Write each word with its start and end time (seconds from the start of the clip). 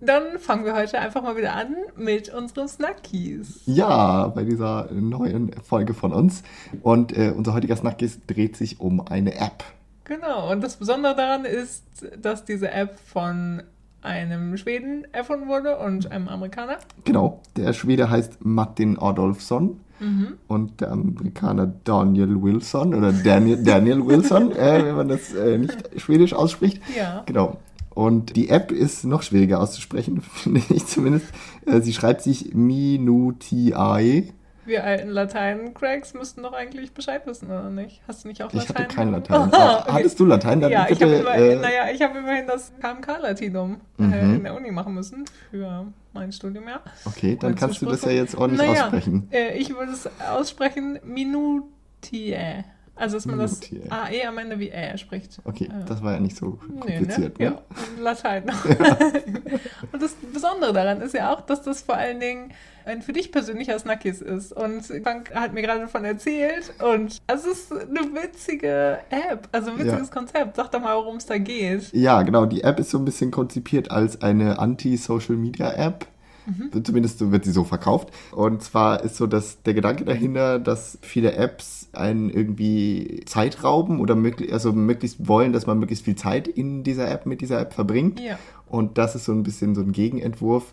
Dann 0.00 0.38
fangen 0.38 0.64
wir 0.64 0.74
heute 0.74 0.98
einfach 0.98 1.22
mal 1.22 1.36
wieder 1.36 1.54
an 1.54 1.76
mit 1.96 2.32
unseren 2.32 2.68
Snackies. 2.68 3.60
Ja, 3.66 4.28
bei 4.28 4.44
dieser 4.44 4.90
neuen 4.92 5.52
Folge 5.62 5.92
von 5.92 6.12
uns. 6.12 6.42
Und 6.82 7.16
äh, 7.16 7.32
unser 7.36 7.52
heutiger 7.52 7.76
Snackies 7.76 8.20
dreht 8.26 8.56
sich 8.56 8.80
um 8.80 9.06
eine 9.06 9.34
App. 9.34 9.62
Genau, 10.04 10.50
und 10.50 10.62
das 10.62 10.76
Besondere 10.76 11.14
daran 11.14 11.44
ist, 11.44 11.84
dass 12.20 12.44
diese 12.44 12.70
App 12.70 12.98
von 12.98 13.62
einem 14.02 14.56
Schweden 14.56 15.06
erfunden 15.12 15.48
wurde 15.48 15.78
und 15.78 16.10
einem 16.10 16.28
Amerikaner. 16.28 16.78
Genau, 17.04 17.40
der 17.56 17.72
Schwede 17.74 18.10
heißt 18.10 18.44
Martin 18.44 18.98
Adolfsson 18.98 19.80
mhm. 20.00 20.38
und 20.48 20.80
der 20.80 20.92
Amerikaner 20.92 21.72
Daniel 21.84 22.42
Wilson 22.42 22.94
oder 22.94 23.12
Daniel, 23.12 23.62
Daniel 23.62 24.04
Wilson, 24.06 24.52
äh, 24.56 24.84
wenn 24.84 24.96
man 24.96 25.08
das 25.08 25.34
äh, 25.34 25.58
nicht 25.58 26.00
schwedisch 26.00 26.32
ausspricht. 26.32 26.80
Ja. 26.96 27.22
Genau. 27.26 27.58
Und 27.90 28.36
die 28.36 28.48
App 28.48 28.70
ist 28.70 29.04
noch 29.04 29.22
schwieriger 29.22 29.60
auszusprechen, 29.60 30.20
finde 30.34 30.62
ich 30.70 30.86
zumindest. 30.86 31.26
Äh, 31.66 31.80
sie 31.80 31.92
schreibt 31.92 32.22
sich 32.22 32.54
Minutiae. 32.54 34.32
Wir 34.64 34.84
alten 34.84 35.08
Latein-Cracks 35.08 36.14
müssten 36.14 36.42
doch 36.42 36.52
eigentlich 36.52 36.92
Bescheid 36.92 37.26
wissen, 37.26 37.46
oder 37.46 37.70
nicht? 37.70 38.02
Hast 38.06 38.22
du 38.22 38.28
nicht 38.28 38.42
auch 38.42 38.52
Latein? 38.52 38.62
Ich 38.62 38.68
hatte 38.68 38.94
kein 38.94 39.10
Latein. 39.12 39.50
Oh, 39.52 39.56
okay. 39.56 39.92
Hattest 39.92 40.20
du 40.20 40.26
Latein? 40.26 40.60
Dann 40.60 40.70
ja, 40.70 40.84
bitte, 40.84 40.94
ich 40.94 41.02
habe 41.02 41.16
immerhin, 41.16 41.50
äh, 41.50 41.56
naja, 41.56 42.06
hab 42.08 42.16
immerhin 42.16 42.46
das 42.46 42.72
KMK-Latinum 42.80 43.80
äh, 43.98 44.02
mhm. 44.02 44.12
äh, 44.12 44.20
in 44.20 44.44
der 44.44 44.54
Uni 44.54 44.70
machen 44.70 44.94
müssen 44.94 45.24
für 45.50 45.86
mein 46.12 46.30
Studium, 46.30 46.68
ja. 46.68 46.80
Okay, 47.04 47.36
dann 47.40 47.54
kannst 47.54 47.82
du 47.82 47.86
das 47.86 48.04
ja 48.04 48.12
jetzt 48.12 48.36
ordentlich 48.36 48.68
naja, 48.68 48.84
aussprechen. 48.84 49.28
Äh, 49.32 49.58
ich 49.58 49.70
würde 49.70 49.92
es 49.92 50.08
aussprechen 50.30 51.00
Minutiae. 51.04 52.64
Also, 53.00 53.16
dass 53.16 53.24
man 53.24 53.38
das 53.38 53.60
AE 53.88 54.28
am 54.28 54.36
Ende 54.36 54.58
wie 54.58 54.68
Ä 54.68 54.98
spricht. 54.98 55.40
Okay, 55.44 55.64
äh, 55.64 55.84
das 55.86 56.02
war 56.02 56.12
ja 56.12 56.20
nicht 56.20 56.36
so 56.36 56.58
kompliziert. 56.78 57.38
Nee, 57.38 57.46
ne? 57.46 57.50
ne? 57.52 57.62
Ja, 57.96 58.02
Latein. 58.02 58.44
Ja. 58.46 58.96
und 59.92 60.02
das 60.02 60.14
Besondere 60.32 60.74
daran 60.74 61.00
ist 61.00 61.14
ja 61.14 61.32
auch, 61.32 61.40
dass 61.40 61.62
das 61.62 61.80
vor 61.80 61.96
allen 61.96 62.20
Dingen 62.20 62.52
ein 62.84 63.00
für 63.00 63.14
dich 63.14 63.32
persönlicher 63.32 63.78
Snackis 63.78 64.20
ist. 64.20 64.52
Und 64.52 64.84
Frank 65.02 65.34
hat 65.34 65.54
mir 65.54 65.62
gerade 65.62 65.80
davon 65.80 66.04
erzählt. 66.04 66.74
Und 66.82 67.18
es 67.26 67.46
ist 67.46 67.72
eine 67.72 68.00
witzige 68.12 68.98
App, 69.08 69.48
also 69.52 69.70
ein 69.70 69.78
witziges 69.78 70.08
ja. 70.08 70.14
Konzept. 70.14 70.56
Sag 70.56 70.70
doch 70.70 70.80
mal, 70.80 70.96
worum 70.96 71.16
es 71.16 71.26
da 71.26 71.38
geht. 71.38 71.92
Ja, 71.92 72.20
genau. 72.22 72.44
Die 72.44 72.62
App 72.62 72.78
ist 72.80 72.90
so 72.90 72.98
ein 72.98 73.06
bisschen 73.06 73.30
konzipiert 73.30 73.90
als 73.90 74.20
eine 74.20 74.58
Anti-Social-Media-App 74.58 76.06
Mhm. 76.46 76.84
Zumindest 76.84 77.30
wird 77.30 77.44
sie 77.44 77.52
so 77.52 77.64
verkauft. 77.64 78.10
Und 78.32 78.62
zwar 78.62 79.02
ist 79.02 79.16
so 79.16 79.26
dass 79.26 79.62
der 79.62 79.74
Gedanke 79.74 80.04
dahinter, 80.04 80.58
dass 80.58 80.98
viele 81.02 81.32
Apps 81.34 81.88
einen 81.92 82.30
irgendwie 82.30 83.22
Zeit 83.26 83.64
rauben 83.64 84.00
oder 84.00 84.14
möglich, 84.14 84.52
also 84.52 84.72
möglichst 84.72 85.26
wollen, 85.26 85.52
dass 85.52 85.66
man 85.66 85.78
möglichst 85.78 86.04
viel 86.04 86.16
Zeit 86.16 86.48
in 86.48 86.82
dieser 86.82 87.10
App 87.10 87.26
mit 87.26 87.40
dieser 87.40 87.60
App 87.60 87.72
verbringt. 87.72 88.20
Ja. 88.20 88.38
Und 88.66 88.98
das 88.98 89.14
ist 89.14 89.24
so 89.24 89.32
ein 89.32 89.42
bisschen 89.42 89.74
so 89.74 89.80
ein 89.80 89.92
Gegenentwurf 89.92 90.72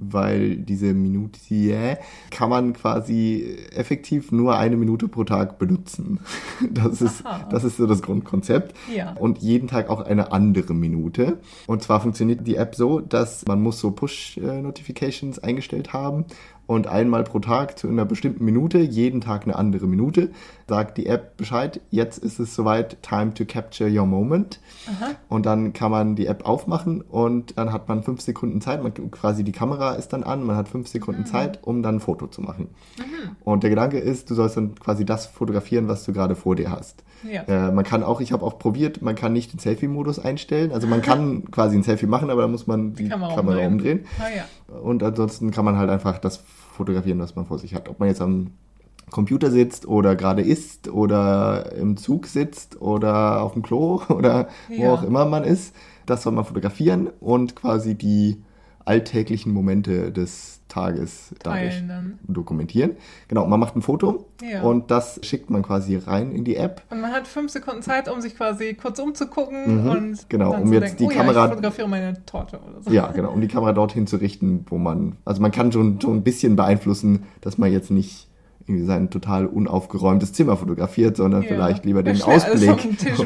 weil 0.00 0.56
diese 0.56 0.94
Minute 0.94 1.38
kann 2.30 2.50
man 2.50 2.72
quasi 2.72 3.56
effektiv 3.72 4.32
nur 4.32 4.56
eine 4.56 4.76
Minute 4.76 5.08
pro 5.08 5.24
Tag 5.24 5.58
benutzen. 5.58 6.20
Das 6.70 7.00
ist, 7.00 7.22
das 7.50 7.64
ist 7.64 7.76
so 7.76 7.86
das 7.86 8.02
Grundkonzept. 8.02 8.74
Ja. 8.94 9.12
Und 9.12 9.38
jeden 9.38 9.68
Tag 9.68 9.88
auch 9.88 10.00
eine 10.00 10.32
andere 10.32 10.74
Minute. 10.74 11.38
Und 11.66 11.82
zwar 11.82 12.00
funktioniert 12.00 12.46
die 12.46 12.56
App 12.56 12.74
so, 12.74 13.00
dass 13.00 13.46
man 13.46 13.62
muss 13.62 13.78
so 13.80 13.90
Push-Notifications 13.90 15.38
eingestellt 15.38 15.92
haben 15.92 16.24
und 16.66 16.86
einmal 16.86 17.24
pro 17.24 17.38
Tag 17.38 17.78
zu 17.78 17.88
einer 17.88 18.04
bestimmten 18.04 18.44
Minute, 18.44 18.78
jeden 18.78 19.20
Tag 19.20 19.44
eine 19.44 19.56
andere 19.56 19.86
Minute, 19.86 20.30
sagt 20.68 20.98
die 20.98 21.06
App 21.06 21.36
Bescheid, 21.36 21.80
jetzt 21.90 22.18
ist 22.18 22.40
es 22.40 22.54
soweit, 22.54 23.02
time 23.02 23.34
to 23.34 23.44
capture 23.44 23.88
your 23.88 24.06
moment. 24.06 24.60
Aha. 24.86 25.12
Und 25.28 25.46
dann 25.46 25.72
kann 25.72 25.90
man 25.90 26.16
die 26.16 26.26
App 26.26 26.44
aufmachen 26.44 27.00
und 27.00 27.56
dann 27.56 27.72
hat 27.72 27.88
man 27.88 28.02
fünf 28.02 28.20
Sekunden 28.20 28.60
Zeit, 28.60 28.82
man, 28.82 28.92
quasi 29.10 29.44
die 29.44 29.52
Kamera 29.52 29.94
ist 29.94 30.12
dann 30.12 30.24
an, 30.24 30.42
man 30.42 30.56
hat 30.56 30.68
fünf 30.68 30.88
Sekunden 30.88 31.22
mhm. 31.22 31.26
Zeit, 31.26 31.60
um 31.62 31.82
dann 31.82 31.96
ein 31.96 32.00
Foto 32.00 32.26
zu 32.26 32.42
machen. 32.42 32.68
Mhm. 32.98 33.36
Und 33.44 33.62
der 33.62 33.70
Gedanke 33.70 33.98
ist, 33.98 34.30
du 34.30 34.34
sollst 34.34 34.56
dann 34.56 34.74
quasi 34.74 35.04
das 35.04 35.26
fotografieren, 35.26 35.88
was 35.88 36.04
du 36.04 36.12
gerade 36.12 36.34
vor 36.34 36.56
dir 36.56 36.70
hast. 36.70 37.04
Ja. 37.22 37.42
Äh, 37.42 37.72
man 37.72 37.84
kann 37.84 38.02
auch, 38.02 38.20
ich 38.20 38.32
habe 38.32 38.44
auch 38.44 38.58
probiert, 38.58 39.02
man 39.02 39.14
kann 39.14 39.32
nicht 39.32 39.52
den 39.52 39.58
Selfie-Modus 39.58 40.18
einstellen. 40.18 40.72
Also 40.72 40.86
man 40.86 41.02
kann 41.02 41.44
quasi 41.50 41.76
ein 41.76 41.82
Selfie 41.82 42.06
machen, 42.06 42.30
aber 42.30 42.42
da 42.42 42.48
muss 42.48 42.66
man 42.66 42.94
die, 42.94 43.04
die 43.04 43.08
Kamera, 43.08 43.34
Kamera, 43.34 43.66
umdrehen. 43.66 44.04
Ah, 44.18 44.24
ja. 44.34 44.78
Und 44.80 45.02
ansonsten 45.02 45.50
kann 45.50 45.64
man 45.64 45.76
halt 45.76 45.90
einfach 45.90 46.18
das 46.18 46.36
fotografieren, 46.36 47.18
was 47.18 47.36
man 47.36 47.46
vor 47.46 47.58
sich 47.58 47.74
hat. 47.74 47.88
Ob 47.88 48.00
man 48.00 48.08
jetzt 48.08 48.20
am 48.20 48.52
Computer 49.10 49.50
sitzt 49.50 49.86
oder 49.86 50.16
gerade 50.16 50.42
isst 50.42 50.88
oder 50.88 51.72
im 51.72 51.96
Zug 51.96 52.26
sitzt 52.26 52.80
oder 52.80 53.40
auf 53.42 53.52
dem 53.52 53.62
Klo 53.62 54.02
oder 54.08 54.48
ja. 54.68 54.78
wo 54.78 54.90
auch 54.90 55.02
immer 55.02 55.24
man 55.24 55.44
ist, 55.44 55.74
das 56.06 56.22
soll 56.22 56.32
man 56.32 56.44
fotografieren 56.44 57.10
und 57.20 57.56
quasi 57.56 57.94
die 57.94 58.42
alltäglichen 58.84 59.52
Momente 59.52 60.12
des 60.12 60.55
Tages 60.68 61.34
dadurch 61.42 61.82
dokumentieren. 62.26 62.96
Genau, 63.28 63.46
man 63.46 63.60
macht 63.60 63.76
ein 63.76 63.82
Foto 63.82 64.26
ja. 64.42 64.62
und 64.62 64.90
das 64.90 65.20
schickt 65.22 65.50
man 65.50 65.62
quasi 65.62 65.96
rein 65.96 66.32
in 66.32 66.44
die 66.44 66.56
App. 66.56 66.82
Und 66.90 67.00
man 67.00 67.12
hat 67.12 67.26
fünf 67.26 67.52
Sekunden 67.52 67.82
Zeit, 67.82 68.08
um 68.08 68.20
sich 68.20 68.36
quasi 68.36 68.74
kurz 68.74 68.98
umzugucken 68.98 69.82
mhm, 69.82 69.90
und 69.90 70.28
genau, 70.28 70.54
um 70.54 70.72
jetzt 70.72 70.82
denken, 70.82 70.96
die 70.98 71.04
oh 71.04 71.08
Kamera, 71.08 71.38
ja, 71.38 71.44
ich 71.44 71.50
fotografiere 71.50 71.88
meine 71.88 72.24
Torte 72.26 72.58
oder 72.58 72.82
so. 72.82 72.90
Ja, 72.90 73.12
genau, 73.12 73.32
um 73.32 73.40
die 73.40 73.48
Kamera 73.48 73.72
dorthin 73.72 74.06
zu 74.06 74.16
richten, 74.16 74.66
wo 74.68 74.78
man, 74.78 75.16
also 75.24 75.40
man 75.40 75.52
kann 75.52 75.70
schon, 75.72 76.00
schon 76.00 76.16
ein 76.16 76.22
bisschen 76.22 76.56
beeinflussen, 76.56 77.24
dass 77.40 77.58
man 77.58 77.70
jetzt 77.70 77.90
nicht 77.90 78.28
irgendwie 78.66 78.86
sein 78.86 79.10
total 79.10 79.46
unaufgeräumtes 79.46 80.32
Zimmer 80.32 80.56
fotografiert, 80.56 81.16
sondern 81.16 81.42
ja. 81.42 81.48
vielleicht 81.48 81.84
lieber 81.84 82.02
den 82.02 82.20
Ausblick. 82.20 82.98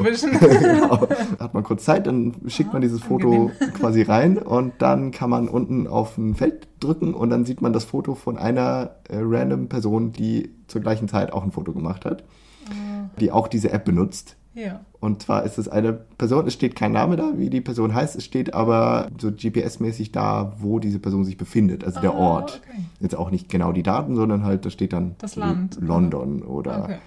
genau. 0.41 1.09
Hat 1.39 1.55
man 1.55 1.63
kurz 1.63 1.85
Zeit, 1.85 2.07
dann 2.07 2.35
schickt 2.47 2.73
man 2.73 2.83
dieses 2.83 3.01
Foto 3.01 3.51
quasi 3.79 4.03
rein 4.03 4.37
und 4.37 4.75
dann 4.79 5.13
kann 5.13 5.31
man 5.31 5.49
unten 5.49 5.87
auf 5.87 6.19
ein 6.19 6.35
Feld 6.35 6.69
drücken 6.79 7.15
und 7.15 7.31
dann 7.31 7.47
sieht 7.47 7.63
man 7.63 7.73
das 7.73 7.85
Foto 7.85 8.15
von 8.15 8.37
einer 8.37 8.97
äh, 9.09 9.19
random 9.21 9.69
Person, 9.69 10.13
die 10.13 10.51
zur 10.67 10.83
gleichen 10.83 11.09
Zeit 11.09 11.33
auch 11.33 11.43
ein 11.43 11.53
Foto 11.53 11.73
gemacht 11.73 12.05
hat, 12.05 12.23
ah. 12.69 13.09
die 13.19 13.33
auch 13.33 13.49
diese 13.49 13.71
App 13.71 13.87
benutzt. 13.87 14.37
Ja. 14.61 14.81
Und 15.01 15.23
zwar 15.23 15.45
ist 15.45 15.59
es 15.59 15.69
eine 15.69 15.93
Person, 15.93 16.47
es 16.47 16.53
steht 16.53 16.77
kein 16.77 16.93
Name 16.93 17.17
da, 17.17 17.33
wie 17.37 17.49
die 17.49 17.63
Person 17.63 17.95
heißt, 17.95 18.17
es 18.17 18.25
steht 18.25 18.53
aber 18.53 19.09
so 19.19 19.29
GPS-mäßig 19.29 20.13
da, 20.13 20.53
wo 20.59 20.79
diese 20.79 20.99
Person 20.99 21.25
sich 21.25 21.39
befindet, 21.39 21.85
also 21.85 21.99
ah, 21.99 22.03
der 22.03 22.15
Ort. 22.15 22.61
Okay. 22.69 22.83
Jetzt 23.01 23.17
auch 23.17 23.31
nicht 23.31 23.49
genau 23.49 23.73
die 23.73 23.83
Daten, 23.83 24.15
sondern 24.15 24.45
halt, 24.45 24.67
da 24.67 24.71
steht 24.71 24.93
dann 24.93 25.15
das 25.19 25.37
Land. 25.37 25.79
London 25.81 26.43
oder 26.43 26.85
okay. 26.85 26.99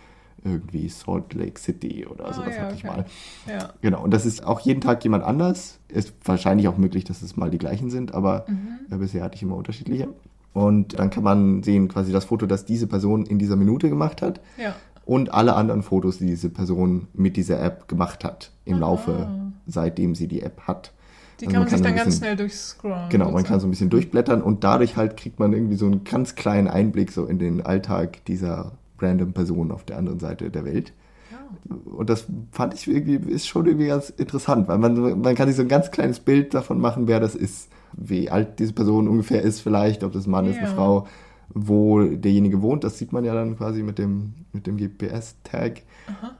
irgendwie 0.44 0.90
Salt 0.90 1.36
Lake 1.36 1.60
City 1.60 2.08
oder 2.08 2.30
ah, 2.30 2.34
sowas 2.34 2.56
ja, 2.56 2.64
hatte 2.64 2.76
ich 2.76 2.84
mal. 2.84 3.06
Ja. 3.48 3.70
Genau, 3.82 4.04
und 4.04 4.12
das 4.12 4.26
ist 4.26 4.44
auch 4.44 4.60
jeden 4.62 4.82
Tag 4.82 5.04
jemand 5.04 5.24
anders. 5.24 5.80
Ist 5.90 6.14
wahrscheinlich 6.26 6.68
auch 6.68 6.78
möglich, 6.78 7.04
dass 7.04 7.22
es 7.22 7.38
mal 7.38 7.52
die 7.52 7.60
gleichen 7.60 7.92
sind, 7.92 8.16
aber 8.16 8.46
mhm. 8.48 9.00
bisher 9.00 9.24
hatte 9.24 9.36
ich 9.36 9.44
immer 9.44 9.56
unterschiedliche. 9.56 10.10
Und 10.54 11.00
dann 11.00 11.10
kann 11.10 11.24
man 11.24 11.64
sehen 11.64 11.88
quasi 11.88 12.12
das 12.12 12.26
Foto, 12.26 12.46
das 12.46 12.66
diese 12.66 12.86
Person 12.88 13.26
in 13.26 13.40
dieser 13.40 13.56
Minute 13.56 13.90
gemacht 13.90 14.22
hat. 14.24 14.40
Ja 14.58 14.76
und 15.06 15.34
alle 15.34 15.56
anderen 15.56 15.84
Fotos, 15.84 16.18
die 16.18 16.28
diese 16.28 16.50
Person 16.50 17.08
mit 17.14 17.38
dieser 17.38 17.62
App 17.62 17.88
gemacht 17.88 18.24
hat 18.24 18.52
im. 18.66 18.80
Laufe, 18.80 19.28
seitdem 19.68 20.16
sie 20.16 20.28
die 20.28 20.42
App 20.42 20.62
hat. 20.62 20.92
Die 21.40 21.48
also 21.48 21.54
kann 21.54 21.64
man, 21.64 21.70
sich 21.70 21.82
dann 21.82 21.94
bisschen, 21.94 22.06
ganz 22.06 22.18
schnell 22.18 22.36
durchscrollen. 22.36 23.10
Genau, 23.10 23.32
man 23.32 23.44
kann 23.44 23.60
so 23.60 23.68
ein 23.68 23.70
bisschen 23.70 23.90
durchblättern 23.90 24.42
und 24.42 24.64
dadurch 24.64 24.96
halt 24.96 25.18
kriegt 25.18 25.40
man 25.40 25.54
irgendwie 25.54 25.76
so 25.76 25.86
einen 25.86 26.04
ganz 26.04 26.36
kleinen 26.36 26.68
Einblick 26.68 27.12
so 27.12 27.26
in 27.26 27.40
den 27.40 27.66
Alltag 27.66 28.24
dieser 28.26 28.74
random 29.00 29.34
Person 29.34 29.72
auf 29.72 29.84
der 29.84 29.98
anderen 29.98 30.20
Seite 30.20 30.50
der 30.50 30.64
Welt. 30.66 30.94
Ja. 31.32 31.76
Und 31.92 32.10
das 32.10 32.28
fand 32.52 32.74
ich 32.74 32.88
irgendwie, 32.88 33.16
ist 33.32 33.48
schon 33.48 33.66
irgendwie 33.66 33.88
ganz 33.88 34.10
interessant, 34.10 34.68
weil 34.68 34.78
man, 34.78 35.22
man 35.22 35.36
kann 35.36 35.48
sich 35.48 35.58
so 35.58 35.64
ein 35.64 35.68
ganz 35.68 35.92
kleines 35.92 36.20
Bild 36.20 36.54
davon 36.54 36.80
machen, 36.80 37.08
wer 37.08 37.20
das 37.20 37.36
ist, 37.36 37.70
wie 37.94 38.30
alt 38.30 38.60
diese 38.60 38.74
Person 38.74 39.08
ungefähr 39.08 39.42
ist 39.42 39.60
vielleicht, 39.60 40.04
ob 40.04 40.14
das 40.14 40.28
ein 40.28 40.32
Mann 40.32 40.46
ja. 40.46 40.52
ist, 40.52 40.60
eine 40.60 40.68
Frau, 40.68 41.08
wo 41.50 42.02
derjenige 42.04 42.62
wohnt. 42.62 42.84
Das 42.84 42.98
sieht 42.98 43.14
man 43.14 43.26
ja 43.26 43.34
dann 43.34 43.58
quasi 43.58 43.84
mit 43.84 43.98
dem, 44.00 44.34
mit 44.52 44.68
dem 44.68 44.78
GPS-Tag. 44.78 45.84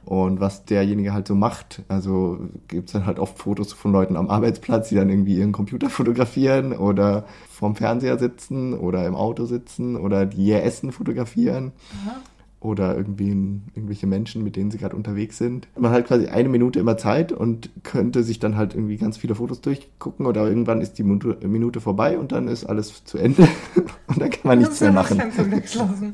Und 0.04 0.40
was 0.40 0.64
derjenige 0.64 1.12
halt 1.12 1.26
so 1.26 1.34
macht. 1.34 1.82
Also 1.88 2.38
gibt 2.68 2.88
es 2.88 2.92
dann 2.92 3.06
halt 3.06 3.18
oft 3.18 3.38
Fotos 3.38 3.72
von 3.72 3.92
Leuten 3.92 4.16
am 4.16 4.28
Arbeitsplatz, 4.28 4.88
die 4.88 4.96
dann 4.96 5.08
irgendwie 5.08 5.38
ihren 5.38 5.52
Computer 5.52 5.88
fotografieren 5.90 6.72
oder 6.72 7.24
vorm 7.48 7.76
Fernseher 7.76 8.18
sitzen 8.18 8.74
oder 8.74 9.06
im 9.06 9.14
Auto 9.14 9.46
sitzen 9.46 9.96
oder 9.96 10.26
die 10.26 10.44
ihr 10.44 10.62
Essen 10.62 10.92
fotografieren. 10.92 11.72
Aha 12.04 12.20
oder 12.64 12.96
irgendwie 12.96 13.28
irgendwelche 13.28 14.06
Menschen, 14.06 14.42
mit 14.42 14.56
denen 14.56 14.70
sie 14.70 14.78
gerade 14.78 14.96
unterwegs 14.96 15.36
sind. 15.38 15.68
Man 15.78 15.92
hat 15.92 16.06
quasi 16.06 16.26
eine 16.28 16.48
Minute 16.48 16.80
immer 16.80 16.96
Zeit 16.96 17.30
und 17.30 17.70
könnte 17.82 18.22
sich 18.22 18.38
dann 18.38 18.56
halt 18.56 18.74
irgendwie 18.74 18.96
ganz 18.96 19.18
viele 19.18 19.34
Fotos 19.34 19.60
durchgucken 19.60 20.26
oder 20.26 20.48
irgendwann 20.48 20.80
ist 20.80 20.94
die 20.94 21.02
Minute 21.02 21.80
vorbei 21.80 22.18
und 22.18 22.32
dann 22.32 22.48
ist 22.48 22.64
alles 22.64 23.04
zu 23.04 23.18
Ende 23.18 23.46
und 24.06 24.20
dann 24.20 24.30
kann 24.30 24.40
man 24.44 24.58
nichts 24.58 24.80
mehr 24.80 24.92
machen. 24.92 25.22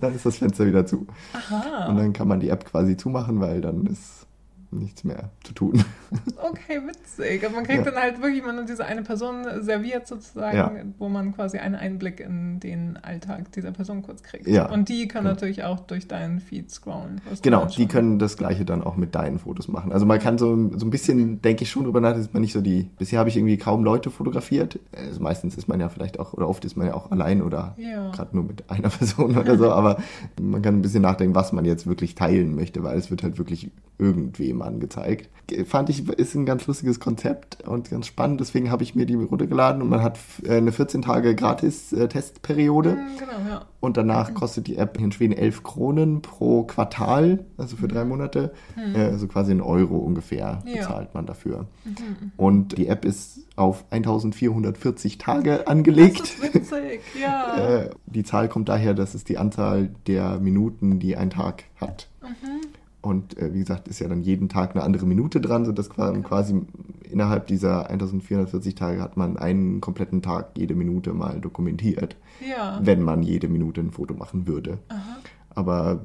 Dann 0.01 0.15
ist 0.15 0.27
das 0.27 0.39
Fenster 0.39 0.67
wieder 0.67 0.85
zu. 0.87 1.07
Aha. 1.33 1.89
Und 1.89 1.97
dann 1.97 2.13
kann 2.13 2.27
man 2.27 2.41
die 2.41 2.49
App 2.49 2.65
quasi 2.65 2.97
zumachen, 2.97 3.41
weil 3.41 3.61
dann 3.61 3.87
ist 3.87 4.27
nichts 4.73 5.05
mehr 5.05 5.31
zu 5.45 5.53
tun. 5.53 5.85
Okay, 6.43 6.81
witzig. 6.85 7.47
Und 7.47 7.55
man 7.55 7.65
kriegt 7.65 7.85
ja. 7.85 7.93
dann 7.93 8.03
halt 8.03 8.21
wirklich 8.21 8.43
immer 8.43 8.53
nur 8.53 8.65
diese 8.65 8.85
eine 8.85 9.03
Person 9.03 9.45
serviert 9.61 10.09
sozusagen, 10.09 10.57
ja. 10.57 10.73
wo 10.99 11.09
man 11.09 11.35
quasi 11.35 11.59
einen 11.59 11.77
Einblick 11.77 12.19
in 12.19 12.59
den 12.59 12.97
Alltag 12.97 13.53
dieser 13.53 13.71
Person 13.71 14.03
kurz 14.03 14.23
kriegt. 14.25 14.49
Ja. 14.49 14.69
Und 14.69 14.89
die 14.89 15.07
können 15.07 15.27
ja. 15.27 15.33
natürlich 15.33 15.63
auch 15.63 15.81
durch 15.81 16.09
deinen 16.09 16.41
Feed 16.41 16.71
scrollen. 16.71 17.21
Genau, 17.43 17.67
die 17.67 17.87
können 17.87 18.19
das 18.19 18.37
gleiche 18.37 18.65
dann 18.65 18.83
auch 18.83 18.97
mit 18.97 19.15
deinen 19.15 19.39
Fotos 19.39 19.69
machen. 19.69 19.93
Also 19.93 20.05
man 20.05 20.19
kann 20.19 20.39
so, 20.39 20.71
so 20.77 20.87
ein 20.87 20.91
bisschen, 20.91 21.41
denke 21.43 21.63
ich 21.63 21.71
schon 21.71 21.85
drüber 21.85 22.01
nach, 22.01 22.15
dass 22.15 22.33
man 22.33 22.43
nicht 22.43 22.53
so 22.53 22.61
die, 22.61 22.91
bisher 22.99 23.21
habe 23.21 23.29
ich 23.29 23.37
irgendwie 23.37 23.59
kaum 23.59 23.85
Leute 23.85 24.11
fotografiert. 24.11 24.81
Also 24.97 25.21
meistens 25.21 25.57
ist 25.57 25.69
man 25.69 25.79
ja 25.79 25.89
vielleicht 25.89 26.19
auch, 26.19 26.33
oder 26.33 26.49
oft 26.49 26.65
ist 26.65 26.77
man 26.77 26.89
ja 26.89 26.95
auch 26.95 27.13
allein 27.13 27.43
oder 27.43 27.77
gerade 27.77 28.35
nur 28.35 28.45
mit 28.45 28.69
einer 28.69 28.89
Person 28.89 29.37
oder 29.37 29.57
so, 29.57 29.71
aber 29.71 29.99
man 30.41 30.63
kann 30.63 30.77
ein 30.77 30.83
bisschen 30.83 31.03
nachdenken, 31.03 31.35
was 31.35 31.53
man 31.53 31.65
jetzt 31.65 31.87
wirklich 31.87 32.15
teilen 32.15 32.55
möchte, 32.57 32.83
weil 32.83 32.99
es 32.99 33.11
wird 33.11 33.23
halt 33.23 33.39
wirklich 33.39 33.71
irgendwem 33.99 34.60
angezeigt. 34.63 35.29
Fand 35.67 35.89
ich, 35.89 36.09
ist 36.09 36.35
ein 36.35 36.47
ganz 36.47 36.67
lustiges 36.67 37.01
Konzept 37.01 37.67
und 37.67 37.91
ganz 37.91 38.07
spannend, 38.07 38.41
deswegen 38.41 38.71
habe 38.71 38.85
ich 38.85 38.95
mir 38.95 39.05
die 39.05 39.15
runtergeladen 39.15 39.83
und 39.83 39.89
man 39.89 40.03
hat 40.03 40.19
äh, 40.45 40.57
eine 40.57 40.71
14 40.71 41.03
Tage 41.03 41.35
gratis 41.35 41.93
äh, 41.93 42.09
Testperiode. 42.09 42.91
Mhm, 42.91 43.19
genau, 43.19 43.51
ja. 43.51 43.67
Und 43.81 43.97
danach 43.97 44.35
kostet 44.35 44.67
die 44.67 44.77
App 44.77 44.99
in 45.01 45.11
Schweden 45.11 45.33
11 45.33 45.63
Kronen 45.63 46.23
pro 46.23 46.63
Quartal, 46.65 47.45
also 47.57 47.77
für 47.77 47.89
drei 47.89 48.05
Monate, 48.05 48.53
mhm. 48.77 48.95
äh, 48.95 49.05
also 49.07 49.27
quasi 49.27 49.53
ein 49.53 49.61
Euro 49.61 49.97
ungefähr 49.97 50.63
ja. 50.65 50.77
bezahlt 50.77 51.15
man 51.15 51.27
dafür. 51.27 51.67
Mhm. 51.85 52.33
Und 52.37 52.79
die 52.79 52.87
App 52.87 53.05
ist 53.05 53.41
auf 53.57 53.85
1440 53.91 55.19
Tage 55.19 55.67
angelegt. 55.67 56.21
Das 56.21 56.31
ist 56.31 56.55
witzig, 56.55 57.01
ja. 57.21 57.89
Die 58.07 58.23
Zahl 58.23 58.49
kommt 58.49 58.69
daher, 58.69 58.95
dass 58.95 59.15
es 59.15 59.25
die 59.25 59.39
Anzahl 59.39 59.91
der 60.07 60.39
Minuten, 60.39 60.99
die 61.01 61.17
ein 61.17 61.31
Tag 61.31 61.65
hat. 61.81 62.09
Mhm. 62.23 62.60
Und 63.03 63.39
äh, 63.39 63.55
wie 63.55 63.61
gesagt, 63.61 63.89
ist 63.89 64.01
ja 64.01 64.09
dann 64.09 64.23
jeden 64.23 64.49
Tag 64.49 64.75
eine 64.75 64.85
andere 64.85 65.07
Minute 65.07 65.41
dran, 65.41 65.65
sodass 65.65 65.89
quasi 65.89 66.63
innerhalb 67.11 67.47
dieser 67.47 67.89
1440 67.89 68.75
Tage 68.75 69.01
hat 69.01 69.17
man 69.17 69.37
einen 69.37 69.81
kompletten 69.81 70.21
Tag 70.21 70.51
jede 70.57 70.75
Minute 70.75 71.15
mal 71.15 71.41
dokumentiert, 71.41 72.17
ja. 72.47 72.79
wenn 72.83 73.03
man 73.03 73.23
jede 73.23 73.49
Minute 73.49 73.81
ein 73.81 73.91
Foto 73.91 74.15
machen 74.15 74.47
würde. 74.47 74.79
Aha. 74.89 75.19
Aber 75.55 76.05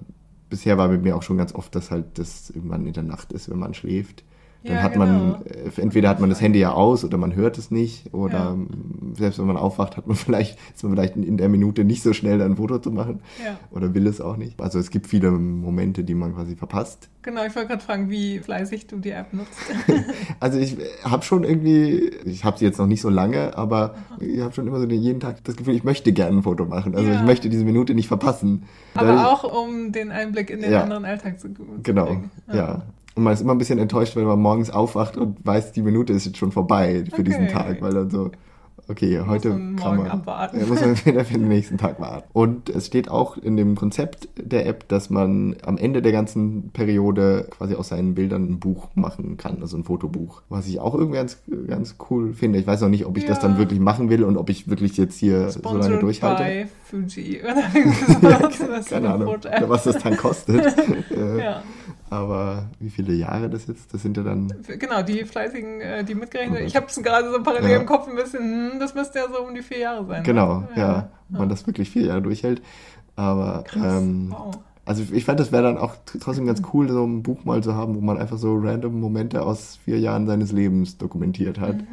bisher 0.49 0.77
war 0.77 0.87
mit 0.87 1.03
mir 1.03 1.15
auch 1.15 1.23
schon 1.23 1.37
ganz 1.37 1.53
oft, 1.53 1.75
dass 1.75 1.91
halt 1.91 2.17
das 2.17 2.49
irgendwann 2.49 2.85
in 2.85 2.93
der 2.93 3.03
Nacht 3.03 3.33
ist, 3.33 3.49
wenn 3.49 3.59
man 3.59 3.73
schläft. 3.73 4.23
Dann 4.65 4.77
ja, 4.77 4.83
hat 4.83 4.93
genau. 4.93 5.05
man, 5.05 5.45
äh, 5.45 5.81
entweder 5.81 6.09
hat 6.09 6.19
man 6.19 6.29
das 6.29 6.41
Handy 6.41 6.59
ja 6.59 6.71
aus 6.71 7.05
oder 7.05 7.17
man 7.17 7.35
hört 7.35 7.57
es 7.59 7.69
nicht. 7.69 8.13
Oder 8.13 8.33
ja. 8.33 8.57
selbst 9.13 9.37
wenn 9.37 9.45
man 9.45 9.57
aufwacht, 9.57 9.95
hat 9.95 10.07
man 10.07 10.15
vielleicht, 10.15 10.57
ist 10.73 10.83
man 10.83 10.93
vielleicht 10.93 11.15
in 11.15 11.37
der 11.37 11.49
Minute 11.49 11.83
nicht 11.83 12.01
so 12.01 12.13
schnell 12.13 12.41
ein 12.41 12.55
Foto 12.55 12.79
zu 12.79 12.91
machen. 12.91 13.21
Ja. 13.43 13.59
Oder 13.71 13.93
will 13.93 14.07
es 14.07 14.21
auch 14.21 14.37
nicht. 14.37 14.59
Also 14.59 14.79
es 14.79 14.89
gibt 14.89 15.07
viele 15.07 15.31
Momente, 15.31 16.03
die 16.03 16.15
man 16.15 16.33
quasi 16.33 16.55
verpasst. 16.55 17.09
Genau, 17.21 17.43
ich 17.45 17.55
wollte 17.55 17.69
gerade 17.69 17.83
fragen, 17.83 18.09
wie 18.09 18.39
fleißig 18.39 18.87
du 18.87 18.97
die 18.97 19.11
App 19.11 19.33
nutzt. 19.33 19.59
also 20.39 20.59
ich 20.59 20.77
habe 21.03 21.23
schon 21.23 21.43
irgendwie, 21.43 22.11
ich 22.25 22.43
habe 22.43 22.57
sie 22.57 22.65
jetzt 22.65 22.77
noch 22.77 22.87
nicht 22.87 23.01
so 23.01 23.09
lange, 23.09 23.57
aber 23.57 23.95
Aha. 23.95 24.17
ich 24.19 24.41
habe 24.41 24.53
schon 24.53 24.67
immer 24.67 24.79
so 24.79 24.87
jeden 24.87 25.19
Tag 25.19 25.43
das 25.43 25.55
Gefühl, 25.55 25.75
ich 25.75 25.83
möchte 25.83 26.11
gerne 26.11 26.37
ein 26.37 26.43
Foto 26.43 26.65
machen. 26.65 26.95
Also 26.95 27.11
ich 27.11 27.21
möchte 27.21 27.49
diese 27.49 27.65
Minute 27.65 27.93
nicht 27.93 28.07
verpassen. 28.07 28.63
Aber 28.95 29.31
auch 29.31 29.43
um 29.43 29.91
den 29.91 30.11
Einblick 30.11 30.49
in 30.49 30.61
den 30.61 30.73
anderen 30.73 31.05
Alltag 31.05 31.39
zu, 31.39 31.53
zu 31.53 31.63
Genau, 31.83 32.21
ja. 32.51 32.83
Und 33.15 33.23
man 33.23 33.33
ist 33.33 33.41
immer 33.41 33.53
ein 33.53 33.57
bisschen 33.57 33.79
enttäuscht, 33.79 34.15
wenn 34.15 34.25
man 34.25 34.39
morgens 34.39 34.69
aufwacht 34.69 35.15
und 35.15 35.45
weiß, 35.45 35.71
die 35.71 35.81
Minute 35.81 36.11
ist 36.11 36.25
jetzt 36.25 36.37
schon 36.37 36.51
vorbei 36.51 37.05
für 37.05 37.13
okay. 37.13 37.23
diesen 37.23 37.47
Tag, 37.47 37.81
weil 37.81 37.93
dann 37.93 38.09
so, 38.09 38.31
okay, 38.87 39.21
heute 39.25 39.49
muss 39.49 39.57
man 39.57 39.75
kann 39.77 39.97
man, 39.97 40.07
abwarten. 40.07 40.59
Ja, 40.59 40.65
muss 40.65 40.81
man 40.81 40.97
wieder 41.05 41.25
für 41.25 41.37
den 41.37 41.47
nächsten 41.47 41.77
Tag 41.77 41.99
warten. 41.99 42.27
Und 42.33 42.69
es 42.69 42.87
steht 42.87 43.09
auch 43.09 43.37
in 43.37 43.57
dem 43.57 43.75
Konzept 43.75 44.27
der 44.37 44.65
App, 44.65 44.87
dass 44.87 45.09
man 45.09 45.55
am 45.65 45.77
Ende 45.77 46.01
der 46.01 46.11
ganzen 46.11 46.71
Periode 46.71 47.47
quasi 47.49 47.75
aus 47.75 47.89
seinen 47.89 48.15
Bildern 48.15 48.49
ein 48.49 48.59
Buch 48.59 48.89
machen 48.95 49.37
kann, 49.37 49.61
also 49.61 49.77
ein 49.77 49.83
Fotobuch. 49.83 50.41
Was 50.49 50.67
ich 50.67 50.79
auch 50.79 50.93
irgendwie 50.93 51.17
ganz, 51.17 51.41
ganz 51.67 51.95
cool 52.09 52.33
finde. 52.33 52.59
Ich 52.59 52.67
weiß 52.67 52.81
noch 52.81 52.89
nicht, 52.89 53.05
ob 53.05 53.17
ich 53.17 53.23
ja. 53.23 53.29
das 53.29 53.39
dann 53.39 53.57
wirklich 53.57 53.79
machen 53.79 54.09
will 54.09 54.23
und 54.23 54.37
ob 54.37 54.49
ich 54.49 54.69
wirklich 54.69 54.97
jetzt 54.97 55.17
hier 55.17 55.51
Sponsored 55.51 55.83
so 55.83 55.89
lange 55.89 56.01
durchhalte. 56.01 56.43
By 56.43 56.65
Fuji 56.83 57.41
oder 57.41 57.63
so. 58.83 58.89
Keine 58.89 59.13
Ahnung, 59.13 59.37
was 59.67 59.83
das 59.85 59.99
dann 60.03 60.17
kostet. 60.17 60.63
ja. 61.39 61.63
Aber 62.15 62.63
wie 62.79 62.89
viele 62.89 63.13
Jahre 63.13 63.49
das 63.49 63.67
jetzt? 63.67 63.93
Das 63.93 64.01
sind 64.01 64.15
ja 64.15 64.23
dann. 64.23 64.51
Genau, 64.67 65.01
die 65.01 65.25
fleißigen, 65.25 65.81
äh, 65.81 66.03
die 66.03 66.15
mitgerechnet. 66.15 66.61
Ich 66.61 66.75
habe 66.75 66.85
es 66.87 66.95
gerade 67.01 67.31
so 67.31 67.43
parallel 67.43 67.71
ja. 67.71 67.77
im 67.77 67.85
Kopf 67.85 68.07
ein 68.07 68.15
bisschen, 68.15 68.71
hm, 68.71 68.79
das 68.79 68.95
müsste 68.95 69.19
ja 69.19 69.25
so 69.31 69.45
um 69.45 69.53
die 69.53 69.61
vier 69.61 69.79
Jahre 69.79 70.05
sein. 70.05 70.23
Genau, 70.23 70.59
ne? 70.59 70.67
ja. 70.75 70.81
ja. 70.81 71.09
Wenn 71.29 71.39
man 71.39 71.49
das 71.49 71.67
wirklich 71.67 71.89
vier 71.89 72.05
Jahre 72.05 72.21
durchhält. 72.21 72.61
Aber 73.15 73.63
ähm, 73.75 74.31
wow. 74.31 74.57
also 74.85 75.03
ich 75.11 75.25
fand, 75.25 75.39
das 75.39 75.51
wäre 75.51 75.63
dann 75.63 75.77
auch 75.77 75.95
trotzdem 76.05 76.45
ganz 76.45 76.61
cool, 76.73 76.89
so 76.89 77.03
ein 77.03 77.23
Buch 77.23 77.43
mal 77.45 77.63
zu 77.63 77.75
haben, 77.75 77.95
wo 77.95 78.01
man 78.01 78.17
einfach 78.17 78.37
so 78.37 78.55
random 78.57 78.99
Momente 78.99 79.41
aus 79.41 79.79
vier 79.83 79.99
Jahren 79.99 80.27
seines 80.27 80.51
Lebens 80.51 80.97
dokumentiert 80.97 81.59
hat. 81.59 81.77
Mhm. 81.77 81.87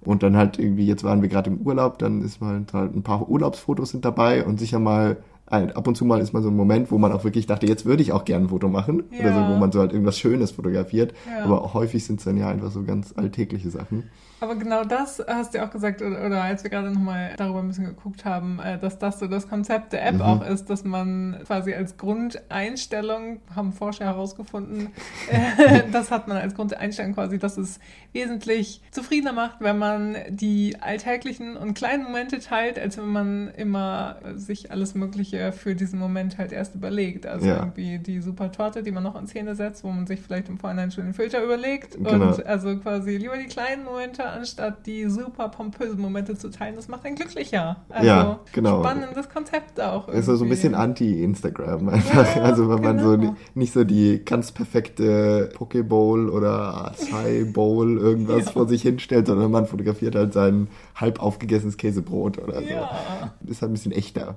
Und 0.00 0.22
dann 0.22 0.36
halt 0.36 0.58
irgendwie, 0.58 0.86
jetzt 0.86 1.04
waren 1.04 1.22
wir 1.22 1.28
gerade 1.28 1.50
im 1.50 1.58
Urlaub, 1.58 1.98
dann 1.98 2.22
ist 2.22 2.40
mal 2.40 2.64
halt 2.72 2.94
ein 2.94 3.02
paar 3.02 3.28
Urlaubsfotos 3.28 3.90
sind 3.90 4.04
dabei 4.04 4.44
und 4.44 4.58
sicher 4.58 4.78
mal 4.78 5.16
ab 5.50 5.86
und 5.86 5.96
zu 5.96 6.04
mal 6.04 6.20
ist 6.20 6.32
mal 6.32 6.42
so 6.42 6.48
ein 6.48 6.56
Moment, 6.56 6.90
wo 6.90 6.98
man 6.98 7.12
auch 7.12 7.24
wirklich 7.24 7.46
dachte, 7.46 7.66
jetzt 7.66 7.86
würde 7.86 8.02
ich 8.02 8.12
auch 8.12 8.24
gerne 8.24 8.46
ein 8.46 8.48
Foto 8.48 8.68
machen. 8.68 9.04
Ja. 9.10 9.20
Oder 9.20 9.34
so, 9.34 9.54
wo 9.54 9.58
man 9.58 9.72
so 9.72 9.80
halt 9.80 9.92
irgendwas 9.92 10.18
Schönes 10.18 10.50
fotografiert. 10.52 11.14
Ja. 11.26 11.44
Aber 11.44 11.74
häufig 11.74 12.04
sind 12.04 12.18
es 12.18 12.24
dann 12.24 12.36
ja 12.36 12.48
einfach 12.48 12.70
so 12.70 12.82
ganz 12.84 13.14
alltägliche 13.16 13.70
Sachen. 13.70 14.04
Aber 14.40 14.54
genau 14.54 14.84
das 14.84 15.22
hast 15.26 15.54
du 15.54 15.64
auch 15.64 15.70
gesagt, 15.70 16.00
oder, 16.00 16.24
oder 16.24 16.42
als 16.42 16.62
wir 16.62 16.70
gerade 16.70 16.90
nochmal 16.92 17.32
darüber 17.36 17.58
ein 17.58 17.68
bisschen 17.68 17.86
geguckt 17.86 18.24
haben, 18.24 18.60
äh, 18.60 18.78
dass 18.78 18.98
das 18.98 19.18
so 19.18 19.26
das 19.26 19.48
Konzept 19.48 19.92
der 19.92 20.06
App 20.06 20.14
mhm. 20.14 20.20
auch 20.20 20.46
ist, 20.46 20.70
dass 20.70 20.84
man 20.84 21.38
quasi 21.44 21.74
als 21.74 21.96
Grundeinstellung, 21.96 23.40
haben 23.54 23.72
Forscher 23.72 24.04
herausgefunden, 24.04 24.90
äh, 25.30 25.82
das 25.90 26.12
hat 26.12 26.28
man 26.28 26.36
als 26.36 26.54
Grundeinstellung 26.54 27.14
quasi, 27.14 27.38
dass 27.38 27.56
es 27.56 27.80
wesentlich 28.12 28.80
zufriedener 28.92 29.32
macht, 29.32 29.60
wenn 29.60 29.78
man 29.78 30.16
die 30.28 30.76
alltäglichen 30.80 31.56
und 31.56 31.74
kleinen 31.74 32.04
Momente 32.04 32.38
teilt, 32.38 32.78
als 32.78 32.96
wenn 32.96 33.08
man 33.08 33.48
immer 33.56 34.18
sich 34.36 34.70
alles 34.70 34.94
Mögliche 34.94 35.37
für 35.52 35.74
diesen 35.74 35.98
Moment 35.98 36.38
halt 36.38 36.52
erst 36.52 36.74
überlegt. 36.74 37.26
Also 37.26 37.46
ja. 37.46 37.56
irgendwie 37.58 37.98
die 37.98 38.20
super 38.20 38.52
Torte, 38.52 38.82
die 38.82 38.90
man 38.90 39.02
noch 39.02 39.18
in 39.18 39.26
Szene 39.26 39.54
setzt, 39.54 39.84
wo 39.84 39.88
man 39.88 40.06
sich 40.06 40.20
vielleicht 40.20 40.48
im 40.48 40.58
Vorhinein 40.58 40.90
schon 40.90 41.04
den 41.04 41.14
Filter 41.14 41.42
überlegt. 41.42 41.96
Genau. 41.96 42.28
Und 42.28 42.46
also 42.46 42.76
quasi 42.78 43.16
lieber 43.16 43.36
die 43.36 43.46
kleinen 43.46 43.84
Momente 43.84 44.24
anstatt 44.24 44.86
die 44.86 45.06
super 45.06 45.48
pompösen 45.48 46.00
Momente 46.00 46.36
zu 46.36 46.50
teilen. 46.50 46.76
Das 46.76 46.88
macht 46.88 47.04
einen 47.04 47.16
glücklicher. 47.16 47.76
Also 47.88 48.06
ja, 48.06 48.40
genau. 48.52 48.80
spannendes 48.80 49.28
Konzept 49.28 49.80
auch. 49.80 50.08
Irgendwie. 50.08 50.18
Ist 50.18 50.38
so 50.38 50.44
ein 50.44 50.48
bisschen 50.48 50.74
anti-Instagram 50.74 51.88
einfach. 51.88 52.36
Ja, 52.36 52.42
also 52.42 52.68
wenn 52.68 52.82
man 52.82 52.98
so 52.98 53.16
genau. 53.16 53.36
nicht 53.54 53.72
so 53.72 53.84
die 53.84 54.24
ganz 54.24 54.52
perfekte 54.52 55.50
Pokeball 55.54 56.28
oder 56.28 56.92
Acai 56.92 57.44
Bowl 57.52 57.98
irgendwas 57.98 58.46
ja. 58.46 58.50
vor 58.52 58.68
sich 58.68 58.82
hinstellt, 58.82 59.26
sondern 59.26 59.50
man 59.50 59.66
fotografiert 59.66 60.14
halt 60.14 60.32
sein 60.32 60.68
halb 60.94 61.22
aufgegessenes 61.22 61.76
Käsebrot 61.76 62.38
oder 62.38 62.60
so. 62.60 62.68
Ja. 62.68 63.34
Ist 63.46 63.62
halt 63.62 63.70
ein 63.70 63.74
bisschen 63.74 63.92
echter 63.92 64.36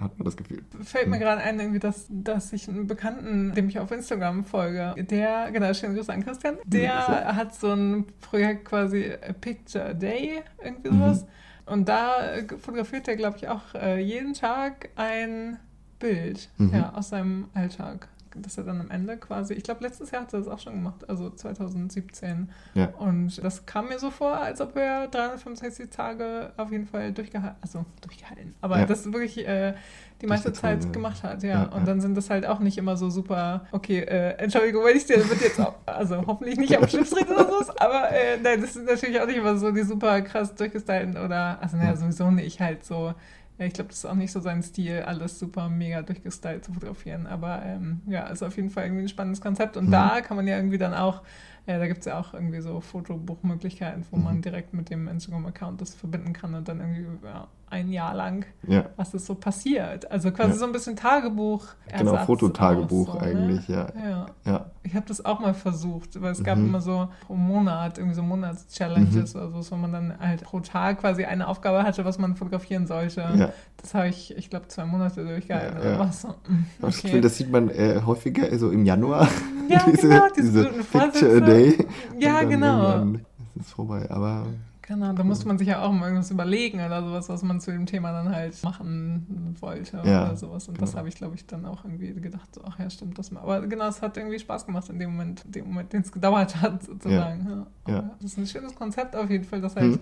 hat 0.00 0.18
man 0.18 0.24
das 0.24 0.36
Gefühl. 0.36 0.62
Fällt 0.82 1.08
mir 1.08 1.16
hm. 1.16 1.22
gerade 1.22 1.42
ein, 1.42 1.58
irgendwie, 1.58 1.78
dass, 1.78 2.06
dass 2.08 2.52
ich 2.52 2.68
einen 2.68 2.86
Bekannten, 2.86 3.54
dem 3.54 3.68
ich 3.68 3.78
auf 3.78 3.90
Instagram 3.90 4.44
folge, 4.44 4.94
der, 4.96 5.50
genau, 5.52 5.72
schönen 5.74 5.94
Grüße 5.94 6.12
an 6.12 6.24
Christian, 6.24 6.58
der 6.64 6.82
ja, 6.82 7.36
hat 7.36 7.54
so 7.54 7.72
ein 7.72 8.06
Projekt 8.20 8.64
quasi 8.64 9.12
A 9.12 9.32
Picture 9.32 9.94
Day, 9.94 10.42
irgendwie 10.62 10.88
sowas. 10.88 11.22
Mhm. 11.22 11.28
Und 11.72 11.88
da 11.88 12.14
fotografiert 12.58 13.08
er, 13.08 13.16
glaube 13.16 13.36
ich, 13.36 13.48
auch 13.48 13.74
äh, 13.74 14.00
jeden 14.00 14.32
Tag 14.32 14.88
ein 14.96 15.58
Bild 15.98 16.48
mhm. 16.56 16.72
ja, 16.72 16.92
aus 16.94 17.10
seinem 17.10 17.48
Alltag 17.54 18.08
dass 18.42 18.58
er 18.58 18.64
dann 18.64 18.80
am 18.80 18.90
Ende 18.90 19.16
quasi, 19.16 19.54
ich 19.54 19.62
glaube, 19.62 19.82
letztes 19.84 20.10
Jahr 20.10 20.22
hat 20.22 20.32
er 20.32 20.40
das 20.40 20.48
auch 20.48 20.58
schon 20.58 20.74
gemacht, 20.74 21.08
also 21.08 21.30
2017. 21.30 22.50
Ja. 22.74 22.88
Und 22.98 23.42
das 23.42 23.66
kam 23.66 23.88
mir 23.88 23.98
so 23.98 24.10
vor, 24.10 24.36
als 24.36 24.60
ob 24.60 24.76
er 24.76 25.08
365 25.08 25.90
Tage 25.90 26.52
auf 26.56 26.70
jeden 26.72 26.86
Fall 26.86 27.12
durchgehalten, 27.12 27.56
also 27.62 27.84
durchgehalten, 28.00 28.54
aber 28.60 28.78
ja. 28.78 28.86
das 28.86 29.12
wirklich 29.12 29.46
äh, 29.46 29.74
die 30.20 30.26
meiste 30.26 30.52
Zeit 30.52 30.80
Tage. 30.80 30.92
gemacht 30.92 31.22
hat, 31.22 31.42
ja. 31.42 31.48
ja 31.48 31.62
und 31.64 31.86
dann 31.86 32.00
sind 32.00 32.16
das 32.16 32.30
halt 32.30 32.46
auch 32.46 32.58
nicht 32.58 32.78
immer 32.78 32.96
so 32.96 33.10
super, 33.10 33.66
okay, 33.72 34.00
äh, 34.00 34.34
Entschuldigung, 34.38 34.84
wenn 34.84 34.96
ich 34.96 35.06
dir 35.06 35.16
wird 35.28 35.40
jetzt 35.40 35.60
auch, 35.60 35.74
also 35.86 36.26
hoffentlich 36.26 36.58
nicht 36.58 36.76
am 36.76 36.86
treten 36.86 37.32
oder 37.32 37.48
so, 37.48 37.72
aber 37.78 38.10
äh, 38.10 38.38
nein, 38.42 38.60
das 38.60 38.76
ist 38.76 38.86
natürlich 38.86 39.20
auch 39.20 39.26
nicht 39.26 39.36
immer 39.36 39.56
so 39.56 39.70
die 39.70 39.82
super 39.82 40.20
krass 40.22 40.54
durchgestylten 40.54 41.16
oder, 41.16 41.58
also 41.60 41.76
naja, 41.76 41.96
sowieso 41.96 42.30
nicht 42.30 42.60
halt 42.60 42.84
so 42.84 43.14
ja, 43.58 43.66
ich 43.66 43.72
glaube, 43.72 43.88
das 43.88 43.98
ist 43.98 44.04
auch 44.04 44.14
nicht 44.14 44.30
so 44.30 44.40
sein 44.40 44.62
Stil, 44.62 45.02
alles 45.02 45.38
super 45.38 45.68
mega 45.68 46.02
durchgestylt 46.02 46.64
zu 46.64 46.72
fotografieren. 46.72 47.26
Aber 47.26 47.62
ähm, 47.64 48.02
ja, 48.06 48.28
ist 48.28 48.42
auf 48.42 48.56
jeden 48.56 48.70
Fall 48.70 48.84
irgendwie 48.84 49.02
ein 49.02 49.08
spannendes 49.08 49.40
Konzept. 49.40 49.76
Und 49.76 49.88
mhm. 49.88 49.92
da 49.92 50.20
kann 50.20 50.36
man 50.36 50.46
ja 50.46 50.56
irgendwie 50.56 50.78
dann 50.78 50.94
auch 50.94 51.22
Ja, 51.68 51.78
da 51.78 51.86
gibt 51.86 52.00
es 52.00 52.06
ja 52.06 52.18
auch 52.18 52.32
irgendwie 52.34 52.60
so 52.62 52.80
Fotobuchmöglichkeiten, 52.80 54.04
wo 54.10 54.16
Mhm. 54.16 54.24
man 54.24 54.42
direkt 54.42 54.72
mit 54.74 54.90
dem 54.90 55.06
Instagram-Account 55.06 55.80
das 55.80 55.94
verbinden 55.94 56.32
kann 56.32 56.54
und 56.54 56.66
dann 56.66 56.80
irgendwie 56.80 57.04
ja, 57.24 57.46
ein 57.70 57.90
Jahr 57.90 58.14
lang, 58.14 58.46
Ja. 58.66 58.86
was 58.96 59.12
ist 59.12 59.26
so 59.26 59.34
passiert. 59.34 60.10
Also 60.10 60.30
quasi 60.32 60.52
Ja. 60.52 60.56
so 60.56 60.64
ein 60.64 60.72
bisschen 60.72 60.96
Tagebuch. 60.96 61.66
Genau, 61.96 62.16
Fototagebuch 62.24 63.14
ne? 63.16 63.20
eigentlich, 63.20 63.68
ja. 63.68 63.88
ja. 64.02 64.26
Ja. 64.46 64.70
Ich 64.82 64.94
habe 64.94 65.04
das 65.06 65.22
auch 65.22 65.40
mal 65.40 65.52
versucht, 65.52 66.18
weil 66.22 66.32
es 66.32 66.42
gab 66.42 66.56
Mhm. 66.56 66.68
immer 66.68 66.80
so 66.80 67.08
pro 67.26 67.34
Monat 67.34 67.98
irgendwie 67.98 68.14
so 68.16 68.22
Monats-Challenges 68.22 69.36
oder 69.36 69.50
so, 69.62 69.70
wo 69.72 69.76
man 69.76 69.92
dann 69.92 70.14
halt 70.18 70.44
pro 70.44 70.60
Tag 70.60 71.00
quasi 71.00 71.24
eine 71.26 71.46
Aufgabe 71.46 71.82
hatte, 71.82 72.06
was 72.06 72.18
man 72.18 72.36
fotografieren 72.36 72.86
sollte. 72.86 73.52
Das 73.76 73.92
habe 73.92 74.08
ich, 74.08 74.34
ich 74.38 74.48
glaube, 74.48 74.68
zwei 74.68 74.86
Monate 74.86 75.22
durchgehalten. 75.24 75.78
Oder 75.78 75.98
was. 75.98 76.22
So, 76.22 76.34
okay. 76.80 77.20
Das 77.20 77.36
sieht 77.36 77.50
man 77.52 77.68
äh, 77.68 78.00
häufiger 78.06 78.58
so 78.58 78.70
im 78.70 78.86
Januar. 78.86 79.28
Ja, 79.68 79.84
genau, 80.00 80.26
diese 80.34 80.64
guten 80.64 80.84
Picture 80.86 81.36
a 81.36 81.40
Day. 81.58 81.86
Ja, 82.18 82.42
genau. 82.48 82.92
irgendwann 82.92 83.14
ist 83.56 83.66
es 83.66 83.72
vorbei. 83.72 84.10
Aber 84.10 84.46
Genau, 84.88 85.12
da 85.12 85.22
musste 85.22 85.46
man 85.46 85.58
sich 85.58 85.68
ja 85.68 85.82
auch 85.82 85.92
mal 85.92 86.06
irgendwas 86.06 86.30
überlegen 86.30 86.80
oder 86.80 87.02
sowas, 87.02 87.28
was 87.28 87.42
man 87.42 87.60
zu 87.60 87.70
dem 87.70 87.84
Thema 87.84 88.10
dann 88.10 88.34
halt 88.34 88.62
machen 88.64 89.54
wollte 89.60 89.98
Ja, 90.02 90.24
oder 90.24 90.36
sowas. 90.36 90.66
Und 90.66 90.80
das 90.80 90.90
genau. 90.92 91.00
habe 91.00 91.08
ich, 91.10 91.14
glaube 91.14 91.34
ich, 91.34 91.44
dann 91.46 91.66
auch 91.66 91.84
irgendwie 91.84 92.14
gedacht, 92.14 92.54
so, 92.54 92.62
ach 92.64 92.78
ja, 92.78 92.88
stimmt 92.88 93.18
das 93.18 93.30
mal. 93.30 93.40
Aber 93.40 93.66
genau, 93.66 93.86
es 93.88 94.00
hat 94.00 94.16
irgendwie 94.16 94.38
Spaß 94.38 94.64
gemacht 94.64 94.88
in 94.88 94.98
dem 94.98 95.10
Moment, 95.10 95.42
dem 95.44 95.66
Moment, 95.66 95.92
den 95.92 96.00
es 96.00 96.10
gedauert 96.10 96.62
hat, 96.62 96.82
sozusagen. 96.84 97.66
Ja. 97.86 97.92
Ja. 97.92 98.10
Das 98.18 98.32
ist 98.32 98.38
ein 98.38 98.46
schönes 98.46 98.74
Konzept 98.74 99.14
auf 99.14 99.28
jeden 99.28 99.44
Fall, 99.44 99.60
dass 99.60 99.76
halt 99.76 99.88
Mhm. 99.88 100.00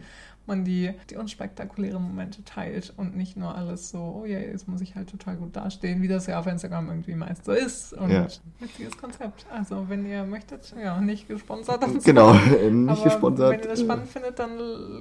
Man 0.48 0.64
die, 0.64 0.92
die 1.10 1.16
unspektakulären 1.16 2.02
Momente 2.02 2.44
teilt 2.44 2.92
und 2.96 3.16
nicht 3.16 3.36
nur 3.36 3.54
alles 3.54 3.90
so, 3.90 4.20
oh 4.22 4.24
ja, 4.26 4.38
jetzt 4.38 4.68
muss 4.68 4.80
ich 4.80 4.94
halt 4.94 5.10
total 5.10 5.36
gut 5.36 5.56
dastehen, 5.56 6.02
wie 6.02 6.08
das 6.08 6.26
ja 6.26 6.38
auf 6.38 6.46
Instagram 6.46 6.88
irgendwie 6.88 7.14
meist 7.14 7.44
so 7.44 7.52
ist. 7.52 7.92
Und 7.92 8.10
Ja. 8.10 8.26
witziges 8.60 8.96
Konzept. 8.96 9.46
Also, 9.52 9.86
wenn 9.88 10.06
ihr 10.06 10.24
möchtet, 10.24 10.74
ja, 10.82 11.00
nicht 11.00 11.28
gesponsert 11.28 11.84
und 11.84 12.02
so. 12.02 12.06
genau, 12.06 12.32
nicht 12.70 12.90
Aber 12.90 13.04
gesponsert. 13.04 13.52
Wenn 13.52 13.60
ihr 13.60 13.68
das 13.68 13.80
spannend 13.80 14.08
findet, 14.08 14.38
dann 14.38 14.50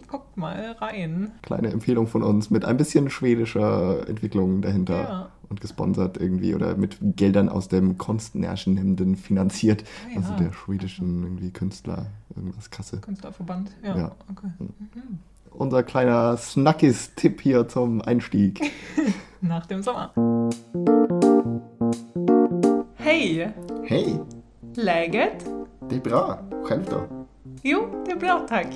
guckt 0.08 0.38
mal 0.38 0.76
rein. 0.80 1.32
Kleine 1.42 1.70
Empfehlung 1.72 2.08
von 2.08 2.24
uns 2.24 2.50
mit 2.50 2.66
ein 2.66 2.78
bisschen 2.78 3.10
schwedischer 3.10 4.08
Entwicklung 4.08 4.62
dahinter. 4.62 4.96
Ja. 5.02 5.30
Und 5.48 5.62
gesponsert 5.62 6.18
irgendwie 6.18 6.56
oder 6.56 6.76
mit 6.76 6.98
Geldern 7.00 7.50
aus 7.50 7.68
dem 7.68 8.00
Konstnärschenhemden 8.00 9.16
finanziert. 9.16 9.84
Ah, 10.12 10.18
Also 10.18 10.32
ja. 10.34 10.38
der 10.40 10.54
schwedischen 10.54 11.22
irgendwie 11.22 11.52
Künstler, 11.52 12.08
irgendwas 12.36 12.72
Kasse. 12.72 12.98
Künstlerverband, 12.98 13.70
ja. 13.84 13.96
Ja. 13.96 14.12
Okay. 14.32 14.48
Mhm. 14.58 15.20
Unser 15.58 15.84
kleiner 15.84 16.38
Snackis-Tipp 16.38 17.42
hier 17.42 17.68
zum 17.68 18.02
Einstieg. 18.02 18.60
Nach 19.42 19.66
dem 19.66 19.84
Sommer. 19.84 20.12
Hej! 22.96 23.54
Hey, 23.84 24.20
Läget? 24.76 25.46
det 25.90 25.96
är 25.96 26.00
bra. 26.00 26.40
Själv 26.64 26.84
då? 26.90 27.26
Jo, 27.64 28.04
det 28.06 28.12
är 28.12 28.20
bra, 28.20 28.46
tack. 28.50 28.68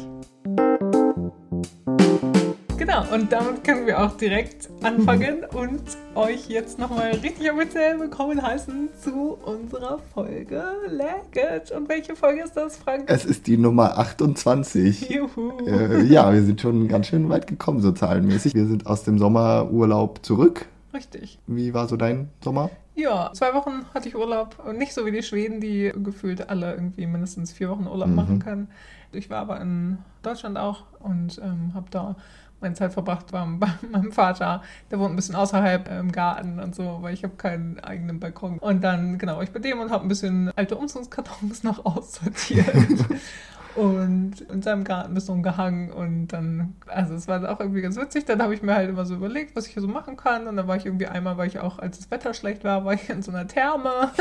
Genau, 2.89 3.13
und 3.13 3.31
damit 3.31 3.63
können 3.63 3.86
wir 3.86 4.01
auch 4.03 4.17
direkt 4.17 4.67
anfangen 4.81 5.43
und 5.53 5.84
euch 6.15 6.50
jetzt 6.50 6.79
nochmal 6.79 7.12
richtig 7.12 7.51
offiziell 7.51 8.00
willkommen 8.00 8.41
heißen 8.41 8.89
zu 9.00 9.38
unserer 9.46 10.00
Folge 10.12 10.63
Läget. 10.88 11.69
Und 11.69 11.88
welche 11.88 12.15
Folge 12.15 12.41
ist 12.41 12.58
das, 12.58 12.77
Frank? 12.77 13.03
Es 13.05 13.25
ist 13.25 13.46
die 13.46 13.58
Nummer 13.58 14.00
28. 14.00 15.08
Juhu. 15.12 15.51
Äh, 15.67 16.01
ja, 16.05 16.34
wir 16.34 16.41
sind 16.41 16.62
schon 16.62 16.88
ganz 16.88 17.05
schön 17.05 17.29
weit 17.29 17.46
gekommen, 17.46 17.79
so 17.79 17.91
zahlenmäßig. 17.91 18.55
Wir 18.55 18.65
sind 18.65 18.88
aus 18.88 19.03
dem 19.03 19.19
Sommerurlaub 19.19 20.25
zurück. 20.25 20.65
Richtig. 20.91 21.38
Wie 21.46 21.75
war 21.75 21.88
so 21.88 21.96
dein 21.96 22.29
Sommer? 22.43 22.72
Ja, 22.96 23.29
zwei 23.34 23.53
Wochen 23.53 23.86
hatte 23.93 24.10
ich 24.10 24.15
Urlaub 24.15 24.55
und 24.67 24.79
nicht 24.79 24.93
so 24.93 25.05
wie 25.05 25.12
die 25.12 25.22
Schweden, 25.22 25.62
die 25.62 25.93
gefühlt 25.96 26.50
alle 26.50 26.74
irgendwie 26.74 27.05
mindestens 27.05 27.53
vier 27.53 27.69
Wochen 27.69 27.86
Urlaub 27.86 28.10
Mhm. 28.10 28.15
machen 28.15 28.39
können. 28.39 28.67
Ich 29.12 29.30
war 29.30 29.39
aber 29.39 29.60
in 29.62 29.98
Deutschland 30.22 30.58
auch 30.58 30.84
und 31.00 31.39
ähm, 31.44 31.74
habe 31.74 31.88
da 31.89 32.16
meine 32.62 32.75
Zeit 32.75 32.94
verbracht 32.94 33.32
war 33.32 33.48
bei 33.60 33.70
meinem 33.92 34.12
Vater. 34.12 34.62
Der 34.92 35.00
wohnt 35.00 35.13
ein 35.13 35.16
bisschen 35.16 35.36
außerhalb 35.36 35.89
äh, 35.89 36.00
im 36.00 36.12
Garten 36.12 36.60
und 36.60 36.75
so, 36.75 37.00
weil 37.01 37.13
ich 37.13 37.24
habe 37.24 37.36
keinen 37.36 37.80
eigenen 37.80 38.20
Balkon. 38.20 38.60
Und 38.60 38.84
dann, 38.84 39.18
genau, 39.18 39.38
war 39.38 39.44
ich 39.44 39.51
bei 39.51 39.60
dem 39.60 39.80
und 39.80 39.92
habe 39.92 40.06
ein 40.06 40.10
bisschen 40.10 40.51
alte 40.56 40.75
Umzugskartons 40.75 41.63
noch 41.63 41.86
aussortiert. 41.86 42.75
und 43.75 44.42
in 44.42 44.62
seinem 44.62 44.84
Garten 44.84 45.12
ein 45.12 45.13
bisschen 45.13 45.44
gehangen 45.44 45.92
und 45.92 46.28
dann, 46.30 46.75
also 46.88 47.13
es 47.13 47.28
war 47.28 47.50
auch 47.50 47.60
irgendwie 47.60 47.82
ganz 47.82 47.98
witzig, 47.98 48.25
dann 48.25 48.42
habe 48.42 48.54
ich 48.54 48.62
mir 48.62 48.75
halt 48.75 48.89
immer 48.89 49.06
so 49.06 49.16
überlegt, 49.16 49.56
was 49.56 49.68
ich 49.68 49.74
hier 49.74 49.82
so 49.82 49.88
machen 49.88 50.18
kann 50.18 50.48
und 50.48 50.58
dann 50.58 50.68
war 50.68 50.75
ich 50.75 50.86
irgendwie 50.86 51.08
einmal, 51.08 51.38
weil 51.38 51.48
ich 51.48 51.60
auch, 51.60 51.80
als 51.80 51.98
das 51.98 52.12
Wetter 52.12 52.34
schlecht 52.34 52.63
war, 52.63 52.84
war 52.84 52.94
ich 52.94 53.10
in 53.10 53.22
so 53.22 53.32
einer 53.32 53.48
Therme 53.48 54.12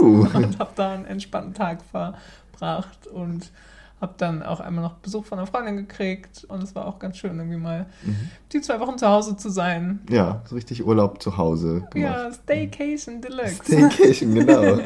Uh. 0.00 0.26
und 0.34 0.58
habe 0.58 0.70
da 0.74 0.92
einen 0.92 1.04
entspannten 1.04 1.54
Tag 1.54 1.80
verbracht 1.82 3.06
und 3.06 3.50
habe 4.00 4.14
dann 4.18 4.42
auch 4.42 4.60
einmal 4.60 4.84
noch 4.84 4.94
Besuch 4.94 5.24
von 5.24 5.38
einer 5.38 5.46
Freundin 5.46 5.76
gekriegt 5.76 6.44
und 6.48 6.62
es 6.62 6.74
war 6.74 6.86
auch 6.86 6.98
ganz 6.98 7.16
schön, 7.16 7.38
irgendwie 7.38 7.56
mal 7.56 7.86
die 8.52 8.60
zwei 8.60 8.78
Wochen 8.80 8.98
zu 8.98 9.08
Hause 9.08 9.36
zu 9.36 9.48
sein. 9.48 10.00
Ja, 10.10 10.42
so 10.44 10.54
richtig 10.54 10.86
Urlaub 10.86 11.22
zu 11.22 11.38
Hause 11.38 11.86
gemacht. 11.90 11.94
Ja, 11.94 12.32
Staycation 12.32 13.22
Deluxe. 13.22 13.62
Staycation, 13.64 14.34
genau. 14.34 14.78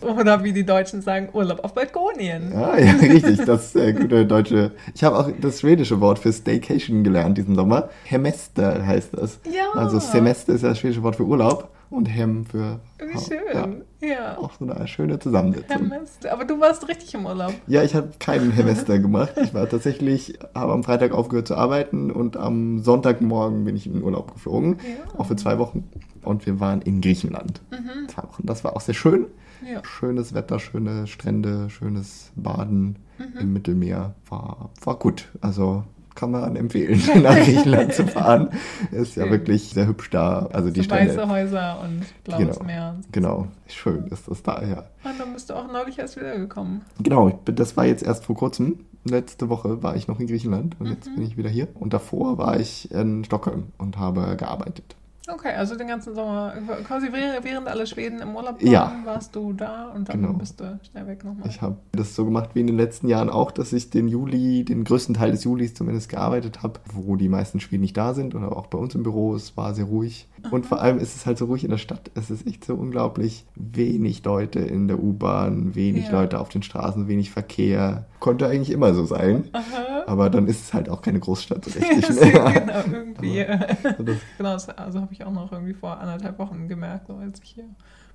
Oder 0.18 0.42
wie 0.42 0.52
die 0.52 0.66
Deutschen 0.66 1.00
sagen, 1.00 1.28
Urlaub 1.32 1.62
auf 1.64 1.74
Balkonien. 1.74 2.52
ah, 2.52 2.76
ja, 2.76 2.92
richtig, 2.94 3.44
das 3.44 3.66
ist 3.66 3.74
der 3.76 3.92
gute 3.92 4.26
deutsche. 4.26 4.72
Ich 4.94 5.04
habe 5.04 5.16
auch 5.16 5.30
das 5.40 5.60
schwedische 5.60 6.00
Wort 6.00 6.18
für 6.18 6.32
Staycation 6.32 7.04
gelernt 7.04 7.38
diesen 7.38 7.54
Sommer. 7.54 7.88
Hemester 8.04 8.84
heißt 8.84 9.10
das. 9.16 9.38
Ja. 9.44 9.78
Also 9.78 10.00
Semester 10.00 10.54
ist 10.54 10.62
ja 10.62 10.70
das 10.70 10.78
schwedische 10.78 11.02
Wort 11.04 11.16
für 11.16 11.24
Urlaub 11.24 11.68
und 11.90 12.06
Hem 12.06 12.46
für. 12.46 12.80
Wie 12.98 13.12
Ja, 13.12 13.20
schön. 13.20 13.82
Ja. 14.00 14.38
auch 14.38 14.52
so 14.58 14.64
eine 14.64 14.86
schöne 14.86 15.18
Zusammensetzung. 15.18 15.78
Semester. 15.90 16.32
Aber 16.32 16.44
du 16.44 16.60
warst 16.60 16.88
richtig 16.88 17.12
im 17.14 17.26
Urlaub. 17.26 17.52
Ja, 17.66 17.82
ich 17.82 17.94
habe 17.94 18.10
keinen 18.18 18.52
Semester 18.52 18.98
gemacht. 18.98 19.34
Ich 19.42 19.52
war 19.52 19.68
tatsächlich, 19.68 20.38
habe 20.54 20.72
am 20.72 20.84
Freitag 20.84 21.12
aufgehört 21.12 21.48
zu 21.48 21.56
arbeiten 21.56 22.10
und 22.10 22.36
am 22.36 22.78
Sonntagmorgen 22.78 23.64
bin 23.64 23.76
ich 23.76 23.86
in 23.86 23.94
den 23.94 24.02
Urlaub 24.02 24.32
geflogen. 24.32 24.78
Ja. 24.82 25.18
Auch 25.18 25.26
für 25.26 25.36
zwei 25.36 25.58
Wochen. 25.58 25.88
Und 26.22 26.46
wir 26.46 26.60
waren 26.60 26.80
in 26.82 27.00
Griechenland. 27.00 27.60
Zwei 28.08 28.22
Wochen. 28.22 28.46
Das 28.46 28.62
war 28.64 28.76
auch 28.76 28.80
sehr 28.80 28.94
schön. 28.94 29.26
Ja. 29.70 29.82
Schönes 29.84 30.32
Wetter, 30.32 30.58
schöne 30.58 31.06
Strände, 31.06 31.68
schönes 31.70 32.30
Baden 32.36 32.96
im 33.38 33.52
Mittelmeer. 33.52 34.14
War, 34.28 34.70
war 34.84 34.96
gut. 34.98 35.28
Also 35.40 35.84
kann 36.14 36.30
man 36.32 36.56
empfehlen, 36.56 37.00
nach 37.22 37.36
Griechenland 37.36 37.94
zu 37.94 38.06
fahren. 38.06 38.50
Ist 38.90 39.16
ja 39.16 39.30
wirklich 39.30 39.70
sehr 39.70 39.86
hübsch 39.86 40.10
da. 40.10 40.48
Also 40.52 40.70
die 40.70 40.80
so 40.80 40.84
Strände. 40.84 41.16
weiße 41.16 41.28
Häuser 41.28 41.80
und 41.82 42.02
blaues 42.24 42.56
Genau. 42.58 42.64
Meer. 42.66 42.96
Genau, 43.12 43.46
schön 43.68 44.06
ist 44.08 44.28
das 44.28 44.42
da, 44.42 44.62
ja. 44.62 44.84
Und 45.04 45.18
dann 45.18 45.32
bist 45.32 45.48
du 45.50 45.54
auch 45.54 45.70
neulich 45.72 45.98
erst 45.98 46.16
wiedergekommen. 46.16 46.82
Genau, 47.02 47.28
ich 47.28 47.34
bin, 47.36 47.54
das 47.56 47.76
war 47.76 47.86
jetzt 47.86 48.02
erst 48.02 48.24
vor 48.24 48.36
kurzem. 48.36 48.80
Letzte 49.04 49.48
Woche 49.48 49.82
war 49.82 49.96
ich 49.96 50.08
noch 50.08 50.20
in 50.20 50.26
Griechenland 50.26 50.76
und 50.78 50.86
Mhm. 50.88 50.92
jetzt 50.92 51.04
bin 51.14 51.22
ich 51.22 51.36
wieder 51.38 51.48
hier. 51.48 51.68
Und 51.74 51.94
davor 51.94 52.36
war 52.36 52.60
ich 52.60 52.90
in 52.92 53.24
Stockholm 53.24 53.68
und 53.78 53.98
habe 53.98 54.36
gearbeitet. 54.36 54.94
Okay, 55.32 55.52
also 55.54 55.76
den 55.76 55.88
ganzen 55.88 56.14
Sommer, 56.14 56.52
quasi 56.86 57.08
während, 57.12 57.68
alle 57.68 57.86
Schweden 57.86 58.20
im 58.20 58.34
Urlaub 58.34 58.60
waren, 58.62 58.66
Ja. 58.72 58.92
warst 59.04 59.34
du 59.36 59.52
da 59.52 59.88
und 59.88 60.08
dann 60.08 60.20
Genau. 60.22 60.32
bist 60.34 60.60
du 60.60 60.78
schnell 60.90 61.06
weg 61.06 61.24
nochmal. 61.24 61.48
Ich 61.48 61.60
habe 61.62 61.76
das 61.92 62.14
so 62.14 62.24
gemacht 62.24 62.50
wie 62.54 62.60
in 62.60 62.66
den 62.66 62.76
letzten 62.76 63.08
Jahren 63.08 63.30
auch, 63.30 63.50
dass 63.50 63.72
ich 63.72 63.90
den 63.90 64.08
Juli, 64.08 64.64
den 64.64 64.84
größten 64.84 65.14
Teil 65.14 65.30
des 65.30 65.44
Julis 65.44 65.74
zumindest 65.74 66.08
gearbeitet 66.08 66.62
habe, 66.62 66.80
wo 66.94 67.16
die 67.16 67.28
meisten 67.28 67.60
Schweden 67.60 67.82
nicht 67.82 67.96
da 67.96 68.14
sind 68.14 68.34
und 68.34 68.44
auch 68.44 68.66
bei 68.66 68.78
uns 68.78 68.94
im 68.94 69.02
Büro. 69.02 69.34
Es 69.34 69.56
war 69.56 69.74
sehr 69.74 69.84
ruhig. 69.86 70.26
Und 70.50 70.66
vor 70.66 70.80
allem 70.80 70.98
ist 70.98 71.16
es 71.16 71.26
halt 71.26 71.38
so 71.38 71.46
ruhig 71.46 71.64
in 71.64 71.70
der 71.70 71.78
Stadt. 71.78 72.10
Es 72.14 72.30
ist 72.30 72.46
echt 72.46 72.64
so 72.64 72.74
unglaublich 72.74 73.44
wenig 73.56 74.24
Leute 74.24 74.60
in 74.60 74.88
der 74.88 75.02
U-Bahn, 75.02 75.74
wenig 75.74 76.06
Ja. 76.06 76.12
Leute 76.20 76.38
auf 76.40 76.48
den 76.48 76.62
Straßen, 76.62 77.08
wenig 77.08 77.30
Verkehr. 77.30 78.06
Konnte 78.20 78.46
eigentlich 78.46 78.70
immer 78.70 78.94
so 78.94 79.04
sein. 79.04 79.48
Aha. 79.52 80.04
Aber 80.06 80.30
dann 80.30 80.46
ist 80.46 80.64
es 80.64 80.74
halt 80.74 80.88
auch 80.88 81.02
keine 81.02 81.20
Großstadt 81.20 81.64
so 81.64 81.70
Ja, 81.80 81.86
richtig. 81.88 82.18
genau, 82.20 82.42
mehr. 82.52 82.84
irgendwie. 82.92 83.40
Also 83.90 84.02
das 84.02 84.16
genau, 84.38 84.52
das, 84.52 84.68
also 84.70 85.00
habe 85.00 85.12
ich 85.12 85.24
auch 85.24 85.32
noch 85.32 85.52
irgendwie 85.52 85.74
vor 85.74 85.98
anderthalb 86.00 86.38
Wochen 86.38 86.68
gemerkt, 86.68 87.06
so 87.08 87.14
als 87.16 87.40
ich 87.42 87.50
hier 87.50 87.64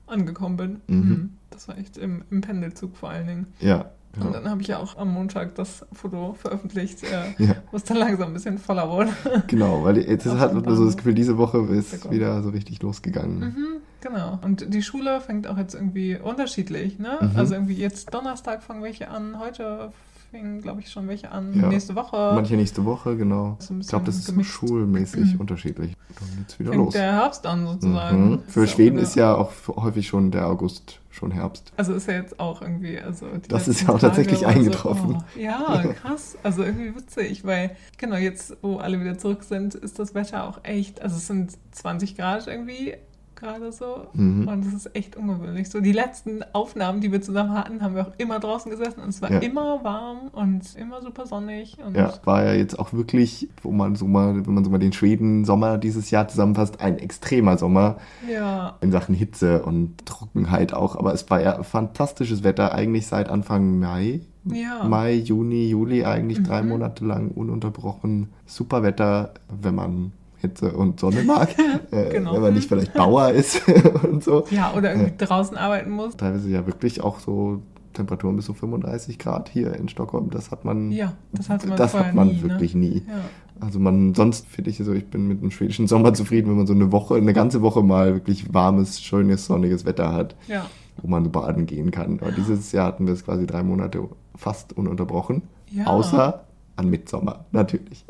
angekommen 0.07 0.57
bin. 0.57 0.81
Mhm. 0.87 1.37
Das 1.49 1.67
war 1.67 1.77
echt 1.77 1.97
im, 1.97 2.23
im 2.29 2.41
Pendelzug 2.41 2.95
vor 2.97 3.09
allen 3.09 3.27
Dingen. 3.27 3.47
Ja, 3.59 3.91
Und 4.19 4.33
dann 4.33 4.49
habe 4.49 4.61
ich 4.61 4.67
ja 4.67 4.77
auch 4.79 4.97
am 4.97 5.09
Montag 5.13 5.55
das 5.55 5.85
Foto 5.91 6.33
veröffentlicht, 6.39 7.03
äh, 7.03 7.43
Ja. 7.43 7.55
wo 7.71 7.77
es 7.77 7.83
dann 7.83 7.97
langsam 7.97 8.29
ein 8.29 8.33
bisschen 8.33 8.57
voller 8.57 8.89
wurde. 8.89 9.11
Genau, 9.47 9.83
weil 9.83 9.97
jetzt 9.97 10.25
hat 10.25 10.53
man 10.53 10.75
so 10.75 10.85
das. 10.85 10.95
Gefühl, 10.97 11.13
diese 11.13 11.37
Woche 11.37 11.57
ist 11.59 12.09
wieder 12.11 12.41
so 12.43 12.49
richtig 12.49 12.81
losgegangen. 12.81 13.39
Mhm, 13.39 13.67
genau. 14.01 14.39
Und 14.43 14.73
die 14.73 14.81
Schule 14.83 15.19
fängt 15.21 15.47
auch 15.47 15.57
jetzt 15.57 15.73
irgendwie 15.75 16.17
unterschiedlich, 16.17 16.99
ne? 16.99 17.17
Mhm. 17.21 17.31
Also 17.35 17.55
irgendwie 17.55 17.75
jetzt 17.75 18.13
Donnerstag 18.13 18.63
fangen 18.63 18.81
welche 18.83 19.09
an, 19.09 19.39
heute 19.39 19.91
fingen, 20.35 20.61
glaube 20.61 20.81
ich, 20.81 20.91
schon 20.91 21.07
welche 21.07 21.31
an, 21.31 21.53
Ja. 21.59 21.67
nächste 21.69 21.95
Woche 21.95 22.31
Manche 22.35 22.55
nächste 22.55 22.83
Woche, 22.85 23.15
genau. 23.15 23.57
Ich 23.79 23.87
glaube, 23.87 24.05
das 24.05 24.15
ist 24.15 24.25
so 24.25 24.33
bisschen 24.33 24.67
schulmäßig 24.67 25.33
Mhm. 25.35 25.39
unterschiedlich. 25.41 25.93
Dann 26.19 26.27
geht's 26.37 26.59
wieder 26.59 26.71
fängt 26.71 26.83
los. 26.83 26.93
der 26.93 27.13
Herbst 27.13 27.45
an 27.45 27.65
sozusagen. 27.65 28.29
Mhm. 28.31 28.39
Für 28.47 28.63
Ist 28.63 28.71
Schweden 28.71 28.97
ist 28.99 29.15
ja 29.15 29.33
auch 29.35 29.51
häufig 29.67 30.07
schon 30.07 30.31
der 30.31 30.47
August 30.47 30.99
schon 31.11 31.31
Herbst. 31.31 31.71
Also 31.77 31.93
ist 31.93 32.07
ja 32.07 32.15
jetzt 32.15 32.39
auch 32.39 32.61
irgendwie, 32.61 32.99
also 32.99 33.27
Das 33.47 33.67
ist 33.69 33.81
ja 33.81 33.87
auch 33.89 33.93
Tage 33.99 34.01
tatsächlich 34.07 34.39
so, 34.39 34.45
eingetroffen. 34.45 35.17
oh, 35.17 35.39
ja, 35.39 35.83
krass. 36.01 36.37
Also 36.43 36.63
irgendwie 36.63 36.93
witzig, 36.95 37.45
weil 37.45 37.75
genau 37.97 38.17
jetzt, 38.17 38.57
wo 38.61 38.77
alle 38.77 38.99
wieder 38.99 39.17
zurück 39.17 39.43
sind, 39.43 39.75
ist 39.75 39.97
das 39.99 40.13
Wetter 40.13 40.43
auch 40.47 40.59
echt, 40.63 41.01
also 41.01 41.15
es 41.15 41.27
sind 41.27 41.53
20 41.71 42.17
Grad 42.17 42.47
irgendwie 42.47 42.95
gerade 43.35 43.71
so. 43.71 44.07
Mhm. 44.13 44.47
Und 44.47 44.65
das 44.65 44.73
ist 44.73 44.95
echt 44.95 45.15
ungewöhnlich. 45.15 45.69
So 45.69 45.81
die 45.81 45.91
letzten 45.91 46.41
Aufnahmen, 46.53 47.01
die 47.01 47.11
wir 47.11 47.21
zusammen 47.21 47.53
hatten, 47.53 47.81
haben 47.81 47.95
wir 47.95 48.07
auch 48.07 48.11
immer 48.17 48.39
draußen 48.39 48.71
gesessen 48.71 49.01
und 49.01 49.09
es 49.09 49.21
war 49.21 49.31
Ja. 49.31 49.39
immer 49.39 49.83
warm 49.83 50.29
und 50.31 50.75
immer 50.75 51.01
super 51.01 51.25
sonnig. 51.25 51.77
Und 51.85 51.95
Ja, 51.95 52.13
war 52.25 52.43
ja 52.45 52.53
jetzt 52.53 52.77
auch 52.79 52.93
wirklich, 52.93 53.49
wo 53.61 53.71
man 53.71 53.95
so 53.95 54.05
mal, 54.07 54.45
wenn 54.45 54.53
man 54.53 54.63
so 54.63 54.69
mal 54.69 54.77
den 54.79 54.93
Schweden-Sommer 54.93 55.77
dieses 55.77 56.11
Jahr 56.11 56.27
zusammenfasst, 56.27 56.81
ein 56.81 56.97
extremer 56.99 57.57
Sommer 57.57 57.97
ja. 58.31 58.75
in 58.81 58.91
Sachen 58.91 59.15
Hitze 59.15 59.63
und 59.63 60.05
Trockenheit 60.05 60.73
auch. 60.73 60.95
Aber 60.95 61.13
es 61.13 61.29
war 61.29 61.41
ja 61.41 61.61
fantastisches 61.63 62.43
Wetter 62.43 62.73
eigentlich 62.73 63.07
seit 63.07 63.29
Anfang 63.29 63.79
Mai. 63.79 64.21
Ja. 64.45 64.83
Mai, 64.83 65.13
Juni, 65.15 65.67
Juli 65.69 66.05
eigentlich 66.05 66.43
drei 66.43 66.61
Mhm. 66.61 66.69
Monate 66.69 67.03
lang 67.05 67.31
ununterbrochen. 67.31 68.29
Super 68.45 68.83
Wetter, 68.83 69.33
wenn 69.49 69.73
man 69.75 70.11
Hitze 70.37 70.71
und 70.73 70.99
Sonne 70.99 71.23
mag. 71.23 71.49
äh, 71.91 72.09
Genau. 72.11 72.33
Wenn 72.33 72.41
man 72.41 72.53
nicht 72.53 72.67
vielleicht 72.69 72.93
Bauer 72.93 73.29
ist 73.31 73.61
und 74.03 74.23
so. 74.23 74.45
Ja, 74.51 74.73
oder 74.75 74.93
irgendwie 74.93 75.13
draußen 75.17 75.57
arbeiten 75.57 75.91
muss. 75.91 76.15
Teilweise 76.17 76.49
ja 76.49 76.65
wirklich 76.67 77.01
auch 77.01 77.19
so 77.19 77.61
Temperaturen 77.93 78.35
bis 78.35 78.45
zu 78.45 78.53
35 78.53 79.17
Grad 79.19 79.47
hier 79.49 79.73
in 79.75 79.87
Stockholm. 79.87 80.29
Das 80.29 80.51
hat 80.51 80.65
man, 80.65 80.91
Ja, 80.91 81.13
das 81.31 81.49
hatte 81.49 81.67
man 81.67 81.77
das 81.77 81.93
hat 81.93 82.13
man 82.13 82.27
nie, 82.27 82.33
ne? 82.35 82.43
wirklich 82.43 82.75
nie. 82.75 83.03
Ja. 83.07 83.13
Also 83.61 83.79
man, 83.79 84.13
sonst 84.13 84.45
finde 84.47 84.69
ich 84.69 84.77
so, 84.79 84.91
ich 84.91 85.05
bin 85.07 85.29
mit 85.29 85.41
dem 85.41 85.49
schwedischen 85.49 85.87
Sommer 85.87 86.13
zufrieden, 86.13 86.49
wenn 86.49 86.57
man 86.57 86.67
so 86.67 86.73
eine 86.73 86.91
Woche, 86.91 87.15
eine 87.15 87.31
ganze 87.33 87.61
Woche 87.61 87.81
mal 87.83 88.13
wirklich 88.13 88.53
warmes, 88.53 89.01
schönes, 89.01 89.45
sonniges 89.45 89.85
Wetter 89.85 90.11
hat, 90.13 90.35
Ja. 90.47 90.65
wo 91.01 91.07
man 91.07 91.23
so 91.23 91.29
baden 91.29 91.65
gehen 91.65 91.89
kann. 91.91 92.19
Aber 92.21 92.31
dieses 92.33 92.73
Jahr 92.73 92.87
hatten 92.87 93.07
wir 93.07 93.13
es 93.13 93.23
quasi 93.23 93.47
drei 93.47 93.63
Monate 93.63 94.03
fast 94.35 94.73
ununterbrochen. 94.77 95.43
Ja. 95.71 95.85
Außer 95.87 96.43
an 96.75 96.89
Mitsommer, 96.89 97.45
natürlich. 97.53 98.03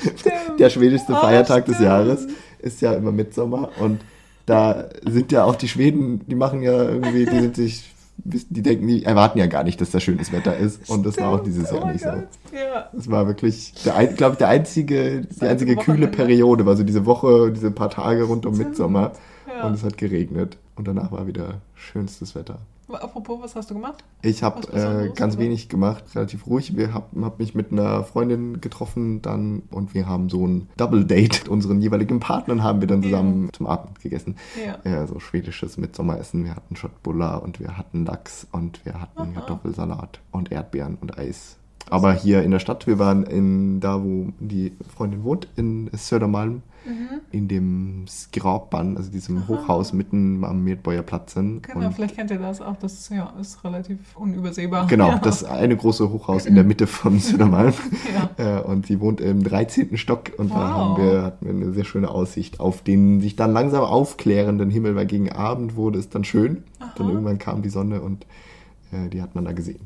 Stimmt. 0.00 0.58
Der 0.60 0.70
schwedischste 0.70 1.14
Ah, 1.14 1.20
Feiertag 1.20 1.66
des 1.66 1.76
stimmt. 1.76 1.88
Jahres 1.90 2.26
ist 2.60 2.80
ja 2.80 2.92
immer 2.94 3.12
Mitsommer 3.12 3.70
und 3.80 4.00
da 4.46 4.86
sind 5.06 5.30
ja 5.32 5.44
auch 5.44 5.56
die 5.56 5.68
Schweden, 5.68 6.22
die 6.26 6.34
machen 6.34 6.62
ja 6.62 6.82
irgendwie, 6.84 7.26
die 7.26 7.38
sind 7.40 7.56
sich, 7.56 7.94
die 8.16 8.62
denken, 8.62 8.86
die 8.86 9.04
erwarten 9.04 9.38
ja 9.38 9.46
gar 9.46 9.62
nicht, 9.62 9.80
dass 9.80 9.90
da 9.90 10.00
schönes 10.00 10.32
Wetter 10.32 10.56
ist 10.56 10.88
und 10.90 11.04
das 11.04 11.18
war 11.18 11.28
auch 11.28 11.40
Stimmt. 11.40 11.46
dieses 11.56 11.70
Oh 11.72 11.76
Jahr 11.76 11.84
mein 11.84 11.92
nicht 11.94 12.04
so. 12.04 12.10
Gott. 12.10 12.28
Ja. 12.52 12.90
Es 12.96 13.10
war 13.10 13.26
wirklich, 13.26 13.74
der 13.84 14.06
glaube 14.08 14.32
ich, 14.32 14.38
der 14.38 14.48
einzige, 14.48 15.20
die 15.20 15.26
einzige 15.26 15.48
einzige 15.48 15.76
kühle 15.76 15.86
Wochenende. 15.98 16.08
Periode 16.16 16.66
war 16.66 16.76
so 16.76 16.82
diese 16.82 17.04
Woche, 17.06 17.52
diese 17.52 17.70
paar 17.70 17.90
Tage 17.90 18.24
rund 18.24 18.46
um 18.46 18.54
Stimmt. 18.54 18.70
Mitsommer 18.70 19.12
Ja. 19.46 19.66
und 19.66 19.74
es 19.74 19.84
hat 19.84 19.98
geregnet 19.98 20.56
und 20.76 20.88
danach 20.88 21.12
war 21.12 21.26
wieder 21.26 21.60
schönstes 21.74 22.34
Wetter. 22.34 22.58
Apropos, 22.90 23.40
was 23.42 23.54
hast 23.54 23.70
du 23.70 23.74
gemacht? 23.74 24.02
Ich 24.22 24.42
habe 24.42 24.60
äh, 24.72 25.10
ganz 25.14 25.34
oder? 25.34 25.42
wenig 25.44 25.68
gemacht, 25.68 26.04
relativ 26.14 26.46
ruhig. 26.46 26.76
Wir 26.76 26.94
hab, 26.94 27.10
hab 27.20 27.38
mich 27.38 27.54
mit 27.54 27.70
einer 27.72 28.02
Freundin 28.04 28.60
getroffen 28.60 29.20
dann 29.22 29.62
und 29.70 29.94
wir 29.94 30.08
haben 30.08 30.28
so 30.30 30.46
ein 30.46 30.68
Double 30.76 31.04
Date 31.04 31.40
mit 31.40 31.48
unseren 31.48 31.80
jeweiligen 31.80 32.18
Partnern 32.20 32.62
haben 32.62 32.80
wir 32.80 32.88
dann 32.88 33.02
Ja. 33.02 33.10
zusammen 33.10 33.50
zum 33.52 33.66
Abend 33.66 34.00
gegessen. 34.00 34.36
Ja. 34.64 34.90
Ja, 34.90 35.06
so 35.06 35.20
schwedisches 35.20 35.76
Mitsommeressen. 35.76 36.44
Wir 36.44 36.56
hatten 36.56 36.76
Schottbulla 36.76 37.36
und 37.36 37.60
wir 37.60 37.76
hatten 37.76 38.06
Lachs 38.06 38.46
und 38.52 38.84
wir 38.84 39.00
hatten 39.00 39.20
Aha. 39.20 39.30
Kartoffelsalat 39.34 40.20
und 40.32 40.50
Erdbeeren 40.50 40.96
und 41.00 41.18
Eis. 41.18 41.56
Aber 41.90 42.12
hier 42.12 42.42
in 42.42 42.50
der 42.50 42.58
Stadt, 42.58 42.86
wir 42.86 42.98
waren 42.98 43.22
in 43.24 43.80
da, 43.80 44.02
wo 44.02 44.28
die 44.40 44.72
Freundin 44.94 45.24
wohnt, 45.24 45.48
in 45.56 45.90
Södermalm, 45.94 46.62
Mhm. 46.86 47.17
In 47.30 47.46
dem 47.48 48.06
Skrapban, 48.08 48.96
also 48.96 49.10
diesem 49.10 49.38
Aha. 49.38 49.48
Hochhaus 49.48 49.92
mitten 49.92 50.42
am 50.44 50.64
Medborgerplatzen. 50.64 51.62
Genau, 51.62 51.86
Und 51.86 51.92
vielleicht 51.94 52.16
kennt 52.16 52.30
ihr 52.30 52.38
das 52.38 52.60
auch. 52.60 52.76
Das 52.76 53.08
ja, 53.10 53.32
ist 53.40 53.62
relativ 53.64 53.98
unübersehbar. 54.16 54.86
Genau, 54.86 55.08
ja. 55.12 55.18
das 55.18 55.44
eine 55.44 55.76
große 55.76 56.10
Hochhaus 56.10 56.46
in 56.46 56.54
der 56.54 56.64
Mitte 56.64 56.86
von 56.86 57.18
Södermalm. 57.20 57.74
Ja. 58.38 58.60
Äh, 58.60 58.62
Und 58.62 58.86
sie 58.86 59.00
wohnt 59.00 59.20
im 59.20 59.44
13. 59.44 59.96
Stock 59.98 60.30
und 60.38 60.50
da 60.50 60.54
Wow. 60.54 60.62
haben 60.98 61.02
wir, 61.02 61.22
hatten 61.22 61.44
wir 61.46 61.52
eine 61.52 61.72
sehr 61.74 61.84
schöne 61.84 62.10
Aussicht 62.10 62.60
auf 62.60 62.82
den 62.82 63.20
sich 63.20 63.36
dann 63.36 63.52
langsam 63.52 63.82
aufklärenden 63.84 64.70
Himmel, 64.70 64.96
weil 64.96 65.06
gegen 65.06 65.30
Abend 65.30 65.76
wurde 65.76 65.98
es 65.98 66.08
dann 66.08 66.24
schön. 66.24 66.64
Aha. 66.80 66.92
Dann 66.96 67.08
irgendwann 67.10 67.38
kam 67.38 67.62
die 67.62 67.68
Sonne 67.70 68.00
und 68.00 68.24
äh, 68.92 69.08
die 69.10 69.20
hat 69.22 69.34
man 69.34 69.44
da 69.44 69.52
gesehen. 69.52 69.80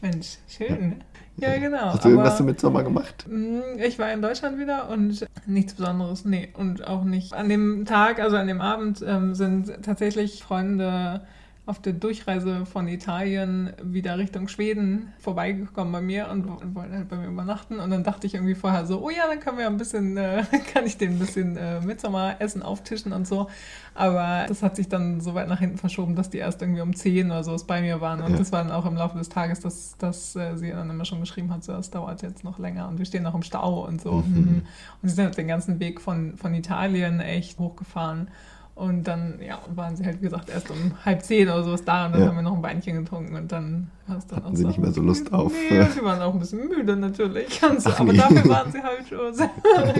Mensch, 0.00 0.38
schön. 0.48 1.02
Ja, 1.38 1.58
genau. 1.58 1.92
Hast 1.92 2.04
du 2.04 2.08
irgendwas 2.10 2.40
mit 2.40 2.60
Sommer 2.60 2.82
gemacht? 2.82 3.26
Mm, 3.28 3.78
Ich 3.78 3.98
war 3.98 4.10
in 4.12 4.22
Deutschland 4.22 4.58
wieder 4.58 4.88
und 4.88 5.26
nichts 5.46 5.74
Besonderes, 5.74 6.24
nee. 6.24 6.48
Und 6.56 6.86
auch 6.86 7.04
nicht. 7.04 7.34
An 7.34 7.48
dem 7.48 7.84
Tag, 7.84 8.20
also 8.20 8.36
an 8.36 8.46
dem 8.46 8.60
Abend, 8.60 9.04
ähm, 9.06 9.34
sind 9.34 9.70
tatsächlich 9.82 10.42
Freunde 10.42 11.26
auf 11.66 11.82
der 11.82 11.94
Durchreise 11.94 12.64
von 12.64 12.86
Italien 12.86 13.72
wieder 13.82 14.16
Richtung 14.18 14.46
Schweden 14.46 15.12
vorbeigekommen 15.18 15.92
bei 15.92 16.00
mir 16.00 16.28
und 16.30 16.46
wo- 16.48 16.60
wollten 16.74 16.94
halt 16.94 17.08
bei 17.08 17.16
mir 17.16 17.26
übernachten. 17.26 17.80
Und 17.80 17.90
dann 17.90 18.04
dachte 18.04 18.26
ich 18.28 18.34
irgendwie 18.34 18.54
vorher 18.54 18.86
so, 18.86 19.02
oh 19.02 19.10
ja, 19.10 19.26
dann 19.28 19.40
können 19.40 19.58
wir 19.58 19.66
ein 19.66 19.76
bisschen, 19.76 20.16
äh, 20.16 20.44
kann 20.72 20.86
ich 20.86 20.96
den 20.96 21.14
ein 21.14 21.18
bisschen 21.18 21.56
äh, 21.56 21.80
Mitsommeressen 21.80 22.62
auftischen 22.62 23.12
und 23.12 23.26
so. 23.26 23.48
Aber 23.96 24.44
das 24.46 24.62
hat 24.62 24.76
sich 24.76 24.88
dann 24.88 25.20
so 25.20 25.34
weit 25.34 25.48
nach 25.48 25.58
hinten 25.58 25.78
verschoben, 25.78 26.14
dass 26.14 26.30
die 26.30 26.38
erst 26.38 26.62
irgendwie 26.62 26.82
um 26.82 26.94
10 26.94 27.26
oder 27.32 27.42
so 27.42 27.56
bei 27.66 27.80
mir 27.80 28.00
waren. 28.00 28.20
Und 28.22 28.32
Ja. 28.32 28.38
das 28.38 28.52
war 28.52 28.62
dann 28.62 28.70
auch 28.72 28.86
im 28.86 28.94
Laufe 28.94 29.18
des 29.18 29.28
Tages, 29.28 29.58
dass, 29.58 29.96
dass 29.98 30.36
äh, 30.36 30.56
sie 30.56 30.70
dann 30.70 30.88
immer 30.88 31.04
schon 31.04 31.18
geschrieben 31.18 31.52
hat, 31.52 31.64
so, 31.64 31.72
das 31.72 31.90
dauert 31.90 32.22
jetzt 32.22 32.44
noch 32.44 32.60
länger 32.60 32.88
und 32.88 32.98
wir 32.98 33.06
stehen 33.06 33.24
noch 33.24 33.34
im 33.34 33.42
Stau 33.42 33.84
und 33.86 34.00
so. 34.00 34.12
Mhm. 34.24 34.34
Mhm. 34.36 34.62
Und 35.02 35.08
sie 35.08 35.14
sind 35.16 35.24
halt 35.24 35.36
den 35.36 35.48
ganzen 35.48 35.80
Weg 35.80 36.00
von, 36.00 36.36
von 36.36 36.54
Italien 36.54 37.18
echt 37.18 37.58
hochgefahren. 37.58 38.28
Und 38.76 39.04
dann, 39.08 39.40
ja, 39.40 39.58
waren 39.74 39.96
sie 39.96 40.04
halt, 40.04 40.18
wie 40.20 40.24
gesagt, 40.26 40.48
erst 40.50 40.70
um 40.70 40.92
halb 41.04 41.22
zehn 41.22 41.48
oder 41.48 41.64
sowas 41.64 41.84
da 41.84 42.06
und 42.06 42.12
dann 42.12 42.20
Ja. 42.22 42.28
haben 42.28 42.36
wir 42.36 42.42
noch 42.42 42.54
ein 42.56 42.62
Weinchen 42.62 43.02
getrunken 43.02 43.34
und 43.34 43.50
dann 43.50 43.90
Hatten 44.08 44.54
sie 44.54 44.62
so. 44.62 44.68
nicht 44.68 44.78
mehr 44.78 44.92
so 44.92 45.00
Lust 45.02 45.32
auf, 45.32 45.52
Nee, 45.70 45.82
sie 45.94 46.02
waren 46.04 46.20
auch 46.22 46.32
ein 46.32 46.38
bisschen 46.38 46.68
müde 46.68 46.96
natürlich. 46.96 47.60
So, 47.78 47.90
Ach 47.90 48.00
aber 48.00 48.12
nee. 48.12 48.18
dafür 48.18 48.48
waren 48.48 48.70
sie 48.72 48.82
halt 48.82 49.08
schon. 49.08 49.34
so- 49.34 49.42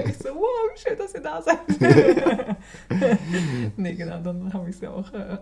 ich 0.07 0.17
so, 0.19 0.29
wow, 0.29 0.45
wie 0.75 0.79
schön, 0.81 0.99
dass 0.99 1.15
ihr 1.15 1.21
da 1.23 1.43
seid. 1.43 1.59
nee, 3.77 3.95
genau, 3.95 4.19
dann 4.23 4.53
habe 4.53 4.69
ich 4.71 4.77
sie 4.77 4.87
auch 4.89 5.13
äh, 5.13 5.39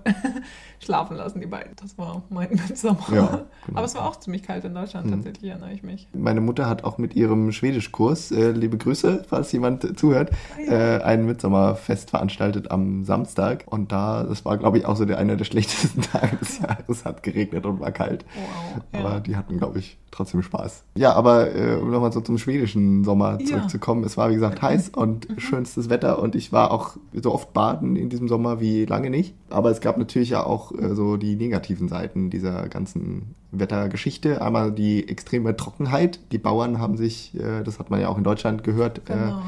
schlafen 0.83 1.17
lassen, 1.17 1.41
die 1.41 1.47
beiden. 1.47 1.73
Das 1.77 1.97
war 1.99 2.23
mein 2.31 2.49
Mitsommer. 2.51 2.99
Ja, 3.13 3.27
genau. 3.67 3.79
Aber 3.79 3.85
es 3.85 3.95
war 3.95 4.07
auch 4.07 4.17
ziemlich 4.21 4.43
kalt 4.43 4.65
in 4.65 4.75
Deutschland, 4.75 5.07
Mhm. 5.07 5.11
tatsächlich, 5.11 5.51
erinnere 5.51 5.73
ich 5.73 5.83
mich. 5.83 6.09
Meine 6.13 6.41
Mutter 6.41 6.69
hat 6.69 6.85
auch 6.85 6.99
mit 6.99 7.15
ihrem 7.15 7.53
Schwedischkurs, 7.53 8.31
äh, 8.33 8.51
liebe 8.53 8.79
Grüße, 8.79 9.25
falls 9.29 9.53
jemand 9.53 9.99
zuhört, 9.99 10.31
Ah, 10.69 10.73
äh, 10.73 11.03
ein 11.03 11.27
Mitsommerfest 11.27 12.11
veranstaltet 12.11 12.71
am 12.71 13.05
Samstag. 13.05 13.65
Und 13.67 13.93
da, 13.93 14.23
das 14.25 14.45
war, 14.45 14.57
glaube 14.59 14.79
ich, 14.79 14.87
auch 14.87 14.97
so 14.97 15.05
der 15.05 15.19
einer 15.19 15.37
der 15.37 15.45
schlechtesten 15.45 16.03
Tage 16.03 16.37
des 16.37 16.59
Jahres. 16.61 16.85
Es 16.89 17.05
hat 17.05 17.23
geregnet 17.23 17.67
und 17.67 17.81
war 17.81 17.93
kalt. 17.93 18.25
Wow. 18.35 18.45
Aber 18.93 19.11
Ja. 19.15 19.21
die 19.21 19.37
hatten, 19.37 19.59
glaube 19.59 19.79
ich, 19.79 19.99
trotzdem 20.11 20.43
Spaß. 20.43 20.85
Ja, 20.97 21.13
aber 21.15 21.55
äh, 21.55 21.75
um 21.77 21.91
nochmal 21.91 22.13
so 22.13 22.21
zum 22.21 22.39
schwedischen 22.39 23.05
Sommer 23.05 23.39
Ja. 23.41 23.47
zurückzukommen. 23.47 24.05
Es 24.05 24.17
war, 24.17 24.31
wie 24.31 24.35
gesagt, 24.35 24.63
heiß 24.63 24.91
und 24.91 25.27
schönstes 25.39 25.91
Wetter. 25.91 26.21
Und 26.21 26.35
ich 26.35 26.53
war 26.53 26.71
auch 26.71 26.97
so 27.13 27.33
oft 27.33 27.53
baden 27.53 27.97
in 27.97 28.09
diesem 28.11 28.29
Sommer 28.29 28.61
wie 28.61 28.85
lange 28.85 29.11
nicht. 29.11 29.35
Aber 29.51 29.71
es 29.71 29.81
gab 29.81 29.99
natürlich 29.99 30.31
ja 30.31 30.45
auch 30.45 30.73
äh, 30.73 30.95
so 30.95 31.17
die 31.17 31.37
negativen 31.37 31.89
Seiten 31.89 32.31
dieser 32.31 32.69
ganzen 32.69 33.35
Wettergeschichte. 33.53 34.41
Einmal 34.43 34.73
die 34.73 35.09
extreme 35.09 35.57
Trockenheit. 35.57 36.21
Die 36.33 36.39
Bauern 36.39 36.79
haben 36.79 36.97
sich, 36.97 37.35
äh, 37.39 37.63
das 37.65 37.79
hat 37.79 37.91
man 37.91 38.01
ja 38.01 38.09
auch 38.09 38.19
in 38.19 38.25
Deutschland 38.25 38.63
gehört, 38.65 38.99
äh, 39.09 39.15
Genau, 39.15 39.29
ja. 39.31 39.41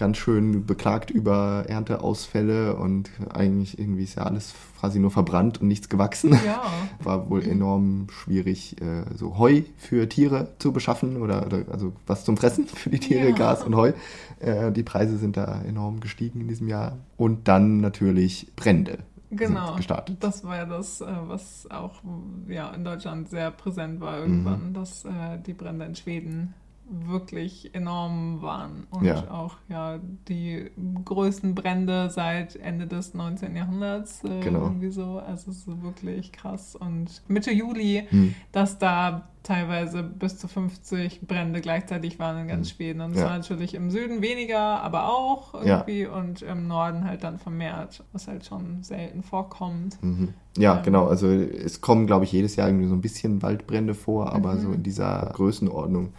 Ganz 0.00 0.16
schön 0.16 0.66
beklagt 0.66 1.10
über 1.10 1.64
Ernteausfälle 1.68 2.74
und 2.74 3.10
eigentlich 3.32 3.78
irgendwie 3.78 4.02
ist 4.04 4.16
ja 4.16 4.24
alles 4.24 4.54
quasi 4.80 4.98
nur 4.98 5.10
verbrannt 5.10 5.60
und 5.60 5.68
nichts 5.68 5.88
gewachsen. 5.88 6.32
Ja. 6.44 6.62
War 7.04 7.28
wohl 7.30 7.46
enorm 7.46 8.06
schwierig, 8.10 8.80
äh, 8.80 9.04
so 9.14 9.38
Heu 9.38 9.62
für 9.76 10.08
Tiere 10.08 10.48
zu 10.58 10.72
beschaffen 10.72 11.18
oder, 11.18 11.46
oder 11.46 11.64
also 11.70 11.92
was 12.06 12.24
zum 12.24 12.36
Fressen 12.36 12.66
für 12.66 12.90
die 12.90 12.98
Tiere, 12.98 13.28
Ja. 13.28 13.34
Gas 13.36 13.62
und 13.62 13.76
Heu. 13.76 13.92
Äh, 14.40 14.72
die 14.72 14.82
Preise 14.82 15.18
sind 15.18 15.36
da 15.36 15.60
enorm 15.62 16.00
gestiegen 16.00 16.40
in 16.40 16.48
diesem 16.48 16.66
Jahr. 16.66 16.96
Und 17.16 17.46
dann 17.46 17.80
natürlich 17.80 18.48
Brände. 18.56 18.98
Genau. 19.30 19.76
Das 20.18 20.42
war 20.44 20.56
ja 20.56 20.64
das, 20.64 21.02
äh, 21.02 21.06
was 21.26 21.68
auch 21.70 22.00
ja, 22.48 22.70
in 22.70 22.82
Deutschland 22.84 23.28
sehr 23.28 23.50
präsent 23.52 24.00
war 24.00 24.18
irgendwann, 24.18 24.70
Mhm. 24.70 24.74
dass 24.74 25.04
äh, 25.04 25.38
die 25.46 25.52
Brände 25.52 25.84
in 25.84 25.94
Schweden 25.94 26.54
wirklich 26.92 27.74
enorm 27.74 28.42
waren 28.42 28.86
und 28.90 29.04
Ja. 29.04 29.30
auch 29.30 29.56
ja 29.68 29.98
die 30.28 30.70
größten 31.04 31.54
Brände 31.54 32.10
seit 32.10 32.56
Ende 32.56 32.86
des 32.88 33.14
19. 33.14 33.54
Jahrhunderts 33.54 34.24
äh, 34.24 34.40
Genau. 34.40 34.62
irgendwie 34.64 34.90
so. 34.90 35.18
Also 35.24 35.52
es 35.52 35.58
ist 35.68 35.82
wirklich 35.82 36.32
krass 36.32 36.74
und 36.74 37.22
Mitte 37.28 37.52
Juli, 37.52 38.06
Hm. 38.10 38.34
dass 38.52 38.78
da 38.78 39.28
teilweise 39.42 40.02
bis 40.02 40.36
zu 40.36 40.48
50 40.48 41.22
Brände 41.26 41.60
gleichzeitig 41.62 42.18
waren 42.18 42.42
in 42.42 42.48
ganz 42.48 42.68
Mhm. 42.72 42.74
Schweden. 42.76 43.00
Und 43.00 43.12
es 43.12 43.20
Ja. 43.20 43.26
war 43.26 43.38
natürlich 43.38 43.74
im 43.74 43.90
Süden 43.90 44.20
weniger, 44.20 44.82
aber 44.82 45.08
auch 45.08 45.54
Ja. 45.54 45.78
irgendwie 45.86 46.06
und 46.06 46.42
im 46.42 46.66
Norden 46.68 47.04
halt 47.04 47.24
dann 47.24 47.38
vermehrt, 47.38 48.04
was 48.12 48.28
halt 48.28 48.44
schon 48.44 48.82
selten 48.82 49.22
vorkommt. 49.22 50.02
Mhm. 50.02 50.34
Ja, 50.58 50.76
Ähm. 50.78 50.82
genau. 50.82 51.06
Also 51.06 51.28
es 51.28 51.80
kommen, 51.80 52.06
glaube 52.06 52.24
ich, 52.24 52.32
jedes 52.32 52.56
Jahr 52.56 52.68
irgendwie 52.68 52.88
so 52.88 52.94
ein 52.94 53.00
bisschen 53.00 53.40
Waldbrände 53.42 53.94
vor, 53.94 54.32
aber 54.34 54.54
Mhm. 54.54 54.60
so 54.60 54.72
in 54.72 54.82
dieser 54.82 55.30
Größenordnung 55.34 56.12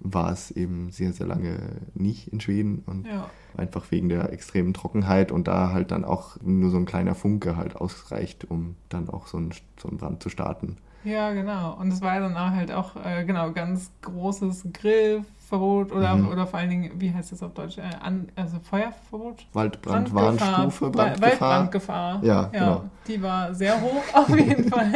war 0.00 0.30
es 0.32 0.50
eben 0.50 0.90
sehr, 0.90 1.12
sehr 1.12 1.26
lange 1.26 1.58
nicht 1.94 2.28
in 2.32 2.40
Schweden 2.40 2.82
und 2.86 3.06
Ja. 3.06 3.30
einfach 3.56 3.90
wegen 3.90 4.08
der 4.08 4.32
extremen 4.32 4.72
Trockenheit 4.74 5.32
und 5.32 5.48
da 5.48 5.70
halt 5.72 5.90
dann 5.90 6.04
auch 6.04 6.36
nur 6.42 6.70
so 6.70 6.76
ein 6.76 6.86
kleiner 6.86 7.14
Funke 7.14 7.56
halt 7.56 7.76
ausreicht, 7.76 8.48
um 8.50 8.76
dann 8.88 9.08
auch 9.08 9.26
so 9.26 9.38
einen, 9.38 9.52
so 9.80 9.88
einen 9.88 9.98
Brand 9.98 10.22
zu 10.22 10.28
starten. 10.28 10.76
Ja, 11.04 11.32
genau. 11.32 11.74
Und 11.78 11.92
es 11.92 12.00
war 12.02 12.18
dann 12.20 12.36
auch 12.36 12.50
halt 12.50 12.72
auch, 12.72 12.96
äh, 13.04 13.24
genau, 13.24 13.52
ganz 13.52 13.90
großes 14.02 14.66
Grillverbot 14.72 15.92
oder, 15.92 16.16
Mhm. 16.16 16.28
oder 16.28 16.46
vor 16.46 16.58
allen 16.58 16.70
Dingen, 16.70 16.90
wie 17.00 17.12
heißt 17.14 17.32
das 17.32 17.42
auf 17.42 17.54
Deutsch? 17.54 17.78
Äh, 17.78 17.82
an, 18.00 18.28
also 18.36 18.58
Feuerverbot? 18.58 19.46
Waldbrand, 19.52 20.12
Brandgefahr. 20.12 20.70
Waldbrandgefahr. 20.94 22.24
Ja, 22.24 22.44
genau. 22.52 22.84
Die 23.06 23.22
war 23.22 23.54
sehr 23.54 23.80
hoch 23.80 24.02
auf 24.12 24.28
jeden 24.36 24.64
Fall. 24.68 24.92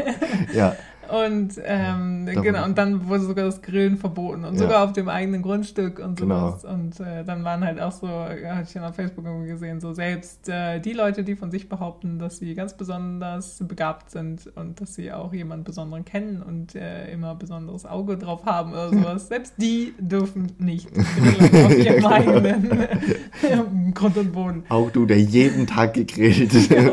Ja, 0.53 0.77
Und 1.13 1.61
ähm, 1.65 2.25
Da 2.27 2.41
genau, 2.41 2.65
und 2.65 2.79
dann 2.79 3.07
wurde 3.07 3.25
sogar 3.25 3.45
das 3.45 3.61
Grillen 3.61 3.99
verboten 3.99 4.45
und 4.45 4.55
Ja. 4.55 4.61
sogar 4.61 4.85
auf 4.85 4.93
dem 4.95 5.09
eigenen 5.11 5.43
Grundstück 5.43 5.99
und 5.99 6.19
Genau. 6.19 6.49
sowas. 6.51 6.65
Und 6.65 7.01
äh, 7.01 7.23
dann 7.25 7.45
waren 7.45 7.63
halt 7.65 7.79
auch 7.81 7.93
so, 7.93 8.07
ja, 8.07 8.55
hatte 8.57 8.67
ich 8.69 8.75
ja 8.75 8.89
auf 8.89 8.95
Facebook 8.95 9.27
irgendwie 9.27 9.49
gesehen, 9.49 9.81
so 9.81 9.93
selbst 9.93 10.49
äh, 10.49 10.81
die 10.81 10.93
Leute, 10.95 11.23
die 11.23 11.37
von 11.37 11.51
sich 11.51 11.69
behaupten, 11.69 12.19
dass 12.19 12.39
sie 12.39 12.55
ganz 12.55 12.75
besonders 12.77 13.63
begabt 13.69 14.11
sind 14.11 14.51
und 14.55 14.81
dass 14.81 14.95
sie 14.95 15.13
auch 15.13 15.35
jemanden 15.35 15.65
Besonderen 15.65 16.05
kennen 16.07 16.43
und 16.43 16.75
äh, 16.75 17.13
immer 17.13 17.35
besonderes 17.35 17.85
Auge 17.85 18.17
drauf 18.17 18.47
haben 18.47 18.73
oder 18.73 18.89
sowas, 18.93 19.29
selbst 19.29 19.55
die 19.59 19.93
dürfen 19.99 20.53
nicht 20.59 20.89
grillen 20.95 21.67
auf 21.67 21.77
ihrem 21.77 22.03
Ja, 22.03 22.19
genau. 22.19 22.33
eigenen 22.33 23.93
Grund 23.95 24.17
und 24.17 24.33
Boden. 24.33 24.65
auch 24.71 24.91
du, 24.91 25.05
der 25.05 25.21
jeden 25.21 25.67
Tag 25.67 25.93
gegrillt 25.95 26.53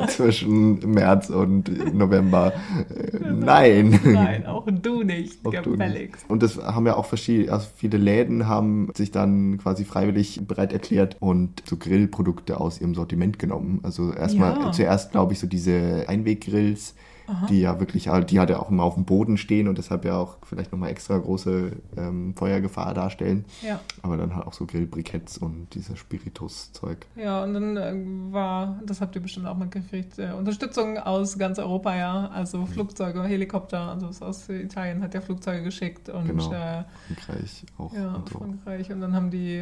zwischen 0.09 0.79
März 0.93 1.29
und 1.29 1.93
November. 1.95 2.51
Äh, 2.89 3.19
Nein. 3.31 3.99
Nein, 4.13 4.45
auch 4.47 4.65
du 4.69 5.03
nicht, 5.03 5.45
Auch 5.45 5.53
du 5.53 5.71
gefälligst. 5.71 6.21
nicht. 6.21 6.29
Und 6.29 6.43
das 6.43 6.57
haben 6.57 6.85
ja 6.85 6.95
auch 6.95 7.05
verschiedene, 7.05 7.51
also 7.51 7.67
viele 7.75 7.97
Läden 7.97 8.47
haben 8.47 8.89
sich 8.95 9.11
dann 9.11 9.57
quasi 9.57 9.85
freiwillig 9.85 10.41
bereit 10.47 10.73
erklärt 10.73 11.17
und 11.19 11.63
so 11.65 11.77
Grillprodukte 11.77 12.59
aus 12.59 12.79
ihrem 12.81 12.95
Sortiment 12.95 13.39
genommen. 13.39 13.79
Also 13.83 14.13
erstmal 14.13 14.59
Ja. 14.59 14.71
zuerst, 14.71 15.11
glaube 15.11 15.33
ich, 15.33 15.39
so 15.39 15.47
diese 15.47 16.05
Einweggrills, 16.07 16.95
die 17.49 17.61
ja 17.61 17.79
wirklich, 17.79 18.07
halt- 18.07 18.31
die 18.31 18.39
halt 18.39 18.49
ja 18.49 18.59
auch 18.59 18.69
immer 18.69 18.83
auf 18.83 18.95
dem 18.95 19.05
Boden 19.05 19.37
stehen 19.37 19.67
und 19.67 19.77
deshalb 19.77 20.05
ja 20.05 20.17
auch 20.17 20.37
vielleicht 20.43 20.71
nochmal 20.71 20.89
extra 20.89 21.17
große 21.17 21.71
ähm, 21.97 22.33
Feuergefahr 22.35 22.93
darstellen. 22.93 23.45
Ja. 23.61 23.79
Aber 24.01 24.17
dann 24.17 24.35
halt 24.35 24.45
auch 24.47 24.53
so 24.53 24.65
Grillbriketts 24.65 25.37
und 25.37 25.67
dieses 25.73 25.97
Spiritus-Zeug. 25.99 27.05
Ja, 27.15 27.43
und 27.43 27.53
dann 27.53 27.77
äh, 27.77 27.93
war, 28.33 28.79
das 28.85 29.01
habt 29.01 29.15
ihr 29.15 29.21
bestimmt 29.21 29.45
auch 29.47 29.57
mitgekriegt, 29.57 30.19
äh, 30.19 30.31
Unterstützung 30.37 30.97
aus 30.97 31.37
ganz 31.37 31.59
Europa, 31.59 31.95
ja. 31.95 32.27
Also 32.33 32.65
Flugzeuge, 32.65 33.23
Helikopter, 33.23 33.79
also 33.99 34.25
aus 34.25 34.47
Italien 34.49 35.01
hat 35.03 35.13
ja 35.13 35.21
Flugzeuge 35.21 35.63
geschickt 35.63 36.09
und 36.09 36.27
Genau. 36.27 36.51
äh, 36.51 36.83
Frankreich 37.07 37.65
auch 37.77 37.93
ja, 37.93 38.13
und 38.15 38.29
so. 38.29 38.39
Frankreich. 38.39 38.91
Und 38.91 39.01
dann 39.01 39.13
haben 39.15 39.31
die 39.31 39.61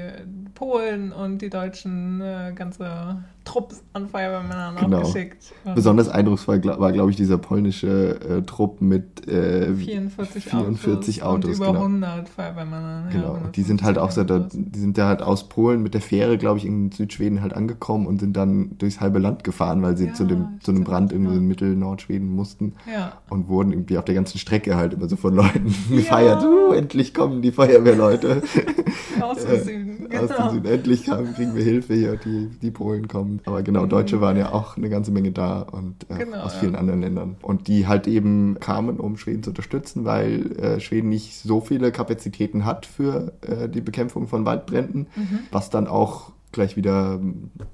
Polen 0.56 1.12
und 1.12 1.42
die 1.42 1.50
Deutschen 1.50 2.22
äh, 2.22 2.52
ganze 2.56 3.24
Trupps 3.46 3.82
an 3.94 4.08
Feuerwehrmännern 4.10 4.76
Genau. 4.76 4.98
auch 5.00 5.04
geschickt. 5.14 5.54
Besonders 5.76 6.10
eindrucksvoll 6.10 6.64
war, 6.64 6.92
glaube 6.92 7.12
ich, 7.12 7.16
dieser 7.18 7.38
polnische 7.58 8.20
äh, 8.22 8.42
Trupp 8.44 8.82
mit 8.82 9.28
äh, 9.28 9.74
44, 9.74 10.44
44 10.46 11.24
Autos, 11.24 11.46
Autos, 11.46 11.50
und 11.50 11.56
über 11.58 11.66
genau. 11.68 11.86
100 11.86 12.30
Feuerwehrmänner. 12.30 13.04
ja, 13.06 13.20
Genau, 13.20 13.34
und 13.34 13.56
die 13.56 13.64
sind 13.64 13.82
halt 13.84 13.98
auch 13.98 14.12
so, 14.12 14.24
da, 14.24 14.36
150. 14.36 14.72
die 14.74 14.80
sind 14.80 14.98
ja 14.98 15.08
halt 15.08 15.24
aus 15.24 15.50
Polen 15.50 15.82
mit 15.82 15.96
der 15.96 16.02
Fähre, 16.02 16.38
glaube 16.38 16.60
ich, 16.60 16.66
in 16.66 16.92
Südschweden 16.92 17.42
halt 17.42 17.54
angekommen 17.54 18.06
und 18.06 18.20
sind 18.20 18.38
dann 18.38 18.78
durchs 18.78 19.02
halbe 19.02 19.18
Land 19.20 19.44
gefahren, 19.44 19.82
weil 19.82 19.98
sie 19.98 20.08
Ja, 20.08 20.14
zu 20.14 20.26
dem 20.26 20.60
zu 20.62 20.72
einem 20.72 20.84
Brand 20.84 21.12
ja. 21.12 21.18
in 21.18 21.48
Mittel-Nordschweden 21.48 22.30
mussten 22.30 22.74
Ja, 22.92 23.14
und 23.30 23.48
wurden 23.50 23.72
irgendwie 23.72 23.98
auf 23.98 24.06
der 24.06 24.16
ganzen 24.16 24.38
Strecke 24.38 24.76
halt 24.76 24.94
immer 24.94 25.10
so 25.10 25.16
von 25.16 25.34
Leuten 25.34 25.74
gefeiert. 25.90 26.44
Uh, 26.44 26.74
endlich 26.74 27.14
kommen 27.16 27.42
die 27.42 27.52
Feuerwehrleute 27.52 28.44
aus 29.22 29.44
dem 29.46 29.64
Süden. 29.64 30.12
Äh, 30.12 30.18
aus 30.20 30.28
dem 30.28 30.36
Genau. 30.38 30.52
Süden. 30.52 30.66
Endlich 30.68 31.10
haben, 31.10 31.34
kriegen 31.34 31.56
wir 31.56 31.64
Hilfe 31.64 31.94
hier, 31.96 32.18
die, 32.18 32.50
die 32.62 32.72
Polen 32.72 33.08
kommen. 33.08 33.40
Aber 33.46 33.64
genau, 33.64 33.86
Deutsche 33.88 34.22
waren 34.22 34.38
ja 34.38 34.52
auch 34.54 34.78
eine 34.78 34.90
ganze 34.90 35.12
Menge 35.12 35.32
da 35.32 35.62
und 35.62 36.06
äh, 36.10 36.18
Genau, 36.24 36.38
aus 36.42 36.54
ja. 36.54 36.60
vielen 36.60 36.76
anderen 36.76 37.02
Ländern. 37.02 37.36
Und 37.48 37.70
die 37.70 37.88
halt 37.88 38.08
eben 38.08 38.58
kamen, 38.60 39.00
um 39.00 39.16
Schweden 39.16 39.42
zu 39.42 39.52
unterstützen, 39.52 40.04
weil 40.04 40.52
äh, 40.60 40.80
Schweden 40.82 41.08
nicht 41.08 41.34
so 41.40 41.62
viele 41.62 41.94
Kapazitäten 41.94 42.66
hat 42.66 42.86
für 42.86 43.32
äh, 43.40 43.70
die 43.70 43.80
Bekämpfung 43.80 44.28
von 44.28 44.44
Waldbränden, 44.44 45.08
Mhm. 45.16 45.40
was 45.50 45.70
dann 45.70 45.88
auch 45.88 46.34
gleich 46.58 46.76
wieder 46.76 47.20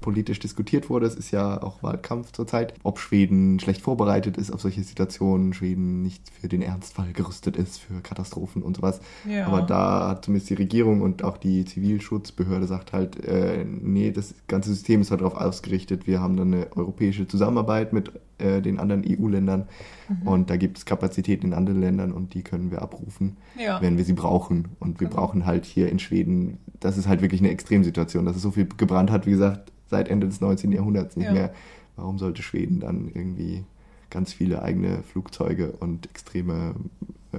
politisch 0.00 0.38
diskutiert 0.38 0.88
wurde. 0.90 1.06
Es 1.06 1.14
ist 1.16 1.30
ja 1.32 1.60
auch 1.62 1.82
Wahlkampf 1.82 2.30
zurzeit, 2.32 2.74
ob 2.84 2.98
Schweden 3.00 3.58
schlecht 3.58 3.82
vorbereitet 3.82 4.36
ist 4.36 4.52
auf 4.52 4.60
solche 4.60 4.82
Situationen, 4.82 5.52
Schweden 5.54 6.02
nicht 6.02 6.30
für 6.30 6.48
den 6.48 6.62
Ernstfall 6.62 7.12
gerüstet 7.12 7.56
ist, 7.56 7.78
für 7.80 8.00
Katastrophen 8.02 8.62
und 8.62 8.76
sowas. 8.76 9.00
Ja. 9.28 9.46
Aber 9.46 9.62
da 9.62 10.08
hat 10.10 10.24
zumindest 10.26 10.50
die 10.50 10.54
Regierung 10.54 11.00
und 11.00 11.24
auch 11.24 11.36
die 11.38 11.64
Zivilschutzbehörde 11.64 12.66
sagt 12.66 12.92
halt, 12.92 13.24
äh, 13.24 13.64
nee, 13.64 14.10
das 14.12 14.34
ganze 14.48 14.70
System 14.70 15.00
ist 15.00 15.10
halt 15.10 15.22
darauf 15.22 15.34
ausgerichtet. 15.36 16.06
Wir 16.06 16.20
haben 16.20 16.36
dann 16.36 16.52
eine 16.54 16.66
europäische 16.76 17.26
Zusammenarbeit 17.26 17.92
mit 17.92 18.12
äh, 18.38 18.60
den 18.60 18.78
anderen 18.80 19.04
EU-Ländern 19.06 19.66
Mhm. 20.08 20.28
und 20.28 20.50
da 20.50 20.56
gibt 20.56 20.76
es 20.76 20.84
Kapazitäten 20.84 21.46
in 21.46 21.54
anderen 21.54 21.80
Ländern 21.80 22.12
und 22.12 22.34
die 22.34 22.42
können 22.42 22.70
wir 22.70 22.82
abrufen, 22.82 23.36
Ja. 23.58 23.80
wenn 23.80 23.96
wir 23.96 24.04
sie 24.04 24.12
brauchen. 24.12 24.68
Und 24.80 25.00
wir 25.00 25.08
Genau. 25.08 25.20
brauchen 25.20 25.46
halt 25.46 25.64
hier 25.64 25.88
in 25.88 25.98
Schweden, 25.98 26.58
das 26.80 26.98
ist 26.98 27.08
halt 27.08 27.22
wirklich 27.22 27.40
eine 27.40 27.48
Extremsituation, 27.50 28.26
dass 28.26 28.36
es 28.36 28.42
so 28.42 28.50
viel 28.50 28.66
gebrannt 28.76 29.10
hat, 29.10 29.26
wie 29.26 29.30
gesagt, 29.32 29.72
seit 29.88 30.08
Ende 30.08 30.26
des 30.26 30.40
19. 30.40 30.72
Jahrhunderts 30.72 31.16
nicht 31.16 31.26
Ja. 31.26 31.32
mehr. 31.32 31.54
Warum 31.96 32.18
sollte 32.18 32.42
Schweden 32.42 32.80
dann 32.80 33.08
irgendwie 33.12 33.64
ganz 34.10 34.32
viele 34.32 34.62
eigene 34.62 35.02
Flugzeuge 35.02 35.72
und 35.72 36.06
extreme 36.06 36.74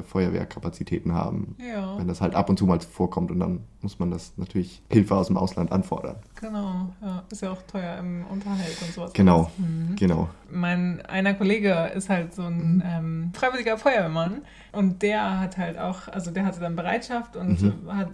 Feuerwehrkapazitäten 0.04 1.14
haben? 1.14 1.56
Ja. 1.60 1.98
Wenn 1.98 2.08
das 2.08 2.22
halt 2.22 2.36
ab 2.36 2.50
und 2.50 2.58
zu 2.60 2.66
mal 2.66 2.80
vorkommt 2.80 3.32
und 3.32 3.40
dann 3.40 3.62
muss 3.82 4.00
man 4.00 4.10
das 4.12 4.34
natürlich 4.38 4.82
Hilfe 4.92 5.16
aus 5.16 5.28
dem 5.28 5.38
Ausland 5.38 5.72
anfordern. 5.72 6.16
Genau, 6.42 6.90
ja. 7.02 7.24
Ist 7.32 7.42
ja 7.42 7.52
auch 7.52 7.62
teuer 7.64 7.98
im 8.00 8.26
Unterhalt 8.26 8.76
und 8.82 8.92
sowas. 8.94 9.14
Genau, 9.14 9.52
Mhm. 9.58 9.96
genau. 9.96 10.30
Mein 10.52 11.04
einer 11.06 11.34
Kollege 11.34 11.92
ist 11.96 12.10
halt 12.10 12.34
so 12.34 12.44
ein 12.44 12.84
ähm, 12.86 13.32
freiwilliger 13.34 13.78
Feuerwehrmann 13.78 14.42
und 14.72 15.02
der 15.02 15.40
hat 15.40 15.58
halt 15.58 15.78
auch, 15.78 16.08
also 16.08 16.32
der 16.32 16.46
hatte 16.46 16.60
dann 16.60 16.76
Bereitschaft 16.76 17.36
und 17.36 17.62
Mhm. 17.62 17.74
hat, 17.92 18.10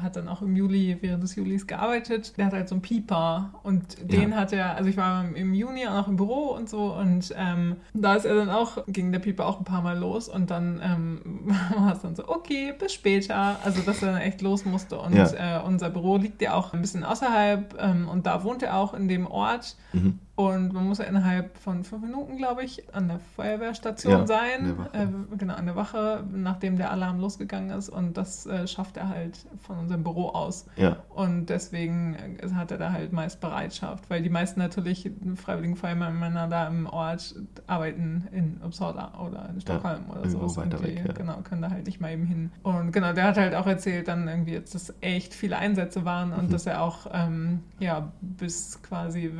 hat 0.00 0.16
dann 0.16 0.28
auch 0.28 0.42
im 0.42 0.54
Juli, 0.56 0.98
während 1.00 1.22
des 1.22 1.34
Julis 1.36 1.66
gearbeitet. 1.66 2.36
Der 2.36 2.46
hat 2.46 2.52
halt 2.52 2.68
so 2.68 2.74
einen 2.76 2.82
Pieper 2.82 3.54
und 3.64 3.96
den 4.12 4.30
Ja. 4.30 4.36
hat 4.36 4.52
er, 4.52 4.76
also 4.76 4.88
ich 4.88 4.96
war 4.96 5.24
im- 5.24 5.34
im 5.34 5.54
Juni 5.54 5.86
auch 5.86 6.08
im 6.08 6.16
Büro 6.16 6.50
und 6.54 6.68
so 6.68 6.94
und 6.94 7.32
ähm, 7.36 7.76
da 7.94 8.14
ist 8.14 8.24
er 8.24 8.34
dann 8.36 8.50
auch, 8.50 8.84
ging 8.86 9.10
der 9.12 9.18
Pieper 9.18 9.46
auch 9.46 9.58
ein 9.58 9.64
paar 9.64 9.82
Mal 9.82 9.98
los 9.98 10.28
und 10.28 10.50
dann 10.50 10.80
ähm, 10.82 11.01
war 11.76 11.92
es 11.94 12.00
dann 12.02 12.14
so, 12.16 12.28
okay, 12.28 12.72
bis 12.78 12.92
später. 12.92 13.56
Also 13.64 13.82
dass 13.82 14.02
er 14.02 14.12
dann 14.12 14.20
echt 14.20 14.40
los 14.42 14.64
musste 14.64 14.98
und 14.98 15.14
Ja. 15.14 15.60
äh, 15.60 15.62
unser 15.64 15.90
Büro 15.90 16.16
liegt 16.16 16.40
ja 16.42 16.54
auch 16.54 16.72
ein 16.72 16.80
bisschen 16.80 17.04
außerhalb 17.04 17.76
ähm, 17.80 18.08
und 18.08 18.26
da 18.26 18.44
wohnt 18.44 18.62
er 18.62 18.76
auch 18.76 18.94
in 18.94 19.08
dem 19.08 19.26
Ort. 19.26 19.76
Mhm. 19.92 20.18
Und 20.34 20.72
man 20.72 20.88
muss 20.88 20.96
ja 20.96 21.04
innerhalb 21.04 21.58
von 21.58 21.84
fünf 21.84 22.02
Minuten, 22.02 22.38
glaube 22.38 22.64
ich, 22.64 22.94
an 22.94 23.08
der 23.08 23.18
Feuerwehrstation 23.36 24.12
Ja, 24.12 24.26
sein. 24.26 24.76
der. 24.94 25.02
Äh, 25.02 25.06
genau, 25.36 25.54
an 25.54 25.66
der 25.66 25.76
Wache, 25.76 26.24
nachdem 26.32 26.76
der 26.78 26.90
Alarm 26.90 27.20
losgegangen 27.20 27.70
ist. 27.76 27.90
Und 27.90 28.16
das 28.16 28.46
äh, 28.46 28.66
schafft 28.66 28.96
er 28.96 29.10
halt 29.10 29.44
von 29.60 29.78
unserem 29.78 30.02
Büro 30.02 30.28
aus. 30.30 30.64
Ja, 30.76 30.96
Und 31.10 31.46
deswegen 31.46 32.14
äh, 32.14 32.48
hat 32.54 32.70
er 32.70 32.78
da 32.78 32.92
halt 32.92 33.12
meist 33.12 33.40
Bereitschaft, 33.40 34.08
weil 34.08 34.22
die 34.22 34.30
meisten 34.30 34.58
natürlich 34.58 35.10
freiwilligen 35.36 35.76
Feuerwehrmänner 35.76 36.48
da 36.48 36.66
im 36.66 36.86
Ort 36.86 37.34
arbeiten 37.66 38.26
in 38.32 38.58
Uppsala 38.64 39.20
oder 39.24 39.50
in 39.50 39.60
Stockholm 39.60 40.08
oder 40.08 40.20
irgendwo 40.24 40.48
sowas. 40.48 40.56
weiter 40.64 40.78
und 40.78 40.86
die, 40.88 40.96
weg, 40.96 41.04
ja. 41.08 41.12
Genau, 41.12 41.36
können 41.42 41.60
da 41.60 41.70
halt 41.70 41.84
nicht 41.84 42.00
mal 42.00 42.10
eben 42.10 42.24
hin. 42.24 42.50
Und 42.62 42.90
genau, 42.92 43.12
der 43.12 43.24
hat 43.24 43.36
halt 43.36 43.54
auch 43.54 43.66
erzählt, 43.66 44.08
dann 44.08 44.26
irgendwie 44.28 44.52
jetzt, 44.52 44.74
dass 44.74 44.94
echt 45.02 45.34
viele 45.34 45.58
Einsätze 45.58 46.06
waren 46.06 46.32
und 46.32 46.48
Mhm. 46.48 46.52
dass 46.52 46.64
er 46.66 46.80
auch 46.82 47.06
ähm, 47.12 47.60
ja, 47.80 48.10
bis 48.22 48.80
quasi 48.82 49.32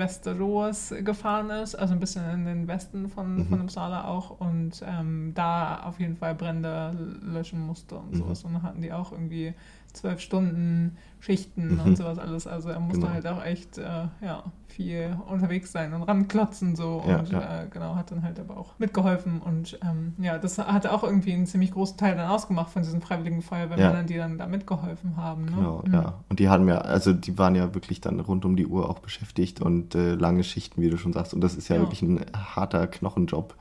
Gefahren 1.03 1.51
ist, 1.51 1.75
also 1.75 1.95
ein 1.95 2.01
bisschen 2.01 2.29
in 2.31 2.45
den 2.45 2.69
Westen 2.69 3.09
von, 3.09 3.37
Mhm. 3.37 3.47
von 3.47 3.61
Uppsala 3.63 4.05
auch 4.05 4.39
und 4.41 4.83
ähm, 4.87 5.33
da 5.35 5.83
auf 5.85 5.99
jeden 6.01 6.17
Fall 6.17 6.35
Brände 6.35 6.93
löschen 7.23 7.61
musste 7.61 7.97
und 7.97 8.13
Mhm. 8.13 8.17
sowas. 8.17 8.45
Und 8.45 8.55
dann 8.55 8.63
hatten 8.63 8.83
die 8.83 8.93
auch 8.93 9.13
irgendwie 9.13 9.55
zwölf 9.93 10.21
Stunden 10.21 10.97
Schichten 11.21 11.75
Mhm. 11.75 11.81
und 11.81 11.97
sowas 11.97 12.19
alles. 12.19 12.49
Also 12.49 12.71
er 12.71 12.81
musste 12.81 13.03
Genau. 13.03 13.13
halt 13.13 13.27
auch 13.29 13.45
echt 13.45 13.79
äh, 13.79 14.07
ja, 14.23 14.43
viel 14.67 15.17
unterwegs 15.29 15.71
sein 15.71 15.93
und 15.95 16.03
ranklotzen 16.03 16.75
so 16.75 17.01
Ja, 17.07 17.19
und 17.21 17.31
ja. 17.31 17.63
Äh, 17.63 17.67
genau, 17.69 17.95
hat 17.95 18.11
dann 18.11 18.25
halt 18.25 18.41
aber 18.41 18.57
auch 18.57 18.77
mitgeholfen 18.79 19.41
und 19.41 19.79
ähm, 19.89 20.15
ja, 20.19 20.39
das 20.39 20.59
hat 20.59 20.87
auch 20.89 21.05
irgendwie 21.05 21.33
einen 21.33 21.47
ziemlich 21.47 21.71
großen 21.71 21.97
Teil 21.97 22.17
dann 22.17 22.29
ausgemacht 22.29 22.71
von 22.71 22.83
diesen 22.83 23.01
freiwilligen 23.01 23.41
Feuerwehrmännern, 23.41 24.07
die 24.07 24.17
dann 24.17 24.37
da 24.37 24.49
mitgeholfen 24.49 25.17
haben. 25.17 25.45
Ne? 25.45 25.53
genau, 25.57 25.83
Mhm. 25.87 25.95
ja. 25.95 26.15
Und 26.29 26.41
die 26.41 26.49
hatten 26.49 26.67
ja, 26.67 26.79
also 26.79 27.13
die 27.13 27.39
waren 27.39 27.55
ja 27.55 27.73
wirklich 27.73 28.01
dann 28.01 28.19
rund 28.19 28.45
um 28.45 28.57
die 28.57 28.67
Uhr 28.67 28.91
auch 28.91 28.99
beschäftigt 28.99 29.61
und 29.61 29.95
äh, 29.95 30.15
lange 30.15 30.43
Schichten, 30.43 30.81
wie 30.83 30.91
du 30.91 30.97
schon 30.97 31.13
sagst. 31.13 31.35
Und 31.35 31.41
das 31.41 31.55
ist 31.55 31.69
Ja. 31.69 31.77
wirklich 31.79 32.03
ein 32.03 32.21
harter 32.35 32.89
Knochenjob. 32.89 33.55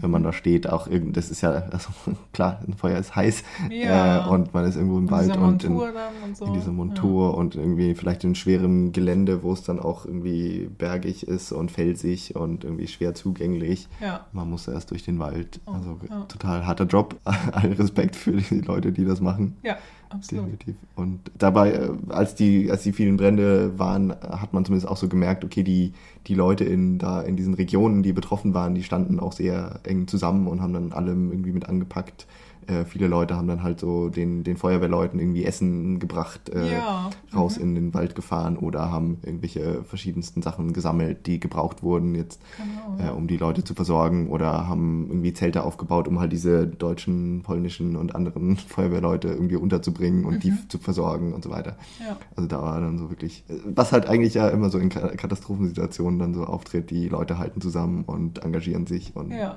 Wenn 0.00 0.10
man 0.10 0.22
da 0.22 0.32
steht, 0.32 0.68
auch 0.68 0.86
irgend, 0.88 1.16
das 1.16 1.30
ist 1.30 1.40
ja, 1.40 1.50
also 1.50 1.90
klar, 2.32 2.60
ein 2.66 2.74
Feuer 2.74 2.98
ist 2.98 3.14
heiß 3.16 3.42
Ja. 3.70 4.26
äh, 4.26 4.28
und 4.30 4.52
man 4.54 4.64
ist 4.64 4.76
irgendwo 4.76 4.98
im 4.98 5.04
In 5.04 5.10
Wald 5.10 5.36
und 5.36 5.64
in, 5.64 5.76
und 5.76 6.36
so. 6.36 6.44
in 6.46 6.52
dieser 6.54 6.72
Montur 6.72 7.36
und 7.36 7.54
irgendwie 7.54 7.94
vielleicht 7.94 8.24
in 8.24 8.34
schwerem 8.34 8.92
Gelände, 8.92 9.42
wo 9.42 9.52
es 9.52 9.62
dann 9.62 9.78
auch 9.80 10.04
irgendwie 10.06 10.68
bergig 10.78 11.26
ist 11.26 11.52
und 11.52 11.70
felsig 11.70 12.36
und 12.36 12.64
irgendwie 12.64 12.86
schwer 12.88 13.14
zugänglich. 13.14 13.88
Ja. 14.00 14.06
ja. 14.06 14.26
Man 14.32 14.50
muss 14.50 14.68
erst 14.68 14.90
durch 14.90 15.04
den 15.04 15.18
Wald. 15.18 15.60
Oh, 15.66 15.72
Also 15.72 15.98
ja. 16.08 16.22
total 16.24 16.66
harter 16.66 16.84
Job. 16.86 17.16
All 17.24 17.72
Respekt 17.72 18.16
für 18.16 18.32
die 18.32 18.60
Leute, 18.60 18.92
die 18.92 19.04
das 19.04 19.20
machen. 19.20 19.56
Ja, 19.62 19.76
absolut. 20.16 20.46
Definitiv. 20.46 20.74
Und 20.94 21.20
dabei, 21.38 21.72
äh, 21.72 21.90
als 22.08 22.34
die, 22.34 22.70
als 22.70 22.82
die 22.82 22.92
vielen 22.92 23.16
Brände 23.16 23.78
waren, 23.78 24.10
hat 24.10 24.52
man 24.52 24.64
zumindest 24.64 24.90
auch 24.90 24.96
so 24.96 25.08
gemerkt, 25.08 25.44
okay, 25.44 25.62
die, 25.62 25.92
die 26.26 26.34
Leute 26.34 26.64
in, 26.64 26.98
da, 26.98 27.22
in 27.22 27.36
diesen 27.36 27.54
Regionen, 27.54 28.02
die 28.02 28.12
betroffen 28.12 28.54
waren, 28.54 28.74
die 28.74 28.82
standen 28.82 29.20
auch 29.20 29.32
sehr 29.32 29.80
eng 29.84 30.08
zusammen 30.08 30.46
und 30.46 30.60
haben 30.60 30.72
dann 30.72 30.92
allem 30.92 31.30
irgendwie 31.30 31.52
mit 31.52 31.68
angepackt. 31.68 32.26
Äh, 32.66 32.84
viele 32.84 33.06
Leute 33.06 33.36
haben 33.36 33.46
dann 33.48 33.62
halt 33.62 33.78
so 33.80 34.08
den, 34.08 34.42
den 34.42 34.56
Feuerwehrleuten 34.56 35.20
irgendwie 35.20 35.44
Essen 35.44 35.98
gebracht, 35.98 36.48
äh, 36.48 36.78
Ja. 36.78 37.10
raus 37.34 37.56
Mhm. 37.58 37.62
in 37.64 37.74
den 37.76 37.94
Wald 37.94 38.14
gefahren 38.14 38.56
oder 38.56 38.90
haben 38.90 39.18
irgendwelche 39.22 39.84
verschiedensten 39.84 40.42
Sachen 40.42 40.72
gesammelt, 40.72 41.26
die 41.26 41.38
gebraucht 41.38 41.82
wurden 41.82 42.14
jetzt, 42.14 42.40
Genau. 42.98 43.08
äh, 43.08 43.12
um 43.12 43.26
die 43.28 43.36
Leute 43.36 43.62
zu 43.62 43.74
versorgen 43.74 44.28
oder 44.30 44.66
haben 44.68 45.06
irgendwie 45.08 45.32
Zelte 45.32 45.62
aufgebaut, 45.62 46.08
um 46.08 46.18
halt 46.18 46.32
diese 46.32 46.66
deutschen, 46.66 47.42
polnischen 47.42 47.94
und 47.96 48.14
anderen 48.14 48.56
Feuerwehrleute 48.68 49.28
irgendwie 49.28 49.56
unterzubringen 49.56 50.24
und 50.24 50.42
die 50.42 50.50
Mhm. 50.50 50.58
zu 50.68 50.78
versorgen 50.78 51.32
und 51.34 51.44
so 51.44 51.50
weiter. 51.50 51.76
Ja. 52.00 52.16
Also 52.34 52.48
da 52.48 52.60
war 52.62 52.80
dann 52.80 52.98
so 52.98 53.10
wirklich, 53.10 53.44
was 53.64 53.92
halt 53.92 54.06
eigentlich 54.08 54.34
ja 54.34 54.48
immer 54.48 54.70
so 54.70 54.78
in 54.78 54.88
Ka- 54.88 55.14
Katastrophensituationen 55.16 56.18
dann 56.18 56.34
so 56.34 56.44
auftritt, 56.44 56.90
die 56.90 57.08
Leute 57.08 57.38
halten 57.38 57.60
zusammen 57.60 58.02
und 58.04 58.44
engagieren 58.44 58.86
sich 58.86 59.14
und 59.14 59.30
ja, 59.30 59.56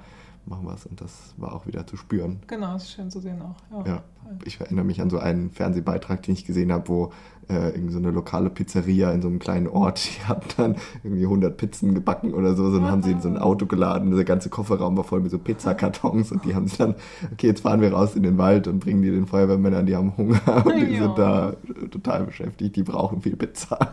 machen 0.49 0.65
was 0.67 0.85
und 0.85 0.99
das 1.01 1.33
war 1.37 1.53
auch 1.53 1.67
wieder 1.67 1.85
zu 1.87 1.95
spüren. 1.95 2.39
genau, 2.47 2.75
ist 2.75 2.91
schön 2.91 3.09
zu 3.11 3.19
sehen 3.19 3.41
auch. 3.41 3.85
Ja, 3.85 4.03
voll. 4.23 4.37
ich 4.45 4.59
erinnere 4.59 4.85
mich 4.85 5.01
an 5.01 5.09
so 5.09 5.19
einen 5.19 5.51
Fernsehbeitrag, 5.51 6.23
den 6.23 6.33
ich 6.33 6.45
gesehen 6.45 6.71
habe, 6.71 6.87
wo 6.89 7.11
äh, 7.49 7.69
irgendwie 7.69 7.93
so 7.93 7.99
eine 7.99 8.11
lokale 8.11 8.49
Pizzeria 8.49 9.11
in 9.11 9.21
so 9.21 9.27
einem 9.27 9.39
kleinen 9.39 9.67
Ort, 9.67 10.03
die 10.19 10.25
haben 10.27 10.41
dann 10.57 10.75
irgendwie 11.03 11.23
100 11.23 11.55
Pizzen 11.57 11.93
gebacken 11.95 12.33
oder 12.33 12.55
so, 12.55 12.71
dann 12.73 12.89
haben 12.89 13.01
sie 13.03 13.11
in 13.11 13.21
so 13.21 13.27
ein 13.29 13.37
Auto 13.37 13.65
geladen, 13.65 14.11
der 14.15 14.25
ganze 14.25 14.49
Kofferraum 14.49 14.97
war 14.97 15.03
voll 15.03 15.21
mit 15.21 15.31
so 15.31 15.39
Pizzakartons 15.39 16.31
und 16.31 16.43
die 16.45 16.53
haben 16.55 16.67
sich 16.67 16.77
dann, 16.77 16.95
okay, 17.31 17.47
jetzt 17.47 17.61
fahren 17.61 17.81
wir 17.81 17.93
raus 17.93 18.15
in 18.15 18.23
den 18.23 18.37
Wald 18.37 18.67
und 18.67 18.79
bringen 18.79 19.01
die 19.01 19.11
den 19.11 19.25
Feuerwehrmännern, 19.27 19.85
die 19.85 19.95
haben 19.95 20.15
Hunger 20.17 20.39
und 20.65 20.75
die 20.75 20.93
Ja. 20.95 21.03
sind 21.03 21.17
da 21.17 21.53
total 21.91 22.25
beschäftigt, 22.25 22.75
die 22.75 22.83
brauchen 22.83 23.21
viel 23.21 23.35
Pizza. 23.35 23.77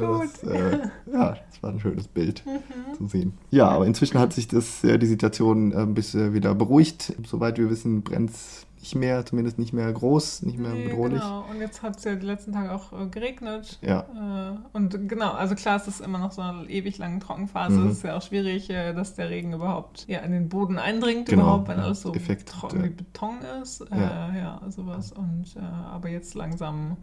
Gut. 0.00 0.30
Das, 0.42 0.50
äh, 0.50 0.78
ja, 1.12 1.36
das 1.50 1.62
war 1.62 1.70
ein 1.70 1.80
schönes 1.80 2.08
Bild 2.08 2.42
Mhm. 2.46 2.94
zu 2.96 3.06
sehen. 3.08 3.32
Ja, 3.50 3.68
aber 3.68 3.86
inzwischen 3.86 4.18
hat 4.18 4.32
sich 4.32 4.48
das, 4.48 4.82
äh, 4.84 4.98
die 4.98 5.06
Situation 5.06 5.72
äh, 5.72 5.76
ein 5.76 5.94
bisschen 5.94 6.34
wieder 6.34 6.54
beruhigt. 6.54 7.14
Soweit 7.26 7.58
wir 7.58 7.70
wissen, 7.70 8.02
brennt 8.02 8.30
es 8.30 8.64
nicht 8.80 8.94
mehr, 8.94 9.26
zumindest 9.26 9.58
nicht 9.58 9.72
mehr 9.72 9.92
groß, 9.92 10.42
nicht 10.42 10.56
mehr 10.56 10.70
Nee, 10.72 10.84
bedrohlich. 10.86 11.20
Genau, 11.20 11.44
und 11.50 11.60
jetzt 11.60 11.82
hat 11.82 11.96
es 11.96 12.04
ja 12.04 12.14
die 12.14 12.24
letzten 12.24 12.52
Tage 12.52 12.72
auch 12.72 12.92
äh, 12.92 13.06
geregnet. 13.08 13.76
Ja. 13.82 14.52
Äh, 14.54 14.76
und 14.76 15.08
genau, 15.08 15.32
also 15.32 15.56
klar, 15.56 15.76
es 15.76 15.88
ist 15.88 16.00
immer 16.00 16.18
noch 16.18 16.30
so 16.30 16.42
eine 16.42 16.70
ewig 16.70 16.96
lange 16.96 17.18
Trockenphase. 17.18 17.76
Mhm. 17.76 17.88
Es 17.88 17.96
ist 17.98 18.04
ja 18.04 18.16
auch 18.16 18.22
schwierig, 18.22 18.70
äh, 18.70 18.94
dass 18.94 19.14
der 19.14 19.30
Regen 19.30 19.52
überhaupt 19.52 20.06
ja, 20.06 20.20
in 20.20 20.30
den 20.30 20.48
Boden 20.48 20.78
eindringt, 20.78 21.28
Genau, 21.28 21.42
überhaupt, 21.42 21.68
wenn 21.68 21.78
ja, 21.78 21.84
alles 21.86 22.02
so 22.02 22.14
Effekt, 22.14 22.50
trocken 22.50 22.78
ja. 22.78 22.84
wie 22.84 22.90
Beton 22.90 23.38
ist. 23.60 23.80
Äh, 23.80 23.96
Ja. 23.98 24.34
ja. 24.36 24.60
sowas. 24.70 25.10
Und 25.10 25.56
äh, 25.56 25.60
aber 25.60 26.08
jetzt 26.10 26.34
langsam 26.34 26.98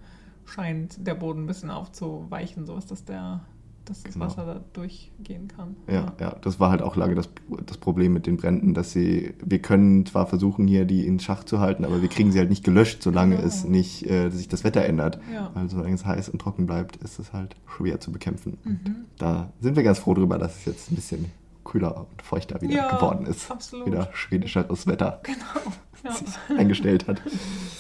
scheint 0.46 1.06
der 1.06 1.16
Boden 1.16 1.44
ein 1.44 1.48
bisschen 1.48 1.70
aufzuweichen, 1.72 2.66
sodass 2.66 2.86
dass 2.86 3.04
der 3.06 3.42
dass 3.88 4.02
das 4.02 4.14
Genau. 4.14 4.26
Wasser 4.26 4.46
da 4.48 4.62
durchgehen 4.74 5.48
kann. 5.48 5.76
Ja, 5.88 6.14
ja, 6.20 6.36
das 6.42 6.60
war 6.60 6.72
halt 6.72 6.82
auch 6.82 6.96
lange 6.96 7.14
das, 7.14 7.30
das 7.68 7.78
Problem 7.78 8.14
mit 8.14 8.26
den 8.26 8.36
Bränden, 8.36 8.74
dass 8.74 8.92
sie, 8.92 9.36
wir 9.46 9.60
können 9.60 10.08
zwar 10.08 10.26
versuchen, 10.26 10.66
hier 10.68 10.86
die 10.86 11.06
in 11.06 11.20
Schach 11.20 11.44
zu 11.44 11.60
halten, 11.60 11.86
aber 11.86 12.02
wir 12.02 12.10
kriegen 12.10 12.32
sie 12.32 12.40
halt 12.40 12.50
nicht 12.50 12.64
gelöscht, 12.64 13.04
solange 13.04 13.36
Genau. 13.36 13.48
es 13.48 13.64
nicht 13.64 14.10
äh, 14.10 14.32
sich 14.32 14.48
das 14.48 14.64
Wetter 14.64 14.84
ändert. 14.86 15.20
Ja. 15.32 15.52
Weil 15.54 15.70
solange 15.70 15.94
es 15.94 16.04
heiß 16.04 16.30
und 16.30 16.40
trocken 16.42 16.66
bleibt, 16.66 16.96
ist 16.98 17.20
es 17.20 17.32
halt 17.32 17.56
schwer 17.68 18.00
zu 18.00 18.12
bekämpfen. 18.12 18.58
Mhm. 18.64 18.96
Da 19.20 19.54
sind 19.62 19.76
wir 19.76 19.84
ganz 19.84 20.00
froh 20.00 20.16
drüber, 20.16 20.40
dass 20.40 20.58
es 20.58 20.66
jetzt 20.66 20.92
ein 20.92 20.96
bisschen 20.96 21.26
kühler 21.64 21.96
und 21.96 22.24
feuchter 22.24 22.60
wieder 22.62 22.74
Ja, 22.74 22.96
geworden 22.96 23.28
ist. 23.28 23.52
absolut. 23.52 23.86
Wieder 23.86 24.10
schwedischeres 24.14 24.88
Wetter 24.88 25.20
Genau. 25.22 25.38
Ja. 26.06 26.12
eingestellt 26.58 27.08
hat. 27.08 27.22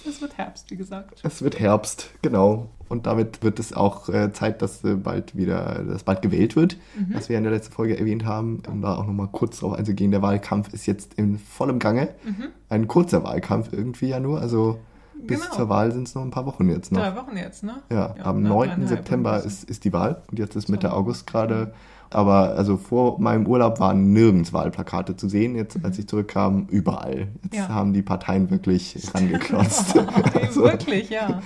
Es 0.07 0.21
wird 0.21 0.38
Herbst, 0.38 0.71
wie 0.71 0.75
gesagt. 0.75 1.21
Es 1.23 1.41
wird 1.41 1.59
Herbst, 1.59 2.09
genau. 2.21 2.69
Und 2.89 3.05
damit 3.07 3.41
wird 3.43 3.59
es 3.59 3.73
auch 3.73 4.09
äh, 4.09 4.31
Zeit, 4.33 4.61
dass 4.61 4.83
äh, 4.83 4.95
bald 4.95 5.35
wieder, 5.35 5.83
dass 5.88 6.03
bald 6.03 6.21
gewählt 6.21 6.55
wird, 6.55 6.77
Mhm. 6.97 7.13
was 7.15 7.29
wir 7.29 7.38
in 7.38 7.43
der 7.43 7.51
letzten 7.53 7.73
Folge 7.73 7.97
erwähnt 7.97 8.25
haben. 8.25 8.61
Um 8.69 8.81
da 8.81 8.95
auch 8.95 9.05
nochmal 9.05 9.29
kurz 9.31 9.59
drauf 9.59 9.73
einzugehen, 9.73 10.11
der 10.11 10.21
Wahlkampf 10.21 10.73
ist 10.73 10.85
jetzt 10.85 11.13
in 11.15 11.38
vollem 11.39 11.79
Gange. 11.79 12.09
Mhm. 12.23 12.45
Ein 12.69 12.88
kurzer 12.88 13.23
Wahlkampf 13.23 13.71
irgendwie 13.73 14.07
ja 14.09 14.19
nur, 14.19 14.39
also 14.41 14.79
bis 15.27 15.41
Genau. 15.41 15.55
zur 15.55 15.69
Wahl 15.69 15.91
sind 15.91 16.07
es 16.07 16.13
noch 16.15 16.21
ein 16.21 16.29
paar 16.31 16.45
Wochen 16.45 16.69
jetzt 16.69 16.91
noch. 16.91 17.01
Drei 17.01 17.15
Wochen 17.15 17.35
jetzt, 17.38 17.63
ne? 17.63 17.75
Ja, 17.91 18.13
am 18.23 18.43
na, 18.43 18.49
9. 18.49 18.67
dreieinhalb 18.69 18.89
September 18.89 19.43
ist, 19.43 19.63
ist 19.63 19.83
die 19.83 19.93
Wahl 19.93 20.21
und 20.29 20.38
jetzt 20.38 20.55
ist 20.55 20.67
Mitte. 20.69 20.93
August 20.93 21.25
gerade. 21.25 21.73
Aber 22.11 22.55
also 22.55 22.77
vor 22.77 23.19
meinem 23.19 23.45
Urlaub 23.47 23.79
waren 23.79 24.13
nirgends 24.13 24.53
Wahlplakate 24.53 25.15
zu 25.17 25.27
sehen. 25.27 25.55
Jetzt, 25.55 25.83
als 25.83 25.99
ich 25.99 26.07
zurückkam, 26.07 26.67
überall. 26.69 27.27
Jetzt 27.43 27.53
Mhm. 27.53 27.57
Ja. 27.57 27.69
haben 27.69 27.93
die 27.93 28.01
Parteien 28.01 28.49
wirklich 28.51 28.97
rangeklotzt. 29.13 29.95
Also, 30.45 30.63
Wirklich, 30.63 31.09
ja. 31.09 31.41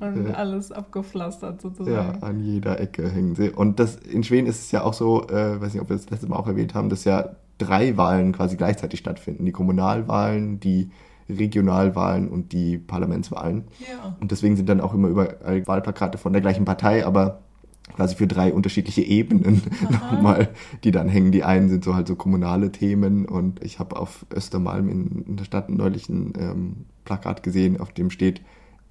Und 0.00 0.34
alles 0.34 0.72
abgepflastert 0.72 1.54
ja, 1.56 1.60
sozusagen. 1.60 2.22
an 2.22 2.40
jeder 2.40 2.80
Ecke 2.80 3.08
hängen 3.10 3.34
sie. 3.34 3.50
Und 3.50 3.78
das 3.78 3.96
in 3.96 4.22
Schweden 4.24 4.46
ist 4.46 4.60
es 4.60 4.70
ja 4.72 4.82
auch 4.84 4.94
so, 4.94 5.26
äh, 5.28 5.60
weiß 5.60 5.74
nicht, 5.74 5.82
ob 5.82 5.88
wir 5.90 5.96
das 5.96 6.08
letzte 6.08 6.28
Mal 6.28 6.36
auch 6.36 6.46
erwähnt 6.46 6.74
haben, 6.74 6.88
dass 6.88 7.04
ja 7.04 7.30
drei 7.58 7.96
Wahlen 7.96 8.32
quasi 8.32 8.56
gleichzeitig 8.56 9.00
stattfinden. 9.00 9.44
Die 9.44 9.52
Kommunalwahlen, 9.52 10.60
die 10.60 10.90
Regionalwahlen 11.28 12.28
und 12.28 12.52
die 12.52 12.78
Parlamentswahlen. 12.78 13.64
Ja. 13.80 14.16
Und 14.20 14.30
deswegen 14.30 14.56
sind 14.56 14.68
dann 14.68 14.80
auch 14.80 14.94
immer 14.94 15.08
überall 15.08 15.66
Wahlplakate 15.66 16.18
von 16.18 16.32
der 16.32 16.42
gleichen 16.42 16.64
Partei, 16.64 17.04
aber 17.06 17.40
quasi 17.92 18.16
für 18.16 18.26
drei 18.26 18.52
unterschiedliche 18.52 19.02
Ebenen 19.02 19.62
nochmal, 19.90 20.48
die 20.82 20.90
dann 20.90 21.08
hängen. 21.08 21.32
Die 21.32 21.44
einen 21.44 21.68
sind 21.68 21.84
so 21.84 21.94
halt 21.94 22.08
so 22.08 22.16
kommunale 22.16 22.72
Themen 22.72 23.26
und 23.26 23.62
ich 23.62 23.78
habe 23.78 23.96
auf 23.96 24.26
Östermalm 24.34 24.88
in, 24.88 25.24
in 25.26 25.36
der 25.36 25.44
Stadt 25.44 25.70
neulich 25.70 26.08
ein 26.08 26.32
ähm, 26.38 26.76
Plakat 27.04 27.42
gesehen, 27.42 27.80
auf 27.80 27.92
dem 27.92 28.10
steht 28.10 28.40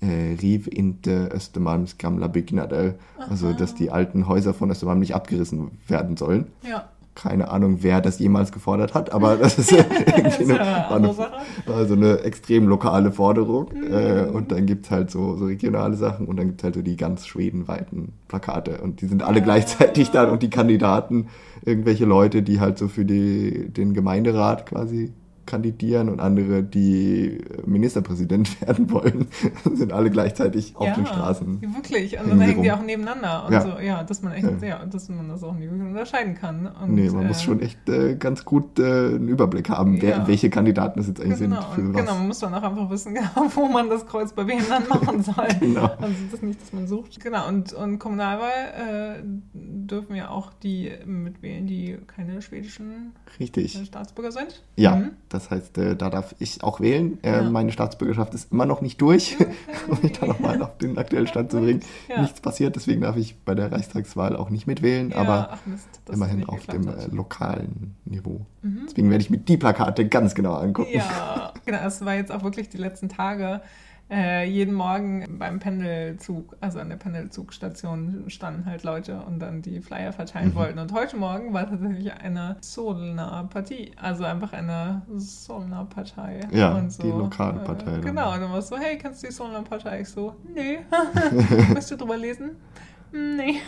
äh, 0.03 0.35
Riv 0.41 0.67
inte 0.67 1.29
Östermalms 1.33 1.97
gamla 1.97 2.27
byggnader. 2.27 2.95
Also, 3.17 3.53
dass 3.53 3.73
die 3.73 3.89
alten 3.89 4.27
Häuser 4.27 4.53
von 4.53 4.69
Östermalm 4.69 4.99
nicht 4.99 5.15
abgerissen 5.15 5.71
werden 5.87 6.17
sollen. 6.17 6.47
Ja. 6.67 6.89
Keine 7.15 7.51
Ahnung, 7.51 7.79
wer 7.81 8.01
das 8.01 8.17
jemals 8.19 8.51
gefordert 8.51 8.93
hat, 8.93 9.11
aber 9.11 9.37
das 9.41 9.59
ist 9.59 9.71
irgendwie 9.71 10.43
eine, 10.43 10.55
ja 10.55 10.87
eine 10.89 10.89
war 10.89 10.91
andere 10.91 11.31
eine, 11.67 11.75
also 11.75 11.95
extrem 12.23 12.67
lokale 12.67 13.11
Forderung. 13.11 13.69
Mhm. 13.73 13.93
Äh, 13.93 14.21
und 14.31 14.51
dann 14.51 14.65
gibt 14.65 14.85
es 14.85 14.91
halt 14.91 15.11
so, 15.11 15.35
so 15.35 15.45
regionale 15.45 15.95
Sachen 15.95 16.27
und 16.27 16.37
dann 16.37 16.47
gibt 16.47 16.61
es 16.61 16.63
halt 16.63 16.75
so 16.75 16.81
die 16.81 16.97
ganz 16.97 17.27
schwedenweiten 17.27 18.13
Plakate. 18.27 18.81
Und 18.81 19.01
die 19.01 19.07
sind 19.07 19.21
alle 19.23 19.41
Ah. 19.41 19.43
gleichzeitig 19.43 20.11
dann 20.11 20.29
und 20.29 20.41
die 20.43 20.49
Kandidaten, 20.49 21.27
irgendwelche 21.65 22.05
Leute, 22.05 22.41
die 22.43 22.59
halt 22.59 22.77
so 22.77 22.87
für 22.87 23.05
die, 23.05 23.69
den 23.69 23.93
Gemeinderat 23.93 24.65
quasi 24.65 25.11
kandidieren 25.45 26.09
und 26.09 26.19
andere, 26.19 26.63
die 26.63 27.39
Ministerpräsident 27.65 28.61
werden 28.67 28.89
wollen, 28.91 29.27
sind 29.73 29.91
alle 29.93 30.09
gleichzeitig 30.09 30.75
auf 30.75 30.85
ja, 30.87 30.93
den 30.95 31.05
Straßen. 31.05 31.61
Wirklich. 31.61 32.13
Und 32.13 32.19
hängen 32.27 32.29
dann 32.39 32.41
hängen 32.41 32.63
die 32.63 32.69
rum. 32.69 32.79
auch 32.79 32.83
nebeneinander. 32.85 33.45
Und 33.47 33.53
Ja. 33.53 33.61
so, 33.61 33.79
ja, 33.79 34.03
dass 34.03 34.21
man 34.21 34.33
echt, 34.33 34.61
Ja. 34.61 34.67
ja. 34.67 34.85
dass 34.85 35.09
man 35.09 35.27
das 35.29 35.43
auch 35.43 35.53
nicht 35.55 35.71
unterscheiden 35.71 36.35
kann. 36.35 36.67
Und, 36.67 36.93
Nee, 36.95 37.09
man 37.09 37.23
äh, 37.25 37.27
muss 37.27 37.41
schon 37.41 37.59
echt 37.61 37.87
äh, 37.89 38.15
ganz 38.15 38.45
gut 38.45 38.79
äh, 38.79 38.83
einen 39.15 39.27
Überblick 39.27 39.69
haben, 39.69 40.01
wer, 40.01 40.27
welche 40.27 40.49
Kandidaten 40.49 40.99
es 40.99 41.07
jetzt 41.07 41.19
eigentlich 41.21 41.39
Genau, 41.39 41.61
sind. 41.61 41.73
Für 41.75 41.81
und 41.81 41.93
was. 41.93 42.01
genau, 42.01 42.15
man 42.15 42.27
muss 42.27 42.39
dann 42.39 42.53
auch 42.53 42.63
einfach 42.63 42.89
wissen, 42.89 43.13
genau, 43.15 43.47
wo 43.55 43.67
man 43.67 43.89
das 43.89 44.05
Kreuz 44.05 44.31
bei 44.33 44.47
wem 44.47 44.59
dann 44.69 44.87
machen 44.87 45.21
soll. 45.23 45.47
Genau. 45.59 45.85
Also 45.85 46.15
das 46.25 46.33
ist 46.35 46.43
nicht, 46.43 46.61
dass 46.61 46.73
man 46.73 46.87
sucht. 46.87 47.19
Genau, 47.23 47.47
und, 47.47 47.73
und 47.73 47.99
Kommunalwahl 47.99 48.49
äh, 49.19 49.23
dürfen 49.53 50.15
ja 50.15 50.29
auch 50.29 50.51
die 50.63 50.91
mitwählen, 51.05 51.67
die 51.67 51.97
keine 52.07 52.41
schwedischen 52.41 53.13
Richtig. 53.39 53.79
äh, 53.79 53.85
Staatsbürger 53.85 54.31
sind. 54.31 54.63
Ja, 54.75 54.95
Mhm. 54.95 55.09
Das 55.33 55.49
heißt, 55.49 55.77
äh, 55.79 55.95
da 55.95 56.09
darf 56.09 56.35
ich 56.39 56.63
auch 56.63 56.79
wählen. 56.79 57.17
Äh, 57.23 57.31
Ja. 57.33 57.41
Meine 57.49 57.71
Staatsbürgerschaft 57.71 58.33
ist 58.33 58.51
immer 58.51 58.65
noch 58.65 58.81
nicht 58.81 59.01
durch, 59.01 59.35
um 59.89 59.97
mich 60.01 60.13
da 60.13 60.27
nochmal 60.27 60.61
auf 60.61 60.77
den 60.77 60.97
aktuellen 60.97 61.27
Stand 61.27 61.51
zu 61.51 61.59
bringen. 61.59 61.81
Ja. 62.09 62.21
Nichts 62.21 62.41
passiert, 62.41 62.75
deswegen 62.75 63.01
darf 63.01 63.15
ich 63.17 63.35
bei 63.43 63.55
der 63.55 63.71
Reichstagswahl 63.71 64.35
auch 64.35 64.49
nicht 64.49 64.67
mitwählen, 64.67 65.09
Ja, 65.11 65.17
aber 65.17 65.57
Mist, 65.65 65.87
immerhin 66.11 66.47
auf 66.47 66.65
dem 66.67 66.87
äh, 66.87 67.07
lokalen 67.11 67.95
Niveau. 68.05 68.45
Mhm. 68.61 68.81
Deswegen 68.87 69.09
werde 69.09 69.23
ich 69.23 69.29
mir 69.29 69.37
die 69.39 69.57
Plakate 69.57 70.07
ganz 70.07 70.35
genau 70.35 70.53
angucken. 70.55 70.91
Ja, 70.93 71.53
genau. 71.65 71.79
Es 71.85 72.03
war 72.05 72.15
jetzt 72.15 72.31
auch 72.31 72.43
wirklich 72.43 72.69
die 72.69 72.77
letzten 72.77 73.09
Tage. 73.09 73.61
Äh, 74.11 74.47
jeden 74.47 74.73
Morgen 74.75 75.25
beim 75.39 75.59
Pendelzug, 75.59 76.55
also 76.61 76.79
an 76.79 76.89
der 76.89 76.97
Pendelzugstation, 76.97 78.25
standen 78.27 78.65
halt 78.65 78.83
Leute 78.83 79.21
und 79.21 79.39
dann 79.39 79.61
die 79.61 79.81
Flyer 79.81 80.11
verteilen 80.11 80.49
Mhm. 80.49 80.55
wollten. 80.55 80.79
Und 80.79 80.93
heute 80.93 81.15
Morgen 81.17 81.53
war 81.53 81.67
tatsächlich 81.67 82.13
eine 82.13 82.57
Solna-Partie, 82.61 83.91
also 83.99 84.25
einfach 84.25 84.53
eine 84.53 85.01
Solna-Partei. 85.15 86.41
Ja, 86.51 86.75
und 86.75 87.01
die 87.01 87.07
lokale 87.07 87.61
Partei 87.61 87.97
Äh, 87.97 88.01
genau, 88.01 88.33
und 88.33 88.41
dann 88.41 88.51
war 88.51 88.59
es 88.59 88.67
so, 88.67 88.77
hey, 88.77 88.97
kennst 88.97 89.23
du 89.23 89.27
die 89.27 89.33
Solna-Partei? 89.33 90.01
Ich 90.01 90.09
so, 90.09 90.35
nee. 90.53 90.79
Möchtest 91.69 91.91
du 91.91 91.95
drüber 91.97 92.17
lesen? 92.17 92.51
Nee. 93.11 93.59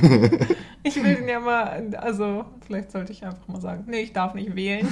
ich 0.82 0.96
will 1.02 1.14
den 1.16 1.28
ja 1.28 1.38
mal, 1.38 1.94
also 1.98 2.46
vielleicht 2.66 2.90
sollte 2.90 3.12
ich 3.12 3.24
einfach 3.24 3.46
mal 3.48 3.60
sagen, 3.60 3.84
nee, 3.86 4.00
ich 4.00 4.12
darf 4.14 4.34
nicht 4.34 4.54
wählen. 4.56 4.86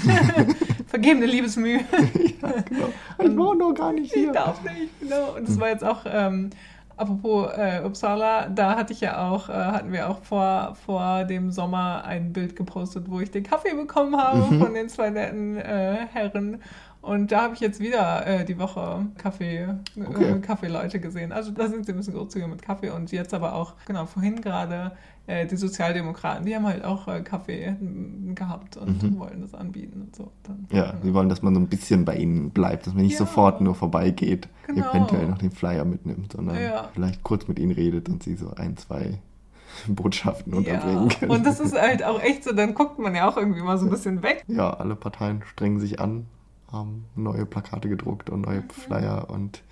Vergebene 0.93 1.25
Liebesmühe. 1.27 1.79
ja, 2.43 2.53
genau. 2.69 2.89
Ich 3.19 3.37
war 3.37 3.55
noch 3.55 3.73
gar 3.73 3.93
nicht 3.95 4.15
Ich 4.15 4.23
hier. 4.23 4.33
darf 4.33 4.63
nicht, 4.63 5.01
genau. 5.01 5.37
Und 5.37 5.49
das 5.49 5.59
war 5.59 5.69
jetzt 5.71 5.83
auch, 5.83 6.01
ähm, 6.07 6.51
apropos 6.99 7.49
äh, 7.57 7.81
Uppsala, 7.83 8.49
da 8.51 8.77
hatte 8.77 8.93
ich 8.93 9.01
ja 9.01 9.27
auch, 9.31 9.49
äh, 9.49 9.53
hatten 9.55 9.91
wir 9.91 10.11
auch 10.11 10.21
vor, 10.23 10.77
vor 10.85 11.25
dem 11.25 11.51
Sommer 11.51 12.05
ein 12.05 12.35
Bild 12.35 12.57
gepostet, 12.57 13.05
wo 13.09 13.21
ich 13.21 13.31
den 13.31 13.43
Kaffee 13.43 13.73
bekommen 13.75 14.17
habe 14.21 14.39
Mhm. 14.39 14.61
von 14.61 14.75
den 14.75 14.89
zwei 14.91 15.09
netten 15.09 15.57
äh, 15.57 16.07
Herren. 16.13 16.61
Und 17.03 17.33
da 17.33 17.43
habe 17.43 17.55
ich 17.55 17.61
jetzt 17.61 17.81
wieder 17.81 18.27
äh, 18.27 18.45
die 18.45 18.59
Woche 18.59 19.07
Kaffee, 19.19 19.57
äh, 19.97 20.07
okay. 20.07 20.41
Kaffeeleute 20.41 21.01
gesehen. 21.01 21.33
Also 21.33 21.51
da 21.51 21.69
sind 21.69 21.85
sie 21.85 21.93
ein 21.93 21.97
bisschen 21.97 22.15
großzügiger 22.15 22.49
mit 22.49 22.63
Kaffee 22.63 22.91
und 22.91 23.11
jetzt 23.11 23.35
aber 23.35 23.55
auch, 23.55 23.75
genau, 23.87 24.07
vorhin 24.07 24.41
gerade 24.41 24.93
äh, 25.27 25.47
die 25.47 25.57
Sozialdemokraten, 25.57 26.47
die 26.47 26.55
haben 26.55 26.67
halt 26.67 26.85
auch 26.85 27.09
äh, 27.09 27.23
Kaffee 27.23 27.77
gehabt 28.35 28.77
und 28.77 29.03
mhm. 29.03 29.19
wollen 29.19 29.41
das 29.41 29.53
anbieten 29.53 30.03
und 30.03 30.17
so. 30.17 30.31
Dann, 30.45 30.69
ja, 30.71 30.93
genau. 30.93 31.03
sie 31.03 31.15
wollen, 31.15 31.29
dass 31.29 31.43
man 31.43 31.55
so 31.55 31.61
ein 31.61 31.69
bisschen 31.69 32.05
bei 32.05 32.17
ihnen 32.17 32.51
bleibt, 32.51 32.87
dass 32.87 32.95
man 32.95 33.03
nicht 33.03 33.13
ja. 33.13 33.19
sofort 33.19 33.61
nur 33.61 33.75
vorbeigeht, 33.75 34.49
genau. 34.69 34.91
eventuell 34.91 35.27
noch 35.27 35.39
den 35.39 35.51
Flyer 35.51 35.85
mitnimmt, 35.85 36.33
sondern 36.33 36.61
ja. 36.61 36.89
vielleicht 36.95 37.25
kurz 37.25 37.49
mit 37.49 37.59
ihnen 37.59 37.73
redet 37.73 38.09
und 38.09 38.23
sie 38.23 38.37
so 38.37 38.53
ein, 38.55 38.77
zwei 38.77 39.19
Botschaften 39.89 40.55
unterbringen 40.55 41.09
ja. 41.21 41.29
Und 41.29 41.47
das 41.47 41.59
ist 41.59 41.77
halt 41.77 42.05
auch 42.05 42.23
echt 42.23 42.45
so, 42.45 42.53
dann 42.53 42.75
guckt 42.75 43.01
man 43.01 43.15
ja 43.15 43.29
auch 43.29 43.37
irgendwie 43.37 43.63
mal 43.63 43.79
so 43.79 43.87
ein 43.87 43.91
bisschen 43.91 44.23
weg. 44.23 44.45
Ja, 44.47 44.71
alle 44.71 44.95
Parteien 44.95 45.43
strengen 45.47 45.81
sich 45.81 45.99
an, 45.99 46.27
haben 46.73 47.05
neue 47.15 47.47
Plakate 47.47 47.89
gedruckt 47.89 48.31
und 48.31 48.43
neue. 48.43 48.63
Flyer 48.73 49.29
und 49.29 49.63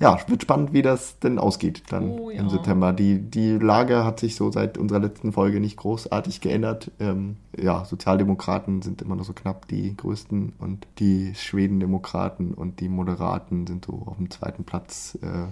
ja, 0.00 0.18
wird 0.28 0.42
spannend, 0.42 0.72
wie 0.72 0.82
das 0.82 1.18
denn 1.18 1.38
ausgeht 1.38 1.82
dann 1.90 2.10
oh, 2.10 2.30
ja. 2.30 2.40
im 2.40 2.48
September. 2.48 2.92
Die, 2.92 3.18
die 3.18 3.52
Lage 3.52 4.04
hat 4.04 4.20
sich 4.20 4.36
so 4.36 4.50
seit 4.50 4.78
unserer 4.78 5.00
letzten 5.00 5.32
Folge 5.32 5.60
nicht 5.60 5.76
großartig 5.76 6.40
geändert. 6.40 6.90
Ähm, 7.00 7.36
ja, 7.56 7.84
Sozialdemokraten 7.84 8.82
sind 8.82 9.02
immer 9.02 9.16
noch 9.16 9.24
so 9.24 9.32
knapp 9.32 9.68
die 9.68 9.96
größten 9.96 10.54
und 10.58 10.86
die 10.98 11.34
Schwedendemokraten 11.34 12.54
und 12.54 12.80
die 12.80 12.88
Moderaten 12.88 13.66
sind 13.66 13.84
so 13.86 14.02
auf 14.06 14.16
dem 14.16 14.30
zweiten 14.30 14.64
Platz 14.64 15.18
äh, 15.22 15.46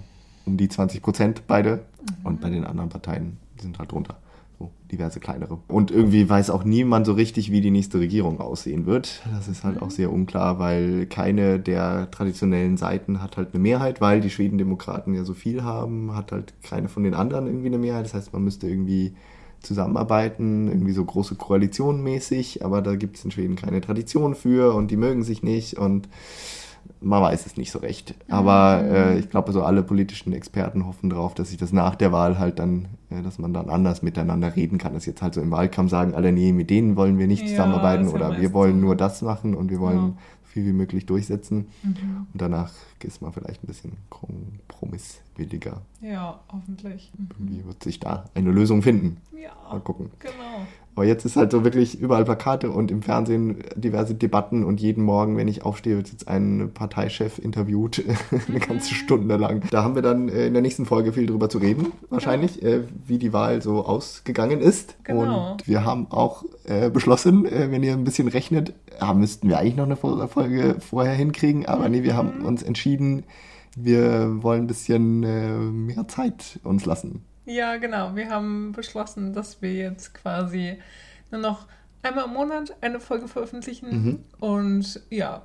um 0.45 0.57
die 0.57 0.69
20 0.69 1.01
Prozent 1.01 1.43
beide 1.47 1.85
mhm. 2.01 2.25
und 2.25 2.41
bei 2.41 2.49
den 2.49 2.65
anderen 2.65 2.89
Parteien 2.89 3.37
sind 3.59 3.77
halt 3.79 3.91
drunter. 3.91 4.17
So 4.59 4.71
diverse 4.91 5.19
kleinere. 5.19 5.59
Und 5.67 5.91
irgendwie 5.91 6.27
weiß 6.27 6.49
auch 6.49 6.63
niemand 6.63 7.05
so 7.05 7.13
richtig, 7.13 7.51
wie 7.51 7.61
die 7.61 7.71
nächste 7.71 7.99
Regierung 7.99 8.39
aussehen 8.39 8.85
wird. 8.85 9.21
Das 9.35 9.47
ist 9.47 9.63
halt 9.63 9.81
auch 9.81 9.91
sehr 9.91 10.11
unklar, 10.11 10.57
weil 10.57 11.05
keine 11.05 11.59
der 11.59 12.09
traditionellen 12.09 12.77
Seiten 12.77 13.21
hat 13.21 13.37
halt 13.37 13.49
eine 13.53 13.61
Mehrheit, 13.61 14.01
weil 14.01 14.19
die 14.19 14.31
Schwedendemokraten 14.31 15.13
ja 15.13 15.25
so 15.25 15.33
viel 15.33 15.63
haben, 15.63 16.15
hat 16.15 16.31
halt 16.31 16.53
keine 16.63 16.89
von 16.89 17.03
den 17.03 17.13
anderen 17.13 17.45
irgendwie 17.45 17.67
eine 17.67 17.77
Mehrheit. 17.77 18.05
Das 18.05 18.15
heißt, 18.15 18.33
man 18.33 18.43
müsste 18.43 18.67
irgendwie 18.67 19.13
zusammenarbeiten, 19.61 20.67
irgendwie 20.67 20.93
so 20.93 21.03
große 21.03 21.35
Koalitionen 21.35 22.03
mäßig, 22.03 22.63
aber 22.63 22.81
da 22.81 22.95
gibt 22.95 23.17
es 23.17 23.25
in 23.25 23.31
Schweden 23.31 23.55
keine 23.55 23.81
Tradition 23.81 24.35
für 24.35 24.73
und 24.73 24.91
die 24.91 24.97
mögen 24.97 25.23
sich 25.23 25.43
nicht 25.43 25.77
und 25.77 26.07
man 27.01 27.21
weiß 27.21 27.45
es 27.45 27.57
nicht 27.57 27.71
so 27.71 27.79
recht. 27.79 28.15
Aber 28.29 28.81
mhm. 28.83 28.95
äh, 28.95 29.19
ich 29.19 29.29
glaube, 29.29 29.51
so 29.51 29.63
alle 29.63 29.83
politischen 29.83 30.33
Experten 30.33 30.85
hoffen 30.85 31.09
darauf, 31.09 31.33
dass 31.33 31.49
sich 31.49 31.57
das 31.57 31.71
nach 31.73 31.95
der 31.95 32.11
Wahl 32.11 32.39
halt 32.39 32.59
dann, 32.59 32.87
äh, 33.09 33.21
dass 33.21 33.39
man 33.39 33.53
dann 33.53 33.69
anders 33.69 34.01
miteinander 34.01 34.55
reden 34.55 34.77
kann. 34.77 34.93
Dass 34.93 35.05
jetzt 35.05 35.21
halt 35.21 35.33
so 35.33 35.41
im 35.41 35.51
Wahlkampf 35.51 35.91
sagen 35.91 36.15
alle, 36.15 36.31
nee, 36.31 36.51
mit 36.51 36.69
denen 36.69 36.95
wollen 36.95 37.17
wir 37.17 37.27
nicht 37.27 37.43
ja, 37.43 37.49
zusammenarbeiten 37.49 38.07
oder 38.07 38.39
wir 38.39 38.53
wollen 38.53 38.79
nur 38.79 38.95
das 38.95 39.21
machen 39.21 39.55
und 39.55 39.69
wir 39.69 39.79
wollen 39.79 39.97
ja. 39.97 40.13
viel 40.45 40.65
wie 40.65 40.73
möglich 40.73 41.05
durchsetzen. 41.05 41.67
Mhm. 41.83 42.27
Und 42.33 42.41
danach 42.41 42.71
ist 43.03 43.21
man 43.21 43.31
vielleicht 43.31 43.63
ein 43.63 43.67
bisschen 43.67 43.93
kompromisswilliger. 45.37 45.81
Ja, 46.01 46.39
hoffentlich. 46.51 47.11
Mhm. 47.17 47.27
Irgendwie 47.37 47.65
wird 47.65 47.83
sich 47.83 47.99
da 47.99 48.25
eine 48.33 48.51
Lösung 48.51 48.81
finden. 48.81 49.17
Ja. 49.31 49.51
Mal 49.69 49.79
gucken. 49.79 50.11
Genau. 50.19 50.33
Aber 50.95 51.05
jetzt 51.05 51.25
ist 51.25 51.35
halt 51.35 51.51
so 51.51 51.63
wirklich 51.63 51.99
überall 51.99 52.25
Plakate 52.25 52.71
und 52.71 52.89
im 52.89 53.03
Fernsehen 53.03 53.63
diverse 53.75 54.15
Debatten 54.15 54.63
und 54.63 54.81
jeden 54.81 55.03
Morgen, 55.03 55.37
wenn 55.37 55.47
ich 55.47 55.63
aufstehe, 55.63 55.95
wird 55.95 56.09
jetzt 56.09 56.27
ein 56.27 56.71
Parteichef 56.73 57.37
interviewt, 57.37 58.03
eine 58.47 58.59
ganze 58.59 58.93
mhm. 58.93 58.97
Stunde 58.97 59.37
lang. 59.37 59.61
Da 59.69 59.83
haben 59.83 59.93
wir 59.93 60.01
dann 60.01 60.27
äh, 60.27 60.47
in 60.47 60.53
der 60.53 60.63
nächsten 60.63 60.87
Folge 60.87 61.13
viel 61.13 61.27
drüber 61.27 61.49
zu 61.49 61.59
reden, 61.59 61.91
wahrscheinlich, 62.09 62.61
ja. 62.63 62.69
Äh, 62.69 62.83
wie 63.05 63.19
die 63.19 63.31
Wahl 63.31 63.61
so 63.61 63.85
ausgegangen 63.85 64.59
ist. 64.59 64.95
Genau. 65.03 65.51
Und 65.51 65.67
wir 65.67 65.85
haben 65.85 66.07
auch 66.09 66.43
äh, 66.65 66.89
beschlossen, 66.89 67.43
wenn 67.43 67.83
ihr 67.83 67.93
ein 67.93 68.03
bisschen 68.03 68.27
rechnet, 68.27 68.73
müssten 69.13 69.49
wir 69.49 69.59
eigentlich 69.59 69.75
noch 69.75 69.85
eine 69.85 69.97
Folge 69.97 70.77
vorher 70.79 71.13
hinkriegen, 71.13 71.67
aber 71.67 71.89
nee, 71.89 72.01
wir 72.01 72.15
haben 72.15 72.39
mhm. 72.39 72.45
uns 72.45 72.63
entschieden, 72.63 73.23
wir 73.77 74.43
wollen 74.43 74.63
ein 74.63 74.67
bisschen 74.67 75.85
mehr 75.85 76.07
Zeit 76.07 76.59
uns 76.63 76.85
lassen. 76.85 77.23
Ja, 77.45 77.77
genau. 77.77 78.15
Wir 78.15 78.29
haben 78.29 78.73
beschlossen, 78.73 79.33
dass 79.33 79.61
wir 79.61 79.73
jetzt 79.73 80.13
quasi 80.13 80.77
nur 81.31 81.39
noch 81.39 81.67
einmal 82.03 82.25
im 82.25 82.33
Monat 82.33 82.75
eine 82.81 82.99
Folge 82.99 83.27
veröffentlichen 83.27 83.89
mhm. 83.89 84.19
und 84.39 85.01
ja, 85.09 85.43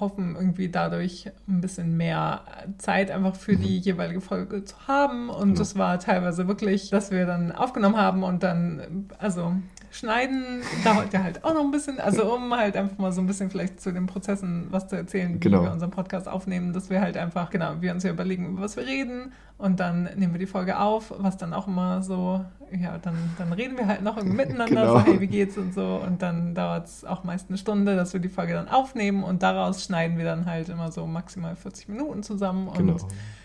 hoffen 0.00 0.34
irgendwie 0.36 0.68
dadurch 0.68 1.30
ein 1.48 1.60
bisschen 1.60 1.96
mehr 1.96 2.42
Zeit 2.78 3.10
einfach 3.10 3.36
für 3.36 3.52
mhm. 3.52 3.62
die 3.62 3.78
jeweilige 3.78 4.20
Folge 4.20 4.64
zu 4.64 4.74
haben. 4.86 5.28
Und 5.28 5.48
genau. 5.48 5.58
das 5.58 5.76
war 5.76 5.98
teilweise 5.98 6.48
wirklich, 6.48 6.90
dass 6.90 7.10
wir 7.10 7.26
dann 7.26 7.52
aufgenommen 7.52 7.96
haben 7.96 8.22
und 8.22 8.42
dann, 8.42 9.08
also 9.18 9.54
Schneiden 9.94 10.62
dauert 10.82 11.12
ja 11.12 11.22
halt 11.22 11.44
auch 11.44 11.54
noch 11.54 11.62
ein 11.62 11.70
bisschen, 11.70 12.00
also 12.00 12.34
um 12.34 12.52
halt 12.54 12.76
einfach 12.76 12.98
mal 12.98 13.12
so 13.12 13.20
ein 13.20 13.26
bisschen 13.26 13.48
vielleicht 13.50 13.80
zu 13.80 13.92
den 13.92 14.06
Prozessen 14.06 14.66
was 14.70 14.88
zu 14.88 14.96
erzählen, 14.96 15.34
wie 15.34 15.40
genau. 15.40 15.62
wir 15.62 15.72
unseren 15.72 15.90
Podcast 15.90 16.28
aufnehmen, 16.28 16.72
dass 16.72 16.90
wir 16.90 17.00
halt 17.00 17.16
einfach, 17.16 17.50
genau, 17.50 17.74
wir 17.80 17.92
uns 17.92 18.02
ja 18.02 18.10
überlegen, 18.10 18.46
über 18.46 18.62
was 18.62 18.76
wir 18.76 18.84
reden 18.84 19.32
und 19.56 19.78
dann 19.78 20.08
nehmen 20.16 20.32
wir 20.32 20.40
die 20.40 20.46
Folge 20.46 20.80
auf, 20.80 21.14
was 21.16 21.36
dann 21.36 21.54
auch 21.54 21.68
immer 21.68 22.02
so, 22.02 22.44
ja, 22.72 22.98
dann, 22.98 23.16
dann 23.38 23.52
reden 23.52 23.78
wir 23.78 23.86
halt 23.86 24.02
noch 24.02 24.20
miteinander, 24.22 24.66
genau. 24.66 24.98
so 24.98 25.04
hey, 25.04 25.20
wie 25.20 25.28
geht's 25.28 25.56
und 25.56 25.72
so 25.72 26.02
und 26.04 26.22
dann 26.22 26.54
dauert 26.54 26.86
es 26.86 27.04
auch 27.04 27.22
meist 27.22 27.48
eine 27.48 27.58
Stunde, 27.58 27.94
dass 27.94 28.12
wir 28.12 28.20
die 28.20 28.28
Folge 28.28 28.54
dann 28.54 28.68
aufnehmen 28.68 29.22
und 29.22 29.44
daraus 29.44 29.84
schneiden 29.84 30.18
wir 30.18 30.24
dann 30.24 30.46
halt 30.46 30.68
immer 30.68 30.90
so 30.90 31.06
maximal 31.06 31.54
40 31.54 31.88
Minuten 31.88 32.22
zusammen 32.22 32.66
und 32.68 32.78
genau 32.78 32.96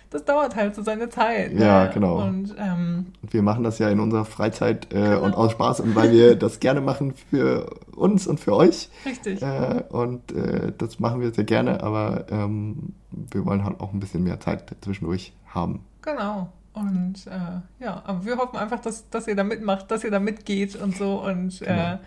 das 0.10 0.26
dauert 0.26 0.56
halt 0.56 0.76
so 0.76 0.82
seine 0.82 1.10
Zeit. 1.10 1.54
Ja, 1.54 1.86
ne? 1.86 1.92
genau. 1.94 2.22
Und, 2.22 2.56
ähm, 2.58 3.08
wir 3.22 3.42
machen 3.42 3.64
das 3.64 3.80
ja 3.80 3.90
in 3.90 4.00
unserer 4.00 4.26
Freizeit 4.26 4.92
äh, 4.92 5.02
genau. 5.02 5.24
und 5.24 5.36
aus 5.36 5.52
Spaß 5.52 5.82
und 5.82 5.96
weil 5.96 6.12
wir 6.12 6.36
das 6.38 6.60
gerne 6.60 6.82
machen 6.82 7.14
für 7.30 7.70
uns 7.96 8.28
und 8.28 8.40
für 8.40 8.56
euch. 8.56 8.90
Richtig. 9.06 9.42
Äh, 9.42 9.84
und 9.90 10.32
äh, 10.32 10.72
das 10.78 11.00
machen 11.00 11.22
wir 11.22 11.34
sehr 11.34 11.44
gerne, 11.44 11.84
aber 11.84 12.26
ähm, 12.32 12.94
wir 13.12 13.46
wollen 13.46 13.64
halt 13.64 13.80
auch 13.80 13.94
ein 13.94 14.00
bisschen 14.00 14.24
mehr 14.24 14.40
Zeit 14.40 14.64
zwischendurch 14.82 15.34
haben. 15.48 15.86
Genau. 16.02 16.50
Und 16.74 17.28
äh, 17.28 17.84
ja, 17.84 18.02
aber 18.06 18.26
wir 18.26 18.38
hoffen 18.38 18.58
einfach, 18.58 18.80
dass, 18.80 19.10
dass 19.10 19.28
ihr 19.28 19.36
da 19.36 19.44
mitmacht, 19.44 19.92
dass 19.92 20.04
ihr 20.04 20.12
da 20.12 20.20
mitgeht 20.20 20.76
und 20.76 20.96
so 20.96 21.24
und 21.24 21.62
äh, 21.62 21.66
genau 21.66 22.00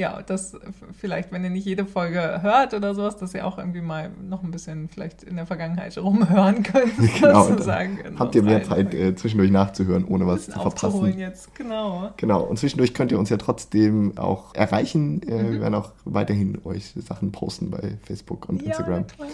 ja, 0.00 0.22
das 0.22 0.56
vielleicht, 0.98 1.30
wenn 1.30 1.44
ihr 1.44 1.50
nicht 1.50 1.66
jede 1.66 1.84
Folge 1.84 2.40
hört 2.42 2.72
oder 2.72 2.94
sowas, 2.94 3.18
dass 3.18 3.34
ihr 3.34 3.46
auch 3.46 3.58
irgendwie 3.58 3.82
mal 3.82 4.10
noch 4.26 4.42
ein 4.42 4.50
bisschen 4.50 4.88
vielleicht 4.88 5.22
in 5.22 5.36
der 5.36 5.44
Vergangenheit 5.44 5.96
rumhören 5.98 6.62
könnt, 6.62 6.96
genau, 7.20 7.44
sozusagen. 7.44 7.98
Habt 8.18 8.34
ihr 8.34 8.42
mehr 8.42 8.64
Zeit, 8.64 8.94
äh, 8.94 9.14
zwischendurch 9.14 9.50
nachzuhören, 9.50 10.06
ohne 10.06 10.26
was 10.26 10.46
zu 10.46 10.58
verpassen. 10.58 11.18
jetzt, 11.18 11.54
genau. 11.54 12.10
Genau, 12.16 12.42
und 12.42 12.58
zwischendurch 12.58 12.94
könnt 12.94 13.12
ihr 13.12 13.18
uns 13.18 13.28
ja 13.28 13.36
trotzdem 13.36 14.16
auch 14.16 14.54
erreichen. 14.54 15.22
Äh, 15.22 15.42
mhm. 15.42 15.52
Wir 15.52 15.60
werden 15.60 15.74
auch 15.74 15.92
weiterhin 16.06 16.58
euch 16.64 16.94
Sachen 16.96 17.30
posten 17.30 17.70
bei 17.70 17.98
Facebook 18.02 18.48
und 18.48 18.62
ja, 18.62 18.68
Instagram. 18.68 19.06
Klar. 19.06 19.28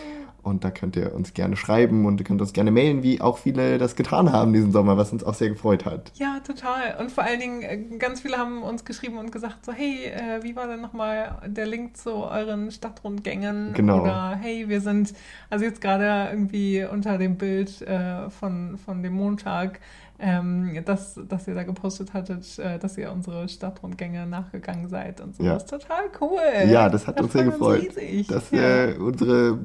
Und 0.46 0.62
da 0.62 0.70
könnt 0.70 0.94
ihr 0.94 1.12
uns 1.12 1.34
gerne 1.34 1.56
schreiben 1.56 2.06
und 2.06 2.20
ihr 2.20 2.24
könnt 2.24 2.40
uns 2.40 2.52
gerne 2.52 2.70
mailen, 2.70 3.02
wie 3.02 3.20
auch 3.20 3.38
viele 3.38 3.78
das 3.78 3.96
getan 3.96 4.30
haben 4.30 4.52
diesen 4.52 4.70
Sommer, 4.70 4.96
was 4.96 5.10
uns 5.10 5.24
auch 5.24 5.34
sehr 5.34 5.48
gefreut 5.48 5.84
hat. 5.84 6.12
Ja, 6.14 6.38
total. 6.46 6.96
Und 7.00 7.10
vor 7.10 7.24
allen 7.24 7.40
Dingen, 7.40 7.62
äh, 7.62 7.98
ganz 7.98 8.20
viele 8.20 8.36
haben 8.36 8.62
uns 8.62 8.84
geschrieben 8.84 9.18
und 9.18 9.32
gesagt 9.32 9.64
so, 9.64 9.72
hey, 9.72 10.04
äh, 10.04 10.44
wie 10.44 10.54
war 10.54 10.68
denn 10.68 10.80
nochmal 10.80 11.42
der 11.46 11.66
Link 11.66 11.96
zu 11.96 12.14
euren 12.14 12.70
Stadtrundgängen? 12.70 13.72
Genau. 13.72 14.02
Oder 14.02 14.38
hey, 14.40 14.68
wir 14.68 14.80
sind, 14.80 15.14
also 15.50 15.64
jetzt 15.64 15.80
gerade 15.80 16.30
irgendwie 16.30 16.84
unter 16.84 17.18
dem 17.18 17.38
Bild 17.38 17.82
äh, 17.82 18.30
von, 18.30 18.78
von 18.78 19.02
dem 19.02 19.14
Montag, 19.14 19.80
ähm, 20.18 20.82
dass, 20.84 21.20
dass 21.28 21.46
ihr 21.46 21.54
da 21.54 21.62
gepostet 21.62 22.14
hattet, 22.14 22.58
äh, 22.58 22.78
dass 22.78 22.96
ihr 22.96 23.12
unsere 23.12 23.48
Stadtrundgänge 23.48 24.26
nachgegangen 24.26 24.88
seid 24.88 25.20
und 25.20 25.36
so. 25.36 25.42
Ja. 25.42 25.54
Das 25.54 25.64
ist 25.64 25.70
total 25.70 26.04
cool. 26.20 26.40
Ja, 26.68 26.88
das 26.88 27.06
hat 27.06 27.18
das 27.18 27.24
uns 27.24 27.32
sehr 27.34 27.44
gefreut. 27.44 27.88
Uns 27.96 28.26
dass 28.28 28.50
ja. 28.50 28.96
unsere 28.98 29.58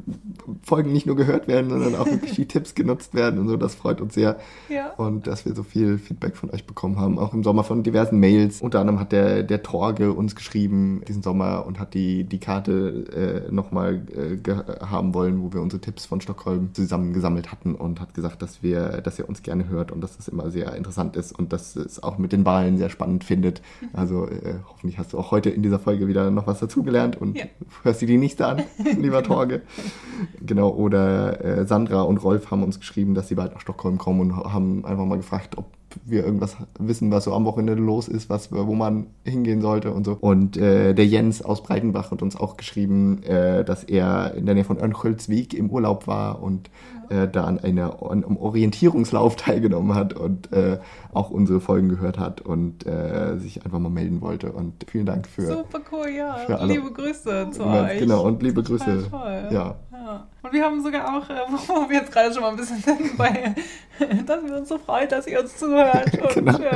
Folgen 0.72 0.94
nicht 0.94 1.06
nur 1.06 1.18
gehört 1.18 1.50
werden, 1.50 1.70
sondern 1.70 1.96
auch 1.96 2.06
wirklich 2.06 2.32
die 2.32 2.46
Tipps 2.48 2.76
genutzt 2.76 3.14
werden 3.14 3.42
und 3.42 3.50
so. 3.50 3.58
Das 3.58 3.76
freut 3.76 4.00
uns 4.00 4.14
sehr. 4.14 4.38
Ja. 4.70 4.92
Und 4.94 5.28
dass 5.28 5.46
wir 5.46 5.54
so 5.54 5.64
viel 5.64 5.98
Feedback 5.98 6.38
von 6.38 6.50
euch 6.50 6.66
bekommen 6.66 6.98
haben, 6.98 7.20
auch 7.20 7.34
im 7.34 7.44
Sommer 7.44 7.66
von 7.66 7.84
diversen 7.84 8.22
Mails. 8.22 8.62
Unter 8.62 8.80
anderem 8.80 8.98
hat 8.98 9.12
der, 9.12 9.44
der 9.44 9.64
Torge 9.64 10.14
uns 10.14 10.34
geschrieben 10.34 11.02
diesen 11.06 11.24
Sommer 11.24 11.66
und 11.66 11.78
hat 11.78 11.94
die, 11.94 12.24
die 12.24 12.40
Karte 12.40 13.44
äh, 13.50 13.52
nochmal 13.52 14.02
äh, 14.16 14.38
haben 14.80 15.14
wollen, 15.14 15.42
wo 15.42 15.52
wir 15.52 15.62
unsere 15.62 15.82
Tipps 15.82 16.06
von 16.06 16.22
Stockholm 16.22 16.74
zusammengesammelt 16.74 17.52
hatten 17.52 17.76
und 17.76 18.00
hat 18.00 18.14
gesagt, 18.14 18.42
dass 18.42 18.64
wir, 18.64 19.02
dass 19.02 19.20
er 19.20 19.28
uns 19.28 19.44
gerne 19.44 19.68
hört 19.68 19.92
und 19.92 20.00
dass 20.00 20.16
das 20.16 20.30
immer 20.30 20.52
sehr 20.52 20.74
interessant 20.78 21.18
ist 21.18 21.38
und 21.38 21.52
dass 21.52 21.76
es 21.76 22.02
auch 22.02 22.18
mit 22.18 22.32
den 22.32 22.46
Wahlen 22.46 22.78
sehr 22.78 22.90
spannend 22.90 23.26
findet. 23.26 23.62
Mhm. 23.82 23.90
Also 23.92 24.30
äh, 24.30 24.56
hoffentlich 24.70 24.98
hast 24.98 25.12
du 25.12 25.20
auch 25.20 25.32
heute 25.32 25.50
in 25.50 25.64
dieser 25.64 25.80
Folge 25.80 26.08
wieder 26.08 26.32
noch 26.32 26.48
was 26.48 26.62
dazugelernt 26.62 27.20
und 27.20 27.38
ja. 27.38 27.44
hörst 27.84 28.02
dir 28.02 28.08
die 28.08 28.18
nächste 28.18 28.48
an, 28.48 28.64
lieber 28.98 29.22
Torge. 29.22 29.64
Genau, 30.52 30.72
oder 30.72 31.42
äh, 31.46 31.66
Sandra 31.66 32.02
und 32.02 32.18
Rolf 32.18 32.52
haben 32.52 32.62
uns 32.62 32.78
geschrieben, 32.78 33.14
dass 33.14 33.30
sie 33.30 33.36
bald 33.36 33.54
nach 33.54 33.62
Stockholm 33.62 33.98
kommen 33.98 34.20
und 34.20 34.36
haben 34.36 34.84
einfach 34.84 35.06
mal 35.06 35.16
gefragt, 35.16 35.58
ob 35.58 35.68
wir 36.04 36.26
irgendwas 36.26 36.58
wissen, 36.78 37.10
was 37.10 37.24
so 37.24 37.34
am 37.34 37.46
Wochenende 37.46 37.82
los 37.82 38.10
ist, 38.10 38.30
was, 38.30 38.52
wo 38.52 38.76
man 38.76 39.08
hingehen 39.24 39.62
sollte 39.62 39.94
und 39.94 40.06
so. 40.06 40.18
Und 40.20 40.58
äh, 40.58 40.94
der 40.94 41.06
Jens 41.06 41.42
aus 41.42 41.64
Breitenbach 41.64 42.12
hat 42.12 42.22
uns 42.22 42.36
auch 42.36 42.58
geschrieben, 42.58 43.24
äh, 43.24 43.64
dass 43.64 43.86
er 43.86 44.34
in 44.34 44.46
der 44.46 44.56
Nähe 44.56 44.66
von 44.66 44.78
Örnsköldsvik 44.78 45.54
im 45.54 45.70
Urlaub 45.70 46.06
war 46.06 46.44
und 46.44 46.70
äh, 47.12 47.28
da 47.28 47.46
an, 47.46 47.60
einer, 47.60 48.02
an 48.04 48.24
einem 48.24 48.38
Orientierungslauf 48.38 49.36
teilgenommen 49.38 49.96
hat 49.96 50.14
und 50.14 50.52
äh, 50.54 50.80
auch 51.12 51.30
unsere 51.30 51.60
Folgen 51.60 51.90
gehört 51.90 52.18
hat 52.18 52.42
und 52.42 52.86
äh, 52.86 53.38
sich 53.38 53.66
einfach 53.66 53.80
mal 53.80 53.90
melden 53.90 54.22
wollte. 54.22 54.52
Und 54.52 54.86
vielen 54.88 55.06
Dank 55.06 55.28
für. 55.28 55.42
Super 55.42 55.82
cool, 55.92 56.10
ja. 56.10 56.36
Für 56.46 56.60
alle. 56.60 56.74
Liebe 56.74 56.92
Grüße 56.92 57.50
zu 57.52 57.64
ja, 57.64 57.84
euch. 57.84 58.00
Genau, 58.00 58.26
und 58.26 58.42
liebe 58.42 58.64
Grüße. 58.64 59.08
Toll. 59.10 59.48
Ja. 59.52 59.76
Ja. 60.14 60.28
Und 60.42 60.54
wir 60.54 60.64
haben 60.64 60.82
sogar 60.82 61.18
auch, 61.18 61.30
äh, 61.30 61.42
wo 61.68 61.90
wir 61.90 62.00
jetzt 62.00 62.12
gerade 62.12 62.34
schon 62.34 62.42
mal 62.42 62.50
ein 62.50 62.56
bisschen 62.56 62.82
sind, 62.82 63.18
bei, 63.18 63.56
dass 64.26 64.44
wir 64.44 64.58
uns 64.58 64.70
so 64.70 64.78
freuen, 64.78 65.10
dass 65.10 65.28
ihr 65.28 65.40
uns 65.40 65.58
zuhört 65.58 66.14
und 66.22 66.34
genau. 66.34 66.58
äh, 66.60 66.76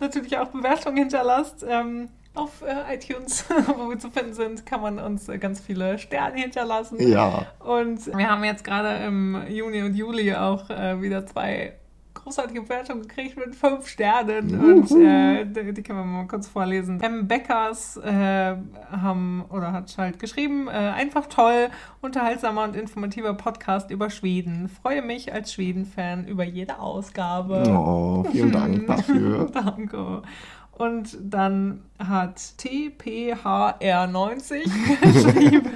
natürlich 0.00 0.36
auch 0.38 0.48
Bewertungen 0.48 0.96
hinterlasst. 0.96 1.64
Ähm, 1.68 2.08
auf 2.34 2.62
äh, 2.62 2.94
iTunes, 2.94 3.44
wo 3.76 3.90
wir 3.90 3.98
zu 3.98 4.10
finden 4.10 4.32
sind, 4.32 4.64
kann 4.64 4.80
man 4.80 4.98
uns 4.98 5.28
äh, 5.28 5.36
ganz 5.36 5.60
viele 5.60 5.98
Sterne 5.98 6.40
hinterlassen. 6.40 6.96
Ja. 7.06 7.46
Und 7.58 8.06
wir 8.06 8.30
haben 8.30 8.42
jetzt 8.44 8.64
gerade 8.64 9.04
im 9.04 9.36
Juni 9.48 9.82
und 9.82 9.94
Juli 9.94 10.34
auch 10.34 10.70
äh, 10.70 11.02
wieder 11.02 11.26
zwei 11.26 11.74
großartige 12.22 12.62
Bewertungen 12.62 13.02
gekriegt 13.02 13.36
mit 13.36 13.54
fünf 13.54 13.88
Sternen. 13.88 14.48
Juhu. 14.48 14.64
Und 14.64 14.90
äh, 15.04 15.44
die, 15.44 15.72
die, 15.72 15.82
können 15.82 15.98
wir 15.98 16.04
mal 16.04 16.26
kurz 16.26 16.48
vorlesen. 16.48 17.00
M. 17.00 17.26
Beckers 17.26 17.96
äh, 17.96 18.56
haben 18.90 19.44
oder 19.48 19.72
hat 19.72 19.96
halt 19.98 20.18
geschrieben, 20.18 20.68
äh, 20.68 20.70
einfach 20.70 21.26
toll, 21.26 21.68
unterhaltsamer 22.00 22.64
und 22.64 22.76
informativer 22.76 23.34
Podcast 23.34 23.90
über 23.90 24.10
Schweden. 24.10 24.68
Freue 24.68 25.02
mich 25.02 25.32
als 25.32 25.52
Schweden-Fan 25.52 26.26
über 26.26 26.44
jede 26.44 26.78
Ausgabe. 26.78 27.64
Oh, 27.68 28.24
vielen 28.30 28.52
Dank 28.52 28.86
dafür. 28.86 29.50
Danke. 29.52 30.22
Und 30.82 31.16
dann 31.22 31.84
hat 32.00 32.38
TPHR90 32.58 34.64
geschrieben. 35.00 35.70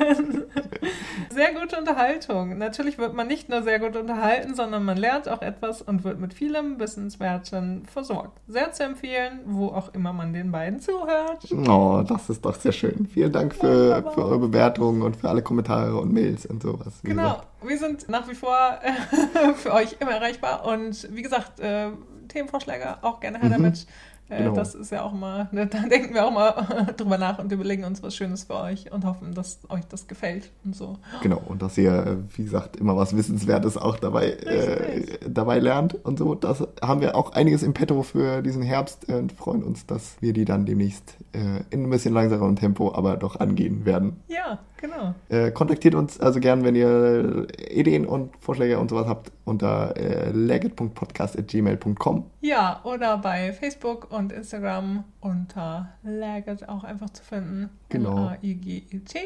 sehr 1.31 1.55
gute 1.55 1.79
Unterhaltung. 1.79 2.59
Natürlich 2.59 2.99
wird 2.99 3.15
man 3.15 3.29
nicht 3.29 3.49
nur 3.49 3.63
sehr 3.63 3.79
gut 3.79 3.95
unterhalten, 3.95 4.57
sondern 4.57 4.85
man 4.85 4.97
lernt 4.97 5.29
auch 5.29 5.43
etwas 5.43 5.81
und 5.81 6.03
wird 6.03 6.19
mit 6.19 6.35
vielem 6.35 6.81
Wissenswerten 6.81 7.85
versorgt. 7.85 8.41
Sehr 8.49 8.73
zu 8.73 8.83
empfehlen, 8.83 9.43
wo 9.45 9.69
auch 9.69 9.95
immer 9.95 10.13
man 10.13 10.33
den 10.33 10.51
beiden 10.51 10.81
zuhört. 10.81 11.47
Oh, 11.69 12.03
das 12.05 12.29
ist 12.29 12.45
doch 12.45 12.57
sehr 12.57 12.73
schön. 12.73 13.07
Vielen 13.07 13.31
Dank 13.31 13.55
für, 13.55 14.11
für 14.13 14.25
eure 14.25 14.41
Bewertungen 14.41 15.03
und 15.03 15.15
für 15.15 15.29
alle 15.29 15.43
Kommentare 15.43 16.01
und 16.01 16.13
Mails 16.13 16.47
und 16.47 16.65
sowas. 16.65 16.95
Genau, 17.05 17.35
gesagt. 17.35 17.47
wir 17.63 17.79
sind 17.79 18.09
nach 18.09 18.29
wie 18.29 18.35
vor 18.35 18.81
für 19.55 19.73
euch 19.73 19.99
immer 20.01 20.15
erreichbar 20.15 20.67
und 20.67 21.09
wie 21.15 21.23
gesagt, 21.23 21.61
äh, 21.61 21.91
Themenvorschläge 22.27 22.97
auch 23.03 23.21
gerne 23.21 23.39
her 23.39 23.51
mhm. 23.51 23.53
damit. 23.53 23.87
Genau. 24.29 24.55
Das 24.55 24.75
ist 24.75 24.91
ja 24.91 25.03
auch 25.03 25.13
mal, 25.13 25.49
ne, 25.53 25.67
da 25.67 25.79
denken 25.91 26.15
wir 26.15 26.27
auch 26.27 26.33
mal 26.33 26.87
drüber 26.97 27.19
nach 27.19 27.39
und 27.39 27.51
überlegen 27.53 27.85
uns 27.85 28.03
was 28.03 28.15
Schönes 28.15 28.45
für 28.45 28.55
euch 28.55 28.93
und 28.93 29.05
hoffen, 29.05 29.35
dass 29.35 29.61
euch 29.69 29.85
das 29.87 30.07
gefällt 30.07 30.51
und 30.65 30.75
so. 30.75 30.99
Genau, 31.23 31.43
und 31.47 31.63
dass 31.63 31.79
ihr, 31.79 31.93
äh, 31.93 32.17
wie 32.37 32.45
gesagt, 32.45 32.77
immer 32.77 32.97
was 32.97 33.17
Wissenswertes 33.17 33.77
auch 33.77 33.99
dabei, 33.99 34.31
äh, 34.31 35.19
dabei 35.29 35.59
lernt 35.59 35.95
und 36.05 36.19
so. 36.19 36.35
Das 36.35 36.67
haben 36.83 37.01
wir 37.01 37.17
auch 37.17 37.33
einiges 37.33 37.63
im 37.63 37.75
Petto 37.75 38.03
für 38.03 38.43
diesen 38.43 38.63
Herbst 38.63 39.09
und 39.09 39.33
freuen 39.33 39.63
uns, 39.63 39.87
dass 39.87 40.17
wir 40.21 40.33
die 40.33 40.45
dann 40.45 40.67
demnächst 40.67 41.17
äh, 41.33 41.63
in 41.71 41.85
ein 41.85 41.91
bisschen 41.91 42.15
langsamerem 42.15 42.57
Tempo, 42.57 42.95
aber 42.95 43.17
doch 43.17 43.39
angehen 43.41 43.85
werden. 43.85 44.21
Ja, 44.29 44.59
genau. 44.77 45.15
Äh, 45.29 45.51
kontaktiert 45.51 45.95
uns 45.95 46.21
also 46.21 46.41
gern, 46.41 46.65
wenn 46.65 46.75
ihr 46.75 47.47
Ideen 47.71 48.07
und 48.07 48.37
Vorschläge 48.39 48.79
und 48.79 48.91
sowas 48.91 49.07
habt, 49.07 49.33
unter 49.45 49.97
äh, 49.97 50.31
legit.podcast.gmail.com. 50.31 52.31
Ja, 52.41 52.81
oder 52.85 53.19
bei 53.19 53.53
Facebook 53.53 54.11
und 54.11 54.33
Instagram 54.33 55.05
unter 55.21 55.91
Legit 56.03 56.69
auch 56.69 56.85
einfach 56.85 57.11
zu 57.11 57.23
finden. 57.23 57.71
Genau. 57.89 58.29
A-I-G-E-T. 58.29 59.19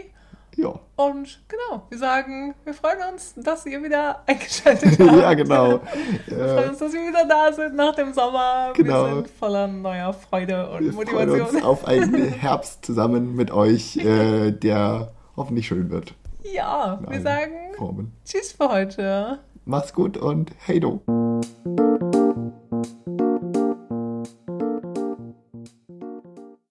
Ja. 0.57 0.75
Und 0.97 1.41
genau, 1.49 1.87
wir 1.89 1.99
sagen, 1.99 2.55
wir 2.65 2.75
freuen 2.75 2.99
uns, 3.13 3.35
dass 3.37 3.65
ihr 3.67 3.83
wieder 3.83 4.23
eingeschaltet 4.27 4.99
habt. 4.99 5.17
ja, 5.17 5.35
genau. 5.35 5.81
wir 6.27 6.37
freuen 6.37 6.71
uns, 6.71 6.79
dass 6.79 6.93
wir 6.93 7.01
wieder 7.01 7.27
da 7.27 7.53
sind 7.53 7.77
nach 7.77 7.95
dem 7.95 8.13
Sommer. 8.13 8.73
Genau. 8.75 9.07
Wir 9.07 9.15
sind 9.15 9.31
voller 9.31 9.67
neuer 9.67 10.13
Freude 10.13 10.69
und 10.71 10.85
wir 10.85 10.93
Motivation. 10.93 11.39
Freuen 11.39 11.55
uns 11.55 11.65
auf 11.65 11.87
einen 11.87 12.15
Herbst 12.33 12.85
zusammen 12.85 13.37
mit 13.37 13.51
euch, 13.51 13.97
äh, 14.05 14.51
der 14.51 15.13
hoffentlich 15.41 15.67
schön 15.67 15.91
wird. 15.91 16.15
Ja, 16.53 17.01
wir 17.09 17.21
sagen 17.23 17.53
Formen. 17.77 18.13
Tschüss 18.27 18.53
für 18.53 18.69
heute. 18.69 19.39
Mach's 19.65 19.93
gut 19.95 20.19
und 20.19 20.53
hey 20.67 20.81
do. 20.81 21.01